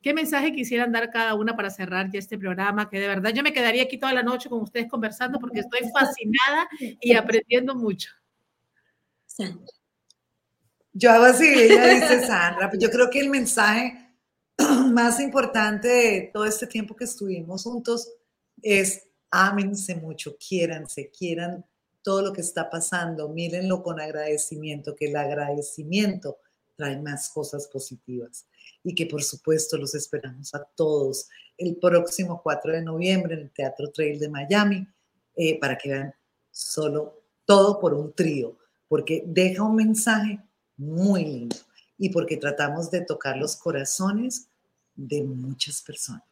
¿Qué 0.03 0.14
mensaje 0.14 0.53
quisieran 0.53 0.92
dar 0.92 1.11
cada 1.11 1.34
una 1.34 1.57
para 1.57 1.70
cerrar 1.70 2.11
ya 2.11 2.18
este 2.18 2.38
programa? 2.38 2.88
Que 2.88 3.01
de 3.01 3.09
verdad 3.09 3.32
yo 3.32 3.42
me 3.42 3.53
quedaría 3.53 3.84
aquí 3.84 3.99
toda 3.99 4.12
la 4.12 4.22
noche 4.22 4.49
con 4.49 4.62
ustedes 4.62 4.88
conversando 4.88 5.38
porque 5.38 5.61
estoy 5.61 5.80
fascinada 5.92 6.68
y 7.01 7.14
aprendiendo 7.14 7.74
mucho. 7.74 8.11
Sandra. 9.26 9.66
Yo 10.92 11.11
hago 11.11 11.24
así, 11.24 11.47
ella 11.47 11.88
dice 11.88 12.24
Sandra, 12.24 12.70
yo 12.78 12.88
creo 12.88 13.11
que 13.11 13.18
el 13.18 13.28
mensaje 13.28 14.14
más 14.92 15.18
importante 15.18 15.88
de 15.88 16.30
todo 16.32 16.45
este 16.45 16.68
tiempo 16.68 16.95
que 16.95 17.05
estuvimos 17.05 17.64
juntos 17.64 18.09
es 18.62 19.09
ámense 19.30 19.97
mucho, 19.97 20.36
quiéranse, 20.36 21.11
quieran 21.11 21.64
todo 22.03 22.22
lo 22.22 22.32
que 22.32 22.42
está 22.42 22.70
pasando, 22.70 23.28
mírenlo 23.30 23.82
con 23.82 23.99
agradecimiento, 23.99 24.95
que 24.95 25.07
el 25.07 25.16
agradecimiento 25.16 26.38
trae 26.77 27.01
más 27.01 27.31
cosas 27.31 27.66
positivas 27.68 28.47
y 28.83 28.95
que 28.95 29.07
por 29.07 29.22
supuesto 29.22 29.77
los 29.77 29.95
esperamos 29.95 30.55
a 30.55 30.64
todos 30.77 31.29
el 31.57 31.77
próximo 31.77 32.41
4 32.43 32.72
de 32.72 32.83
noviembre 32.83 33.35
en 33.35 33.41
el 33.41 33.51
Teatro 33.51 33.91
Trail 33.91 34.18
de 34.18 34.29
Miami 34.29 34.87
eh, 35.37 35.59
para 35.59 35.77
que 35.77 35.91
vean 35.91 36.14
solo 36.51 37.22
todo 37.45 37.79
por 37.81 37.95
un 37.95 38.12
trío, 38.12 38.57
porque 38.89 39.22
deja 39.27 39.62
un 39.62 39.77
mensaje 39.77 40.41
muy 40.77 41.25
lindo 41.25 41.57
y 41.99 42.09
porque 42.11 42.37
tratamos 42.37 42.91
de 42.91 43.03
tocar 43.03 43.37
los 43.37 43.57
corazones 43.57 44.49
de 44.95 45.22
muchas 45.22 45.83
personas. 45.83 46.22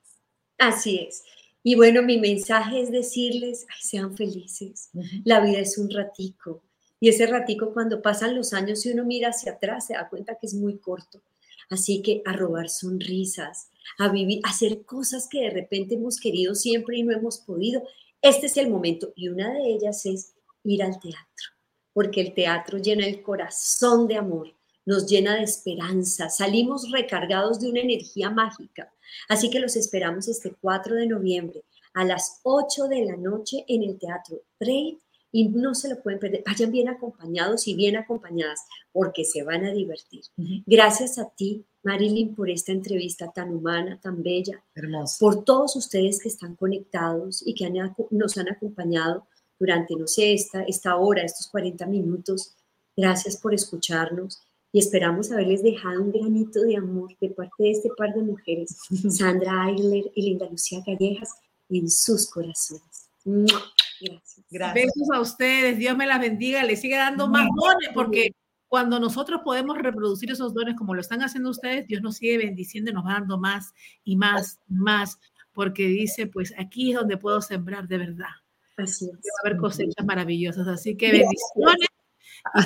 Así 0.59 1.07
es. 1.09 1.23
Y 1.65 1.77
bueno, 1.77 2.03
mi 2.03 2.19
mensaje 2.19 2.81
es 2.81 2.91
decirles, 2.91 3.67
sean 3.81 4.17
felices. 4.17 4.91
La 5.25 5.41
vida 5.41 5.61
es 5.61 5.79
un 5.79 5.91
ratico 5.91 6.63
Y 7.03 7.09
ese 7.09 7.27
ratico 7.27 7.73
cuando 7.73 8.01
pasan 8.01 8.37
los 8.37 8.53
años 8.53 8.87
y 8.87 8.93
uno 8.93 9.05
mira 9.05 9.31
hacia 9.31 9.55
atrás 9.55 9.89
se 9.89 9.95
da 9.95 10.09
cuenta 10.09 10.37
que 10.41 10.47
es 10.47 10.55
muy 10.55 10.79
corto. 10.79 11.21
Así 11.69 12.01
que 12.01 12.23
a 12.25 12.33
robar 12.33 12.69
sonrisas, 12.69 13.71
a 13.99 14.09
vivir, 14.09 14.41
a 14.45 14.51
hacer 14.51 14.85
cosas 14.85 15.27
que 15.29 15.41
de 15.41 15.51
repente 15.51 15.97
hemos 15.97 16.21
querido 16.21 16.55
siempre 16.55 16.97
y 16.97 17.03
no 17.03 17.13
hemos 17.13 17.39
podido. 17.39 17.83
Este 18.21 18.47
es 18.47 18.57
el 18.57 18.71
momento 18.71 19.13
y 19.17 19.27
una 19.27 19.53
de 19.53 19.73
ellas 19.73 20.07
es 20.07 20.35
ir 20.63 20.81
al 20.85 21.01
teatro, 21.01 21.49
porque 21.93 22.21
el 22.21 22.35
teatro 22.35 22.79
llena 22.79 23.05
el 23.05 23.21
corazón 23.21 24.07
de 24.07 24.15
amor, 24.15 24.55
nos 24.87 25.05
llena 25.09 25.35
de 25.35 25.43
esperanza, 25.43 26.31
salimos 26.31 26.89
recargados 26.93 27.59
de 27.59 27.69
una 27.69 27.81
energía 27.81 28.31
mágica. 28.31 28.93
Así 29.29 29.51
que 29.51 29.59
los 29.59 29.75
esperamos 29.75 30.29
este 30.29 30.55
4 30.61 30.95
de 30.95 31.09
noviembre 31.09 31.65
a 31.95 32.05
las 32.05 32.39
8 32.45 32.87
de 32.87 33.07
la 33.07 33.17
noche 33.17 33.65
en 33.67 33.83
el 33.83 33.99
Teatro 33.99 34.41
Trade 34.57 34.99
y 35.33 35.49
no 35.49 35.75
se 35.75 35.89
lo 35.89 36.01
pueden 36.03 36.21
perder. 36.21 36.45
Vayan 36.47 36.71
bien 36.71 36.89
acompañados 36.89 37.67
y 37.67 37.75
bien 37.75 37.97
acompañadas 37.97 38.61
porque 38.93 39.25
se 39.25 39.43
van 39.43 39.65
a 39.65 39.73
divertir. 39.73 40.23
Gracias 40.67 41.19
a 41.19 41.31
ti, 41.31 41.65
Marilyn, 41.83 42.35
por 42.35 42.51
esta 42.51 42.71
entrevista 42.71 43.33
tan 43.33 43.55
humana, 43.55 43.99
tan 44.01 44.23
bella. 44.23 44.63
Hermoso. 44.75 45.17
Por 45.19 45.45
todos 45.45 45.75
ustedes 45.75 46.21
que 46.21 46.29
están 46.29 46.55
conectados 46.55 47.43
y 47.45 47.55
que 47.55 47.73
nos 48.11 48.37
han 48.37 48.51
acompañado 48.51 49.27
durante, 49.59 49.97
no 49.97 50.07
sé, 50.07 50.35
esta, 50.35 50.63
esta 50.65 50.97
hora, 50.97 51.23
estos 51.23 51.49
40 51.49 51.87
minutos. 51.87 52.55
Gracias 52.95 53.39
por 53.39 53.55
escucharnos 53.55 54.43
y 54.71 54.81
esperamos 54.81 55.31
haberles 55.31 55.63
dejado 55.63 56.03
un 56.03 56.13
granito 56.13 56.61
de 56.61 56.77
amor 56.77 57.17
de 57.21 57.31
parte 57.31 57.63
de 57.63 57.71
este 57.71 57.91
par 57.97 58.15
de 58.15 58.23
mujeres, 58.23 58.77
Sandra 59.11 59.65
Ayler 59.65 60.11
y 60.15 60.23
Linda 60.23 60.49
Lucía 60.51 60.83
Callejas, 60.85 61.31
en 61.69 61.89
sus 61.89 62.29
corazones. 62.29 63.02
Gracias. 63.25 64.45
Gracias. 64.51 64.75
Besos 64.75 65.09
a 65.15 65.21
ustedes, 65.21 65.79
Dios 65.79 65.97
me 65.97 66.07
las 66.07 66.21
bendiga, 66.21 66.63
les 66.65 66.81
sigue 66.81 66.97
dando 66.97 67.29
más 67.29 67.47
dones, 67.55 67.91
porque 67.95 68.35
cuando 68.69 68.99
nosotros 68.99 69.43
podemos 69.45 69.79
reproducir 69.79 70.31
esos 70.31 70.55
dones 70.55 70.77
como 70.77 70.95
lo 70.95 71.01
están 71.01 71.23
haciendo 71.23 71.51
ustedes, 71.51 71.87
Dios 71.87 72.03
nos 72.03 72.17
sigue 72.17 72.39
bendiciendo 72.39 72.91
y 72.91 72.95
nos 72.95 73.05
va 73.05 73.13
dando 73.13 73.39
más 73.39 73.73
y 74.03 74.17
más 74.17 74.59
y 74.69 74.75
más, 74.75 75.19
porque 75.53 75.87
dice, 75.87 76.27
pues 76.27 76.55
aquí 76.59 76.93
es 76.93 76.99
donde 76.99 77.17
puedo 77.19 77.41
sembrar 77.43 77.87
de 77.87 77.99
verdad. 77.99 78.31
Así 78.77 79.05
es. 79.05 79.13
Va 79.13 79.17
a 79.45 79.49
haber 79.49 79.59
cosechas 79.59 80.05
maravillosas, 80.05 80.67
así 80.67 80.97
que 80.97 81.13
bendiciones. 81.13 81.89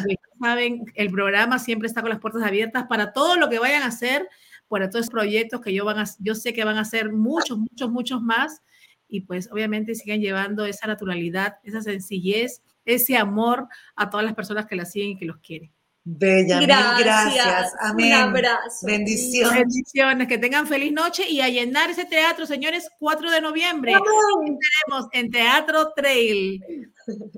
Y 0.09 0.17
saben, 0.41 0.85
el 0.95 1.11
programa 1.11 1.59
siempre 1.59 1.89
está 1.89 2.01
con 2.01 2.11
las 2.11 2.21
puertas 2.21 2.43
abiertas 2.43 2.87
para 2.89 3.13
todo 3.13 3.37
lo 3.37 3.51
que 3.51 3.59
vayan 3.59 3.83
a 3.83 3.87
hacer, 3.87 4.27
para 4.69 4.89
todos 4.89 5.07
los 5.07 5.11
proyectos 5.11 5.61
que 5.61 5.75
yo, 5.75 5.85
van 5.85 5.99
a, 5.99 6.05
yo 6.21 6.35
sé 6.35 6.53
que 6.55 6.65
van 6.65 6.79
a 6.79 6.83
hacer 6.83 7.13
muchos, 7.13 7.59
muchos, 7.59 7.91
muchos 7.91 8.23
más 8.23 8.63
y 9.09 9.23
pues 9.23 9.51
obviamente 9.53 9.95
sigan 9.95 10.21
llevando 10.21 10.65
esa 10.65 10.87
naturalidad, 10.87 11.59
esa 11.65 11.83
sencillez, 11.83 12.63
ese 12.85 13.17
amor 13.17 13.69
a 13.95 14.11
todas 14.11 14.25
las 14.25 14.35
personas 14.35 14.67
que 14.67 14.77
la 14.77 14.85
siguen 14.85 15.11
y 15.11 15.19
que 15.19 15.27
los 15.27 15.39
quieren. 15.39 15.73
Bella, 16.09 16.61
gracias, 16.61 17.05
gracias. 17.05 17.75
Amén. 17.81 18.15
Un 18.15 18.21
abrazo. 18.21 18.87
Bendiciones. 18.87 19.59
Bendiciones, 19.59 20.29
que 20.29 20.39
tengan 20.39 20.69
feliz 20.69 20.93
noche 20.93 21.29
y 21.29 21.41
a 21.41 21.49
llenar 21.49 21.91
ese 21.91 22.05
teatro, 22.05 22.47
señores, 22.47 22.89
4 23.01 23.29
de 23.29 23.41
noviembre. 23.41 23.93
Tenemos 23.93 25.09
en 25.13 25.31
Teatro 25.33 25.93
Trail. 25.97 26.63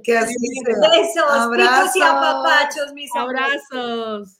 Que 0.05 0.19
así 0.19 0.35
sea. 0.35 0.91
Besos, 0.91 1.31
abrazos 1.31 1.97
y 1.97 2.03
apapachos, 2.03 2.93
mis 2.93 3.11
abrazos. 3.16 3.73
Amigos, 3.73 4.38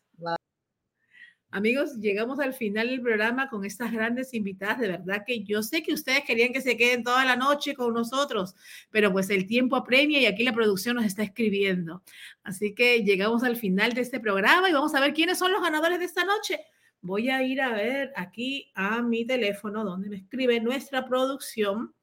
llegamos 1.99 2.40
al 2.40 2.55
final 2.55 2.88
del 2.88 3.01
programa 3.01 3.49
con 3.49 3.64
estas 3.64 3.92
grandes 3.92 4.34
invitadas. 4.34 4.78
De 4.78 4.88
verdad 4.88 5.24
que 5.26 5.44
yo 5.44 5.62
sé 5.62 5.82
que 5.82 5.94
ustedes 5.94 6.24
querían 6.24 6.53
que 6.53 6.61
se 6.61 6.76
queden 6.76 7.03
toda 7.03 7.24
la 7.24 7.36
noche 7.36 7.74
con 7.74 7.94
nosotros, 7.94 8.55
pero 8.90 9.12
pues 9.12 9.30
el 9.30 9.46
tiempo 9.46 9.76
apremia 9.76 10.20
y 10.20 10.26
aquí 10.26 10.44
la 10.44 10.53
producción 10.53 10.96
nos 10.96 11.05
está 11.05 11.22
escribiendo. 11.22 12.03
Así 12.42 12.74
que 12.74 13.03
llegamos 13.03 13.42
al 13.44 13.57
final 13.57 13.94
de 13.94 14.03
este 14.03 14.20
programa 14.20 14.68
y 14.68 14.72
vamos 14.72 14.94
a 14.94 15.01
ver 15.01 15.14
quiénes 15.14 15.38
son 15.38 15.53
los 15.53 15.62
ganadores 15.62 15.99
de 15.99 16.05
esta 16.05 16.24
noche. 16.24 16.61
Voy 17.01 17.30
a 17.30 17.42
ir 17.42 17.61
a 17.61 17.72
ver 17.72 18.12
aquí 18.16 18.70
a 18.74 19.03
mi 19.03 19.24
teléfono 19.24 19.84
donde 19.84 20.11
me 20.11 20.16
escribe 20.16 20.61
nuestra 20.61 21.07
producción. 21.07 21.94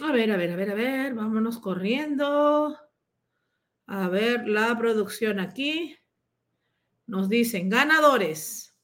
A 0.00 0.12
ver, 0.12 0.30
a 0.32 0.36
ver, 0.36 0.52
a 0.52 0.56
ver, 0.56 0.70
a 0.70 0.74
ver, 0.74 1.14
vámonos 1.14 1.58
corriendo. 1.58 2.78
A 3.86 4.08
ver 4.08 4.48
la 4.48 4.76
producción 4.78 5.40
aquí. 5.40 5.97
Nos 7.08 7.28
dicen 7.28 7.68
ganadores. 7.68 8.76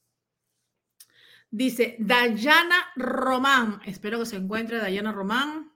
Dice 1.51 1.95
Dayana 2.01 2.93
Román. 2.97 3.81
Espero 3.85 4.19
que 4.19 4.27
se 4.27 4.37
encuentre 4.37 4.79
Dayana 4.79 5.13
Román. 5.13 5.73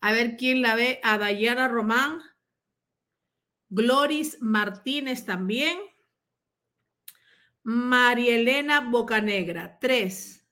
A 0.00 0.12
ver 0.12 0.36
quién 0.36 0.62
la 0.62 0.76
ve 0.76 1.00
a 1.02 1.18
Dayana 1.18 1.66
Román. 1.66 2.20
Gloris 3.68 4.40
Martínez 4.40 5.24
también. 5.24 5.78
Marielena 7.64 8.80
Bocanegra. 8.80 9.78
Tres. 9.80 10.46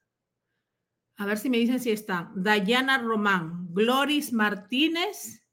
A 1.16 1.26
ver 1.26 1.36
si 1.36 1.50
me 1.50 1.58
dicen 1.58 1.80
si 1.80 1.90
están. 1.90 2.32
Dayana 2.34 2.96
Román, 2.96 3.74
Gloris 3.74 4.32
Martínez 4.32 5.46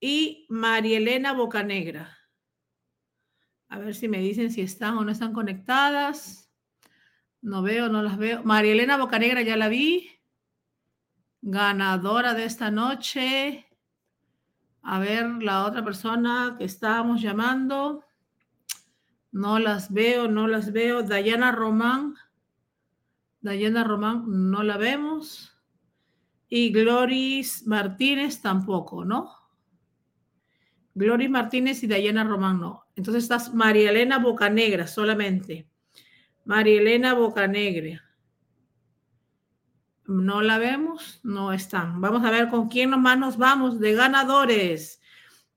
y 0.00 0.46
Marielena 0.48 1.34
Bocanegra. 1.34 2.13
A 3.74 3.78
ver 3.78 3.96
si 3.96 4.06
me 4.06 4.18
dicen 4.18 4.52
si 4.52 4.60
están 4.60 4.96
o 4.98 5.04
no 5.04 5.10
están 5.10 5.32
conectadas. 5.32 6.48
No 7.42 7.60
veo, 7.60 7.88
no 7.88 8.04
las 8.04 8.16
veo. 8.16 8.44
María 8.44 8.70
Elena 8.70 8.96
Bocanegra 8.96 9.42
ya 9.42 9.56
la 9.56 9.68
vi. 9.68 10.10
Ganadora 11.42 12.34
de 12.34 12.44
esta 12.44 12.70
noche. 12.70 13.66
A 14.80 15.00
ver, 15.00 15.42
la 15.42 15.64
otra 15.64 15.84
persona 15.84 16.54
que 16.56 16.62
estábamos 16.62 17.20
llamando. 17.20 18.04
No 19.32 19.58
las 19.58 19.92
veo, 19.92 20.28
no 20.28 20.46
las 20.46 20.72
veo. 20.72 21.02
Dayana 21.02 21.50
Román. 21.50 22.14
Dayana 23.40 23.82
Román, 23.82 24.22
no 24.52 24.62
la 24.62 24.76
vemos. 24.76 25.52
Y 26.48 26.70
Gloris 26.70 27.66
Martínez 27.66 28.40
tampoco, 28.40 29.04
¿no? 29.04 29.43
Gloria 30.94 31.28
Martínez 31.28 31.82
y 31.82 31.88
Dayana 31.88 32.24
Román 32.24 32.60
no. 32.60 32.86
Entonces 32.94 33.24
estás 33.24 33.52
María 33.52 33.90
Elena 33.90 34.18
Bocanegra 34.18 34.86
solamente. 34.86 35.68
María 36.44 36.80
Elena 36.80 37.14
Bocanegra. 37.14 38.02
No 40.06 40.42
la 40.42 40.58
vemos, 40.58 41.20
no 41.22 41.52
están. 41.52 42.00
Vamos 42.00 42.24
a 42.24 42.30
ver 42.30 42.48
con 42.48 42.68
quién 42.68 42.90
nomás 42.90 43.18
nos 43.18 43.38
vamos 43.38 43.80
de 43.80 43.94
ganadores 43.94 45.00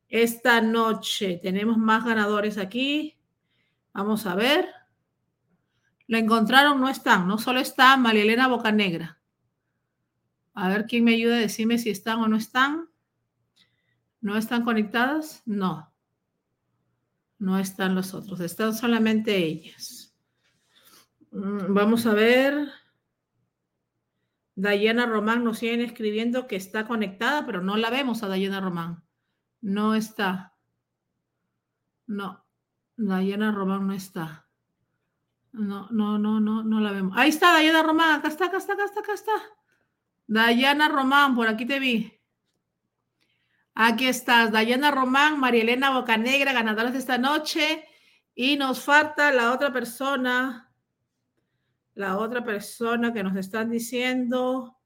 esta 0.08 0.62
noche. 0.62 1.40
Tenemos 1.44 1.78
más 1.78 2.06
ganadores 2.06 2.58
aquí. 2.58 3.18
Vamos 3.94 4.26
a 4.26 4.36
ver. 4.36 4.68
La 6.08 6.20
encontraron, 6.20 6.80
no 6.80 6.90
están. 6.90 7.28
No 7.28 7.38
solo 7.38 7.60
está 7.60 7.96
María 7.98 8.24
Elena 8.24 8.48
Bocanegra. 8.48 9.20
A 10.54 10.70
ver 10.70 10.88
quién 10.88 11.04
me 11.04 11.14
ayuda 11.14 11.36
a 11.36 11.40
decirme 11.40 11.78
si 11.78 11.90
están 11.90 12.20
o 12.20 12.28
no 12.28 12.38
están. 12.38 12.90
¿No 14.22 14.38
están 14.38 14.64
conectadas? 14.64 15.42
No. 15.46 15.94
No 17.40 17.60
están 17.60 17.94
los 17.96 18.14
otros, 18.14 18.40
están 18.40 18.74
solamente 18.74 19.38
ellas. 19.38 20.16
Mm, 21.32 21.74
vamos 21.74 22.06
a 22.06 22.14
ver. 22.14 22.70
Dayana 24.56 25.06
Román 25.06 25.44
nos 25.44 25.60
siguen 25.60 25.82
escribiendo 25.82 26.48
que 26.48 26.56
está 26.56 26.88
conectada, 26.88 27.46
pero 27.46 27.62
no 27.62 27.78
la 27.78 27.92
vemos 27.92 28.24
a 28.24 28.28
Dayana 28.28 28.60
Román. 28.60 29.04
No 29.62 29.94
está. 29.94 30.56
No, 32.08 32.44
Dayana 32.96 33.52
Román 33.52 33.86
no 33.86 33.94
está. 33.94 34.48
No, 35.52 35.88
no, 35.92 36.18
no, 36.18 36.40
no, 36.40 36.64
no 36.64 36.80
la 36.80 36.92
vemos. 36.92 37.16
Ahí 37.18 37.30
está 37.30 37.54
Dayana 37.54 37.84
Román, 37.84 38.20
acá 38.20 38.30
está, 38.30 38.46
acá 38.46 38.58
está, 38.58 38.74
acá 38.74 38.86
está, 38.86 39.00
acá 39.02 39.14
está. 39.14 39.32
Dayana 40.26 40.90
Román, 40.90 41.36
por 41.36 41.48
aquí 41.48 41.66
te 41.66 41.80
vi. 41.80 42.17
Aquí 43.80 44.08
estás, 44.08 44.52
Dayana 44.52 44.90
Román, 44.90 45.40
María 45.40 45.62
Elena 45.62 45.92
Bocanegra, 45.92 46.52
ganadoras 46.52 46.94
de 46.94 46.98
esta 46.98 47.20
noche. 47.20 47.86
Y 48.34 48.58
nos 48.58 48.84
falta 48.84 49.32
la 49.32 49.54
otra 49.54 49.72
persona, 49.72 50.74
la 51.94 52.18
otra 52.18 52.44
persona 52.44 53.14
que 53.14 53.22
nos 53.22 53.36
están 53.36 53.70
diciendo. 53.70 54.80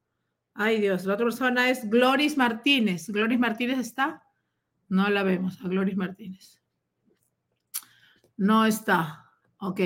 Ay 0.53 0.81
Dios, 0.81 1.05
la 1.05 1.13
otra 1.13 1.25
persona 1.25 1.69
es 1.69 1.89
Gloris 1.89 2.35
Martínez. 2.35 3.07
¿Gloris 3.07 3.39
Martínez 3.39 3.79
está? 3.79 4.23
No 4.89 5.09
la 5.09 5.23
vemos, 5.23 5.57
a 5.63 5.69
Gloris 5.69 5.95
Martínez. 5.95 6.61
No 8.35 8.65
está. 8.65 9.31
Ok. 9.59 9.79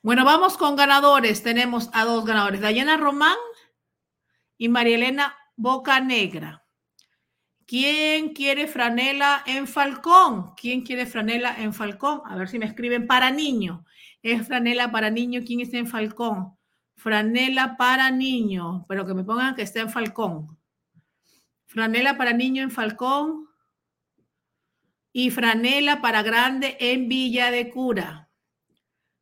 Bueno, 0.00 0.24
vamos 0.24 0.56
con 0.56 0.76
ganadores. 0.76 1.42
Tenemos 1.42 1.90
a 1.92 2.04
dos 2.04 2.24
ganadores, 2.24 2.60
Dayana 2.60 2.98
Román 2.98 3.36
y 4.56 4.68
María 4.68 4.94
Elena 4.94 5.36
Bocanegra. 5.56 6.63
¿Quién 7.66 8.34
quiere 8.34 8.66
franela 8.66 9.42
en 9.46 9.66
Falcón? 9.66 10.54
¿Quién 10.54 10.82
quiere 10.82 11.06
franela 11.06 11.56
en 11.58 11.72
Falcón? 11.72 12.20
A 12.26 12.36
ver 12.36 12.48
si 12.48 12.58
me 12.58 12.66
escriben 12.66 13.06
para 13.06 13.30
niño. 13.30 13.84
Es 14.22 14.46
franela 14.46 14.92
para 14.92 15.10
niño. 15.10 15.40
¿Quién 15.46 15.60
está 15.60 15.78
en 15.78 15.86
Falcón? 15.86 16.56
Franela 16.96 17.76
para 17.76 18.10
niño, 18.10 18.84
pero 18.88 19.06
que 19.06 19.14
me 19.14 19.24
pongan 19.24 19.54
que 19.54 19.62
esté 19.62 19.80
en 19.80 19.90
Falcón. 19.90 20.58
Franela 21.66 22.16
para 22.16 22.32
niño 22.32 22.62
en 22.62 22.70
Falcón. 22.70 23.48
y 25.16 25.30
franela 25.30 26.02
para 26.02 26.22
grande 26.22 26.76
en 26.80 27.08
Villa 27.08 27.52
de 27.52 27.70
Cura. 27.70 28.28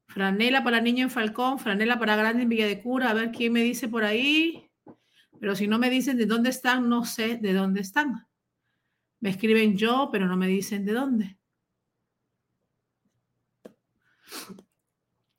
Franela 0.09 0.65
para 0.65 0.81
niño 0.81 1.05
en 1.05 1.11
Falcón, 1.11 1.59
franela 1.59 1.99
para 1.99 2.17
grande 2.17 2.45
en 2.45 2.49
Villa 2.49 2.67
de 2.67 2.81
Cura. 2.81 3.11
A 3.11 3.15
ver 3.15 3.31
quién 3.31 3.53
me 3.53 3.63
dice 3.63 3.89
por 3.89 4.03
ahí. 4.03 4.71
Pero 5.39 5.55
si 5.55 5.69
no 5.69 5.79
me 5.79 5.91
dicen 5.91 6.17
de 6.17 6.27
dónde 6.27 6.51
están, 6.51 6.89
no 6.89 7.05
sé 7.05 7.37
de 7.37 7.53
dónde 7.53 7.83
están. 7.83 8.27
Me 9.23 9.31
escriben 9.31 9.77
yo, 9.77 10.09
pero 10.11 10.27
no 10.27 10.37
me 10.37 10.49
dicen 10.49 10.85
de 10.85 10.93
dónde. 10.93 11.39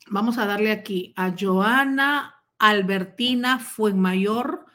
Vamos 0.07 0.37
a 0.37 0.45
darle 0.45 0.71
aquí 0.71 1.13
a 1.17 1.35
Joana 1.37 2.45
Albertina 2.57 3.59
Fuenmayor, 3.59 4.65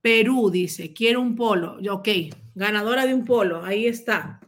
Perú, 0.00 0.48
dice, 0.48 0.92
quiero 0.92 1.20
un 1.20 1.34
polo. 1.34 1.78
Ok, 1.90 2.08
ganadora 2.54 3.04
de 3.04 3.14
un 3.14 3.24
polo, 3.24 3.64
ahí 3.64 3.88
está. 3.88 4.40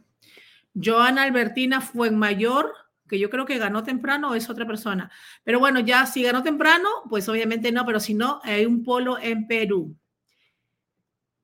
Joana 0.73 1.23
Albertina 1.23 1.81
Fuenmayor, 1.81 2.73
que 3.09 3.19
yo 3.19 3.29
creo 3.29 3.45
que 3.45 3.57
ganó 3.57 3.83
temprano 3.83 4.29
o 4.29 4.35
es 4.35 4.49
otra 4.49 4.65
persona. 4.65 5.11
Pero 5.43 5.59
bueno, 5.59 5.81
ya 5.81 6.05
si 6.05 6.23
ganó 6.23 6.41
temprano, 6.41 6.87
pues 7.09 7.27
obviamente 7.27 7.69
no, 7.73 7.85
pero 7.85 7.99
si 7.99 8.13
no, 8.13 8.39
hay 8.43 8.65
un 8.65 8.81
polo 8.81 9.19
en 9.19 9.45
Perú. 9.45 9.97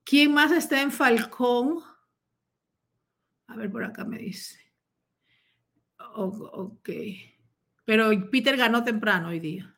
¿Quién 0.06 0.34
más 0.34 0.54
está 0.54 0.82
en 0.82 0.92
Falcón? 0.92 1.91
A 3.52 3.56
ver, 3.58 3.70
por 3.70 3.84
acá 3.84 4.06
me 4.06 4.18
dice. 4.18 4.58
ok. 5.98 6.90
Pero 7.84 8.10
Peter 8.32 8.56
ganó 8.56 8.84
temprano 8.84 9.28
hoy 9.28 9.42
día. 9.42 9.76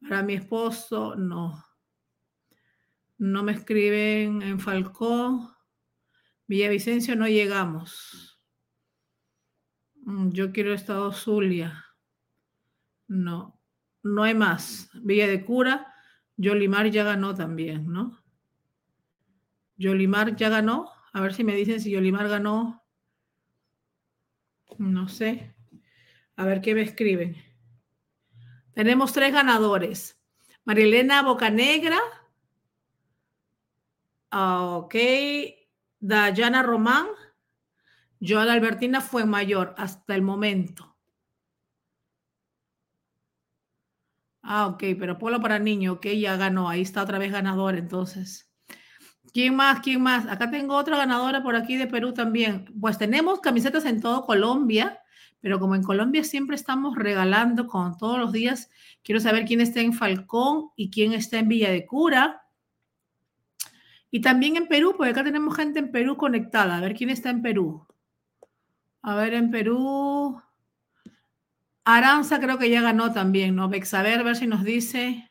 Para 0.00 0.22
mi 0.22 0.34
esposo, 0.34 1.16
no. 1.16 1.64
No 3.18 3.42
me 3.42 3.52
escriben 3.52 4.40
en 4.42 4.60
Falcón. 4.60 5.48
Villavicencio 6.46 7.16
no 7.16 7.26
llegamos. 7.26 8.40
Mm, 10.04 10.30
yo 10.30 10.52
quiero 10.52 10.72
Estado 10.72 11.10
Zulia. 11.12 11.84
No, 13.08 13.60
no 14.04 14.22
hay 14.22 14.34
más. 14.34 14.90
Villa 14.94 15.26
de 15.26 15.44
Cura, 15.44 15.92
Yolimar 16.36 16.88
ya 16.90 17.02
ganó 17.02 17.34
también, 17.34 17.92
¿no? 17.92 18.22
Yolimar 19.76 20.36
ya 20.36 20.48
ganó. 20.50 20.95
A 21.16 21.20
ver 21.22 21.32
si 21.32 21.44
me 21.44 21.54
dicen 21.54 21.80
si 21.80 21.90
Yolimar 21.90 22.28
ganó. 22.28 22.84
No 24.76 25.08
sé. 25.08 25.54
A 26.36 26.44
ver 26.44 26.60
qué 26.60 26.74
me 26.74 26.82
escriben. 26.82 27.34
Tenemos 28.74 29.14
tres 29.14 29.32
ganadores. 29.32 30.20
Marilena 30.66 31.22
Bocanegra. 31.22 31.98
Ok. 34.30 34.94
Dayana 36.00 36.62
Román. 36.62 37.06
Joana 38.20 38.52
Albertina 38.52 39.00
fue 39.00 39.24
mayor 39.24 39.74
hasta 39.78 40.14
el 40.14 40.20
momento. 40.20 40.98
Ah, 44.42 44.66
ok, 44.66 44.84
pero 44.98 45.16
Polo 45.16 45.40
para 45.40 45.58
niño, 45.58 45.94
ok, 45.94 46.08
ya 46.08 46.36
ganó. 46.36 46.68
Ahí 46.68 46.82
está 46.82 47.02
otra 47.02 47.18
vez 47.18 47.32
ganador, 47.32 47.76
entonces. 47.76 48.46
¿Quién 49.36 49.54
más? 49.54 49.80
¿Quién 49.80 50.00
más? 50.00 50.26
Acá 50.28 50.50
tengo 50.50 50.74
otra 50.74 50.96
ganadora 50.96 51.42
por 51.42 51.56
aquí 51.56 51.76
de 51.76 51.86
Perú 51.86 52.14
también. 52.14 52.64
Pues 52.80 52.96
tenemos 52.96 53.40
camisetas 53.40 53.84
en 53.84 54.00
todo 54.00 54.24
Colombia, 54.24 54.98
pero 55.42 55.60
como 55.60 55.74
en 55.74 55.82
Colombia 55.82 56.24
siempre 56.24 56.56
estamos 56.56 56.96
regalando 56.96 57.66
con 57.66 57.98
todos 57.98 58.18
los 58.18 58.32
días, 58.32 58.70
quiero 59.02 59.20
saber 59.20 59.44
quién 59.44 59.60
está 59.60 59.82
en 59.82 59.92
Falcón 59.92 60.70
y 60.74 60.88
quién 60.88 61.12
está 61.12 61.38
en 61.38 61.48
Villa 61.48 61.70
de 61.70 61.84
Cura. 61.84 62.46
Y 64.10 64.22
también 64.22 64.56
en 64.56 64.68
Perú, 64.68 64.94
porque 64.96 65.10
acá 65.10 65.22
tenemos 65.22 65.54
gente 65.54 65.80
en 65.80 65.92
Perú 65.92 66.16
conectada. 66.16 66.78
A 66.78 66.80
ver 66.80 66.94
quién 66.94 67.10
está 67.10 67.28
en 67.28 67.42
Perú. 67.42 67.86
A 69.02 69.16
ver, 69.16 69.34
en 69.34 69.50
Perú. 69.50 70.40
Aranza 71.84 72.40
creo 72.40 72.56
que 72.56 72.70
ya 72.70 72.80
ganó 72.80 73.12
también, 73.12 73.54
¿no? 73.54 73.68
Bexaber, 73.68 74.18
a 74.18 74.22
ver 74.22 74.36
si 74.36 74.46
nos 74.46 74.64
dice. 74.64 75.30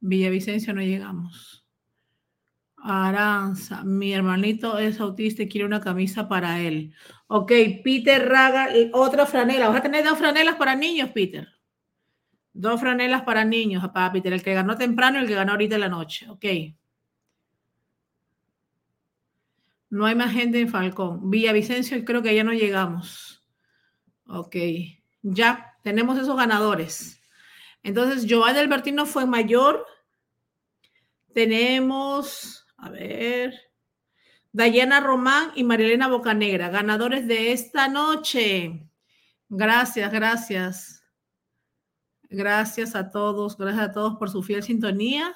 Villavicencio 0.00 0.74
no 0.74 0.80
llegamos. 0.80 1.67
Aranza, 2.82 3.82
mi 3.84 4.12
hermanito 4.12 4.78
es 4.78 5.00
autista 5.00 5.42
y 5.42 5.48
quiere 5.48 5.66
una 5.66 5.80
camisa 5.80 6.28
para 6.28 6.60
él. 6.60 6.94
Ok, 7.26 7.52
Peter 7.84 8.28
Raga, 8.28 8.68
otra 8.92 9.26
franela. 9.26 9.68
Vas 9.68 9.78
a 9.78 9.82
tener 9.82 10.04
dos 10.04 10.18
franelas 10.18 10.56
para 10.56 10.74
niños, 10.74 11.10
Peter. 11.10 11.48
Dos 12.52 12.80
franelas 12.80 13.22
para 13.22 13.44
niños, 13.44 13.86
para 13.92 14.12
Peter. 14.12 14.32
El 14.32 14.42
que 14.42 14.54
ganó 14.54 14.76
temprano 14.76 15.18
y 15.18 15.22
el 15.22 15.28
que 15.28 15.34
ganó 15.34 15.52
ahorita 15.52 15.74
en 15.74 15.80
la 15.80 15.88
noche. 15.88 16.28
Ok. 16.28 16.44
No 19.90 20.06
hay 20.06 20.14
más 20.14 20.32
gente 20.32 20.60
en 20.60 20.68
Falcón. 20.68 21.30
Villavicencio, 21.30 22.04
creo 22.04 22.22
que 22.22 22.34
ya 22.34 22.44
no 22.44 22.52
llegamos. 22.52 23.44
Ok. 24.26 24.56
Ya 25.22 25.76
tenemos 25.82 26.18
esos 26.18 26.36
ganadores. 26.36 27.20
Entonces, 27.82 28.26
Joan 28.28 28.56
Albertino 28.56 29.06
fue 29.06 29.26
mayor. 29.26 29.86
Tenemos, 31.32 32.57
a 32.78 32.90
ver, 32.90 33.54
Dayana 34.52 35.00
Román 35.00 35.52
y 35.54 35.64
Marilena 35.64 36.08
Bocanegra, 36.08 36.70
ganadores 36.70 37.26
de 37.26 37.52
esta 37.52 37.88
noche. 37.88 38.88
Gracias, 39.48 40.10
gracias. 40.10 41.04
Gracias 42.30 42.94
a 42.94 43.10
todos, 43.10 43.56
gracias 43.56 43.88
a 43.88 43.92
todos 43.92 44.16
por 44.16 44.30
su 44.30 44.42
fiel 44.42 44.62
sintonía 44.62 45.34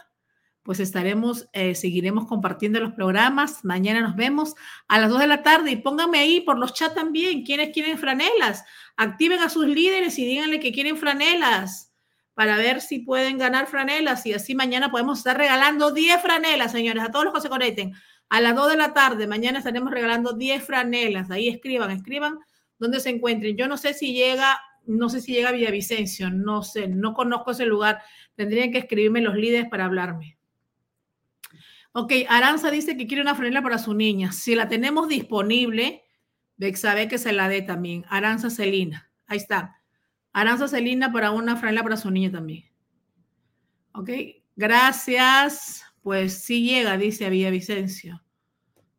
pues 0.62 0.78
estaremos, 0.78 1.49
eh, 1.53 1.74
seguiremos 1.74 2.26
compartiendo 2.26 2.78
los 2.80 2.93
programas. 2.93 3.64
Mañana 3.64 4.01
nos 4.01 4.14
vemos 4.14 4.55
a 4.88 5.01
las 5.01 5.11
2 5.11 5.20
de 5.20 5.26
la 5.26 5.43
tarde 5.43 5.72
y 5.72 5.76
pónganme 5.76 6.18
ahí 6.18 6.40
por 6.40 6.59
los 6.59 6.72
chats 6.72 6.95
también 6.95 7.45
quienes 7.45 7.70
quieren 7.70 7.99
franelas. 7.99 8.64
Activen 8.97 9.40
a 9.40 9.49
sus 9.49 9.66
líderes 9.66 10.18
y 10.18 10.24
díganle 10.24 10.61
que 10.61 10.72
quieren 10.72 10.97
franelas 10.97 11.91
para 12.34 12.56
ver 12.56 12.80
si 12.80 13.00
pueden 13.00 13.38
ganar 13.38 13.66
franelas 13.66 14.24
y 14.26 14.32
así 14.32 14.54
mañana 14.54 14.90
podemos 14.90 15.18
estar 15.18 15.36
regalando 15.36 15.92
10 15.92 16.22
franelas, 16.22 16.72
señores, 16.72 17.02
a 17.02 17.10
todos 17.10 17.24
los 17.26 17.34
que 17.34 17.40
se 17.40 17.48
conecten. 17.48 17.92
A 18.28 18.40
las 18.40 18.54
2 18.54 18.70
de 18.70 18.76
la 18.76 18.94
tarde, 18.94 19.26
mañana 19.26 19.58
estaremos 19.58 19.90
regalando 19.90 20.32
10 20.32 20.64
franelas. 20.64 21.30
Ahí 21.30 21.48
escriban, 21.48 21.90
escriban 21.90 22.38
donde 22.78 23.00
se 23.00 23.10
encuentren. 23.10 23.56
Yo 23.56 23.68
no 23.68 23.76
sé 23.76 23.92
si 23.92 24.14
llega, 24.14 24.58
no 24.86 25.10
sé 25.10 25.20
si 25.20 25.32
llega 25.32 25.50
a 25.50 25.52
Villavicencio, 25.52 26.30
no 26.30 26.62
sé, 26.62 26.88
no 26.88 27.12
conozco 27.12 27.50
ese 27.50 27.66
lugar. 27.66 28.00
Tendrían 28.34 28.72
que 28.72 28.78
escribirme 28.78 29.20
los 29.20 29.34
líderes 29.34 29.68
para 29.68 29.84
hablarme. 29.84 30.38
Ok, 31.92 32.12
Aranza 32.28 32.70
dice 32.70 32.96
que 32.96 33.06
quiere 33.06 33.22
una 33.22 33.34
franela 33.34 33.60
para 33.60 33.76
su 33.76 33.92
niña. 33.92 34.32
Si 34.32 34.54
la 34.54 34.66
tenemos 34.66 35.08
disponible, 35.08 36.04
sabe 36.74 37.08
que 37.08 37.18
se 37.18 37.32
la 37.32 37.48
dé 37.48 37.60
también. 37.60 38.04
Aranza 38.08 38.48
Celina. 38.48 39.10
Ahí 39.26 39.38
está. 39.38 39.81
Aranza 40.32 40.68
Celina 40.68 41.12
para 41.12 41.30
una 41.30 41.56
franela 41.56 41.82
para 41.82 41.96
su 41.96 42.10
niña 42.10 42.30
también. 42.30 42.64
Ok, 43.94 44.10
gracias. 44.56 45.84
Pues 46.02 46.42
sí 46.42 46.64
llega, 46.64 46.96
dice 46.96 47.26
a 47.26 47.28
Villavicencio. 47.28 48.22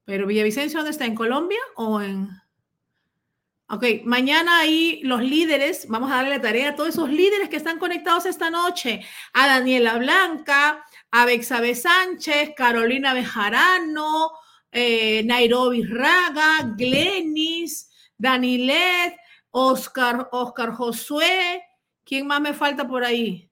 Pero 0.06 0.28
Villavicencio, 0.28 0.80
¿dónde 0.80 0.92
está? 0.92 1.06
¿En 1.06 1.16
Colombia 1.16 1.60
o 1.76 2.02
en...? 2.02 2.30
Ok, 3.70 3.86
mañana 4.04 4.60
ahí 4.60 5.02
los 5.04 5.24
líderes, 5.24 5.88
vamos 5.88 6.12
a 6.12 6.18
darle 6.18 6.32
la 6.32 6.42
tarea 6.42 6.70
a 6.70 6.76
todos 6.76 6.90
esos 6.90 7.10
líderes 7.10 7.50
que 7.50 7.56
están 7.56 7.80
conectados 7.80 8.26
esta 8.26 8.52
noche, 8.52 9.02
a 9.34 9.48
Daniela 9.48 9.98
Blanca, 9.98 10.86
a 11.10 11.26
Bexabe 11.26 11.74
Sánchez, 11.74 12.52
Carolina 12.56 13.14
Bejarano, 13.14 14.32
eh, 14.72 15.24
Nairobi 15.26 15.84
Raga, 15.84 16.74
Glenis, 16.78 17.90
Danilet, 18.18 19.16
Oscar, 19.56 20.30
Oscar 20.32 20.72
Josué, 20.72 21.64
¿quién 22.04 22.26
más 22.26 22.42
me 22.42 22.54
falta 22.54 22.88
por 22.88 23.04
ahí? 23.04 23.52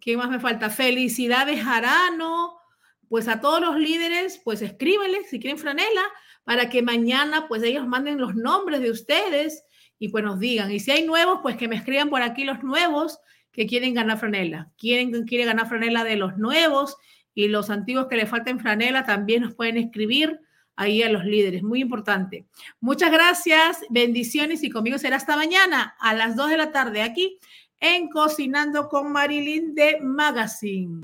¿Quién 0.00 0.18
más 0.18 0.30
me 0.30 0.40
falta? 0.40 0.70
Felicidades 0.70 1.62
Jarano, 1.62 2.58
pues 3.06 3.28
a 3.28 3.38
todos 3.38 3.60
los 3.60 3.76
líderes, 3.78 4.40
pues 4.42 4.62
escríbenles 4.62 5.28
si 5.28 5.40
quieren 5.40 5.58
franela 5.58 6.00
para 6.42 6.70
que 6.70 6.80
mañana 6.80 7.48
pues 7.48 7.62
ellos 7.64 7.86
manden 7.86 8.18
los 8.18 8.34
nombres 8.34 8.80
de 8.80 8.90
ustedes 8.90 9.62
y 9.98 10.08
pues 10.08 10.24
nos 10.24 10.40
digan. 10.40 10.72
Y 10.72 10.80
si 10.80 10.90
hay 10.90 11.04
nuevos, 11.04 11.40
pues 11.42 11.58
que 11.58 11.68
me 11.68 11.76
escriban 11.76 12.08
por 12.08 12.22
aquí 12.22 12.44
los 12.44 12.62
nuevos 12.62 13.18
que 13.52 13.66
quieren 13.66 13.92
ganar 13.92 14.18
franela. 14.18 14.70
Quieren, 14.78 15.26
quiere 15.26 15.44
ganar 15.44 15.68
franela 15.68 16.02
de 16.02 16.16
los 16.16 16.38
nuevos 16.38 16.96
y 17.34 17.48
los 17.48 17.68
antiguos 17.68 18.06
que 18.08 18.16
le 18.16 18.26
falten 18.26 18.58
franela 18.58 19.04
también 19.04 19.42
nos 19.42 19.54
pueden 19.54 19.76
escribir 19.76 20.40
ahí 20.78 21.02
a 21.02 21.10
los 21.10 21.24
líderes. 21.24 21.62
Muy 21.62 21.80
importante. 21.80 22.46
Muchas 22.80 23.10
gracias, 23.10 23.80
bendiciones 23.90 24.62
y 24.62 24.70
conmigo 24.70 24.96
será 24.96 25.16
hasta 25.16 25.36
mañana 25.36 25.96
a 25.98 26.14
las 26.14 26.36
2 26.36 26.50
de 26.50 26.56
la 26.56 26.72
tarde 26.72 27.02
aquí 27.02 27.38
en 27.80 28.08
Cocinando 28.08 28.88
con 28.88 29.12
Marilyn 29.12 29.74
de 29.74 29.98
Magazine. 30.00 31.00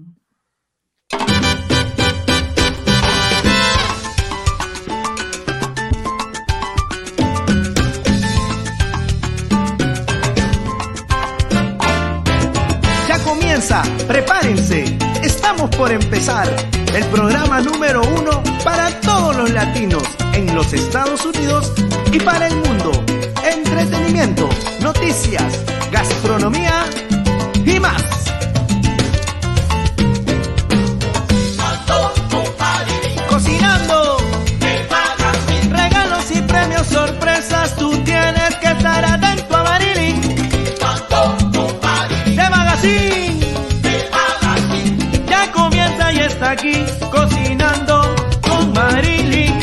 comienza, 13.25 13.83
prepárense. 14.07 15.04
Estamos 15.45 15.77
por 15.77 15.93
empezar 15.93 16.49
el 16.95 17.05
programa 17.09 17.61
número 17.61 18.01
uno 18.01 18.43
para 18.65 18.89
todos 19.01 19.37
los 19.37 19.51
latinos 19.51 20.03
en 20.33 20.55
los 20.55 20.73
Estados 20.73 21.23
Unidos 21.27 21.71
y 22.11 22.19
para 22.19 22.47
el 22.47 22.57
mundo. 22.57 22.91
Entretenimiento, 23.45 24.49
noticias, 24.81 25.63
gastronomía 25.93 26.87
y 27.63 27.79
más. 27.79 28.03
Cocinando, 33.29 34.17
regalos 35.69 36.31
y 36.31 36.41
premios, 36.41 36.87
sorpresas, 36.87 37.77
tú 37.77 37.91
tienes 38.03 38.57
que 38.63 38.69
estar 38.69 39.05
atento 39.05 39.57
a 39.59 39.63
Marilyn. 39.63 40.23
De 42.35 42.51
Magazine. 42.51 43.14
Cocinando 47.11 48.15
con 48.43 48.73
Marilyn. 48.73 49.59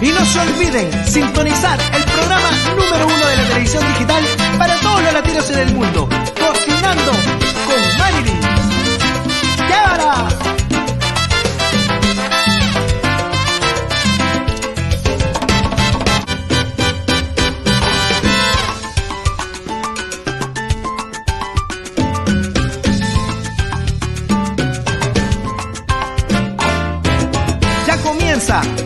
Y 0.00 0.08
no 0.08 0.24
se 0.24 0.40
olviden 0.40 1.06
sintonizar 1.06 1.78
el 1.94 2.02
programa 2.04 2.50
número 2.76 3.06
uno 3.06 3.26
de 3.26 3.36
la 3.36 3.42
televisión 3.48 3.84
digital 3.88 4.24
para 4.58 4.76
todos 4.76 5.02
los 5.02 5.12
latinos 5.12 5.50
en 5.50 5.58
el 5.58 5.74
mundo, 5.74 6.08
Cocinando 6.08 7.12
con 7.66 7.98
Marilyn. 7.98 8.55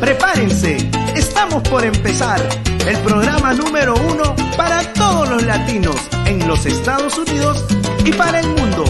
Prepárense. 0.00 0.78
Estamos 1.14 1.62
por 1.68 1.84
empezar 1.84 2.40
el 2.86 2.96
programa 2.98 3.52
número 3.52 3.94
uno 3.94 4.34
para 4.56 4.82
todos 4.94 5.28
los 5.28 5.42
latinos 5.44 5.96
en 6.26 6.46
los 6.48 6.66
Estados 6.66 7.18
Unidos 7.18 7.64
y 8.04 8.12
para 8.12 8.40
el 8.40 8.48
mundo. 8.48 8.84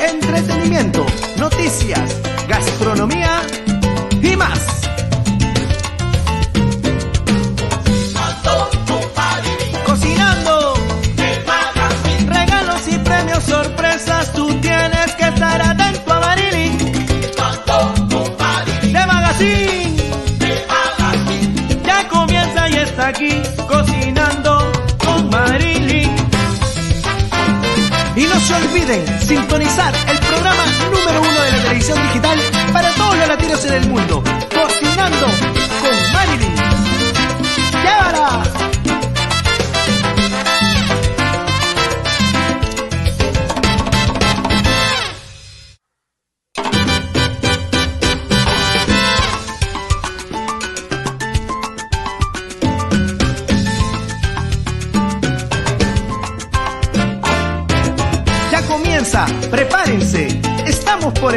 Entretenimiento, 0.00 1.04
noticias, 1.38 2.16
gastronomía 2.48 3.42
y 4.22 4.36
más. 4.36 4.84
Cocinando 23.68 24.72
con 24.98 25.30
Marilyn. 25.30 26.10
Y 28.16 28.24
no 28.26 28.40
se 28.40 28.54
olviden 28.54 29.20
sintonizar 29.20 29.94
el 30.08 30.18
programa 30.18 30.64
número 30.90 31.20
uno 31.20 31.40
de 31.42 31.50
la 31.52 31.58
televisión 31.62 32.02
digital 32.08 32.38
para 32.72 32.90
todos 32.92 33.16
los 33.18 33.28
latinos 33.28 33.64
en 33.64 33.72
el 33.74 33.88
mundo. 33.88 34.22
Cocinando 34.54 35.26
con 35.80 36.12
Marilyn. 36.12 36.73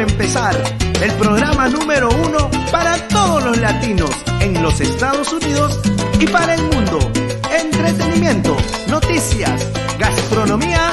Empezar 0.02 0.54
el 1.02 1.12
programa 1.12 1.68
número 1.68 2.08
uno 2.10 2.50
para 2.70 2.96
todos 3.08 3.44
los 3.44 3.58
latinos 3.58 4.10
en 4.40 4.62
los 4.62 4.80
Estados 4.80 5.32
Unidos 5.32 5.80
y 6.20 6.26
para 6.26 6.54
el 6.54 6.62
mundo. 6.62 6.98
Entretenimiento, 7.50 8.56
noticias, 8.88 9.66
gastronomía 9.98 10.92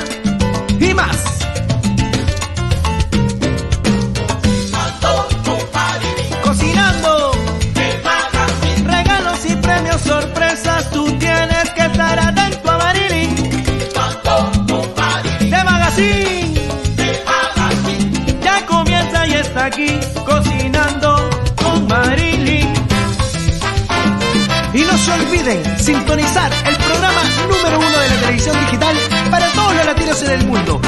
y 0.79 0.93
más. 0.93 1.45
Sintonizar 25.85 26.51
el 26.65 26.75
programa 26.77 27.21
número 27.47 27.77
uno 27.77 27.99
de 27.99 28.09
la 28.09 28.15
televisión 28.15 28.59
digital 28.59 28.95
para 29.29 29.47
todos 29.51 29.75
los 29.75 29.85
latinos 29.85 30.23
en 30.23 30.31
el 30.31 30.45
mundo, 30.47 30.81